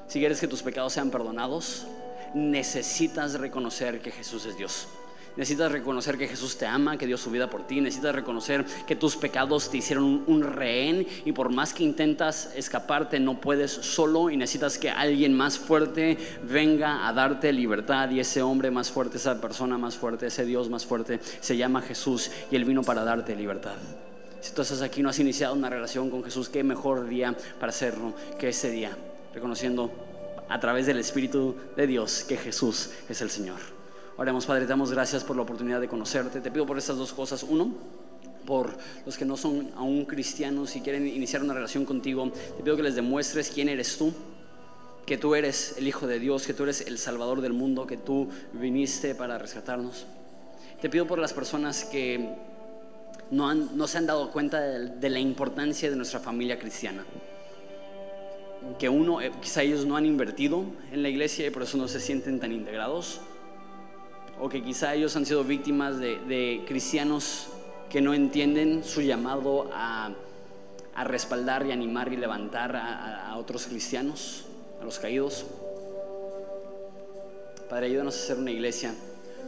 si 0.07 0.19
quieres 0.19 0.39
que 0.39 0.47
tus 0.47 0.63
pecados 0.63 0.93
sean 0.93 1.11
perdonados, 1.11 1.85
necesitas 2.33 3.39
reconocer 3.39 4.01
que 4.01 4.11
Jesús 4.11 4.45
es 4.45 4.57
Dios 4.57 4.87
Necesitas 5.37 5.71
reconocer 5.71 6.17
que 6.17 6.27
Jesús 6.27 6.57
te 6.57 6.65
ama, 6.65 6.97
que 6.97 7.07
dio 7.07 7.17
su 7.17 7.29
vida 7.29 7.49
por 7.49 7.67
ti. 7.67 7.81
Necesitas 7.81 8.15
reconocer 8.15 8.65
que 8.87 8.95
tus 8.95 9.17
pecados 9.17 9.69
te 9.69 9.77
hicieron 9.77 10.23
un, 10.27 10.43
rehén 10.43 11.07
y 11.25 11.31
por 11.31 11.51
más 11.51 11.73
que 11.73 11.83
intentas 11.83 12.51
escaparte 12.55 13.19
no 13.19 13.41
puedes 13.41 13.71
solo 13.71 14.29
y 14.29 14.37
necesitas 14.37 14.77
que 14.77 14.89
alguien 14.89 15.33
más 15.33 15.57
fuerte 15.57 16.17
venga 16.43 17.07
a 17.07 17.13
darte 17.13 17.51
libertad 17.51 18.09
y 18.11 18.19
ese 18.19 18.41
hombre 18.41 18.71
más 18.71 18.91
fuerte, 18.91 19.17
esa 19.17 19.41
persona 19.41 19.77
más 19.77 19.97
fuerte, 19.97 20.27
ese 20.27 20.45
Dios 20.45 20.69
más 20.69 20.85
fuerte 20.85 21.19
se 21.41 21.57
llama 21.57 21.81
Jesús 21.81 22.31
y 22.51 22.55
él 22.55 22.63
vino 22.63 22.83
para 22.83 23.03
darte 23.03 23.35
libertad. 23.35 23.75
Si 24.39 24.53
tú 24.53 24.61
estás 24.61 24.81
aquí 24.81 25.01
no 25.01 25.09
has 25.09 25.19
iniciado 25.19 25.55
una 25.55 25.69
relación 25.69 26.09
con 26.09 26.23
Jesús, 26.23 26.47
qué 26.47 26.63
mejor 26.63 27.07
día 27.09 27.35
para 27.59 27.71
hacerlo 27.71 28.13
que 28.39 28.49
ese 28.49 28.69
día, 28.69 28.95
reconociendo 29.33 29.91
a 30.47 30.59
través 30.59 30.85
del 30.85 30.99
Espíritu 30.99 31.55
de 31.75 31.87
Dios 31.87 32.23
que 32.23 32.37
Jesús 32.37 32.91
es 33.09 33.21
el 33.21 33.31
Señor. 33.31 33.74
Oremos, 34.17 34.45
Padre, 34.45 34.61
te 34.61 34.69
damos 34.69 34.91
gracias 34.91 35.25
por 35.25 35.35
la 35.35 35.41
oportunidad 35.41 35.81
de 35.81 35.89
conocerte. 35.89 36.39
Te 36.39 36.49
pido 36.49 36.65
por 36.65 36.77
estas 36.77 36.95
dos 36.97 37.11
cosas. 37.11 37.43
Uno, 37.43 37.73
por 38.45 38.77
los 39.05 39.17
que 39.17 39.25
no 39.25 39.35
son 39.35 39.71
aún 39.75 40.05
cristianos 40.05 40.73
y 40.77 40.81
quieren 40.81 41.05
iniciar 41.05 41.43
una 41.43 41.53
relación 41.53 41.83
contigo. 41.83 42.31
Te 42.55 42.63
pido 42.63 42.77
que 42.77 42.83
les 42.83 42.95
demuestres 42.95 43.49
quién 43.49 43.67
eres 43.67 43.97
tú, 43.97 44.13
que 45.05 45.17
tú 45.17 45.35
eres 45.35 45.75
el 45.77 45.87
Hijo 45.87 46.07
de 46.07 46.19
Dios, 46.19 46.47
que 46.47 46.53
tú 46.53 46.63
eres 46.63 46.79
el 46.87 46.97
Salvador 46.97 47.41
del 47.41 47.51
mundo, 47.51 47.85
que 47.85 47.97
tú 47.97 48.29
viniste 48.53 49.15
para 49.15 49.37
rescatarnos. 49.37 50.05
Te 50.81 50.89
pido 50.89 51.05
por 51.07 51.19
las 51.19 51.33
personas 51.33 51.83
que 51.83 52.35
no, 53.31 53.49
han, 53.49 53.75
no 53.75 53.85
se 53.85 53.97
han 53.97 54.05
dado 54.05 54.31
cuenta 54.31 54.61
de, 54.61 55.09
la 55.09 55.19
importancia 55.19 55.89
de 55.89 55.95
nuestra 55.97 56.21
familia 56.21 56.57
cristiana. 56.57 57.03
Que 58.79 58.87
uno, 58.87 59.19
eh, 59.19 59.33
quizá 59.41 59.61
ellos 59.61 59.85
no 59.85 59.97
han 59.97 60.05
invertido 60.05 60.63
en 60.93 61.03
la 61.03 61.09
iglesia 61.09 61.45
y 61.45 61.49
por 61.49 61.63
eso 61.63 61.77
no 61.77 61.89
se 61.89 61.99
sienten 61.99 62.39
tan 62.39 62.53
integrados 62.53 63.19
o 64.39 64.49
que 64.49 64.63
quizá 64.63 64.93
ellos 64.93 65.15
han 65.15 65.25
sido 65.25 65.43
víctimas 65.43 65.99
de, 65.99 66.63
cristianos 66.67 67.47
que 67.89 68.01
no 68.01 68.13
entienden 68.13 68.83
su 68.83 69.01
llamado 69.01 69.69
a, 69.73 70.11
respaldar 71.03 71.65
y 71.65 71.71
animar 71.71 72.11
y 72.13 72.17
levantar 72.17 72.75
a, 72.75 73.35
otros 73.37 73.67
cristianos, 73.67 74.45
a 74.81 74.85
los 74.85 74.97
caídos. 74.99 75.45
Padre, 77.69 77.87
ayúdanos 77.87 78.15
a 78.15 78.27
ser 78.27 78.37
una 78.37 78.51
iglesia 78.51 78.93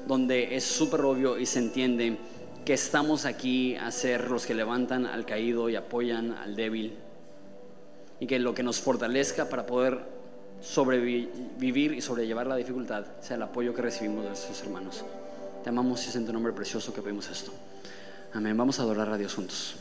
donde 0.07 0.55
es 0.55 0.63
súper 0.63 1.01
obvio 1.01 1.38
y 1.38 1.45
se 1.45 1.59
entiende 1.59 2.17
que 2.65 2.73
estamos 2.73 3.25
aquí 3.25 3.75
a 3.75 3.91
ser 3.91 4.29
los 4.29 4.45
que 4.45 4.53
levantan 4.53 5.05
al 5.05 5.25
caído 5.25 5.69
y 5.69 5.75
apoyan 5.75 6.31
al 6.33 6.55
débil. 6.55 6.97
Y 8.19 8.27
que 8.27 8.39
lo 8.39 8.53
que 8.53 8.63
nos 8.63 8.81
fortalezca 8.81 9.47
para 9.47 9.65
poder 9.65 10.16
sobrevivir 10.62 11.93
y 11.93 12.01
sobrellevar 12.01 12.47
la 12.47 12.55
dificultad 12.55 13.05
sea 13.22 13.36
el 13.36 13.43
apoyo 13.43 13.74
que 13.74 13.82
recibimos 13.82 14.24
de 14.24 14.30
nuestros 14.30 14.62
hermanos. 14.64 15.03
Te 15.64 15.70
amamos 15.70 16.05
y 16.05 16.10
es 16.10 16.16
en 16.16 16.26
nombre 16.32 16.53
precioso 16.53 16.93
que 16.93 17.01
pedimos 17.01 17.30
esto. 17.30 17.51
Amén. 18.34 18.55
Vamos 18.55 18.80
a 18.80 18.84
adorar 18.84 19.10
a 19.10 19.18
Dios 19.18 19.34
juntos. 19.36 19.76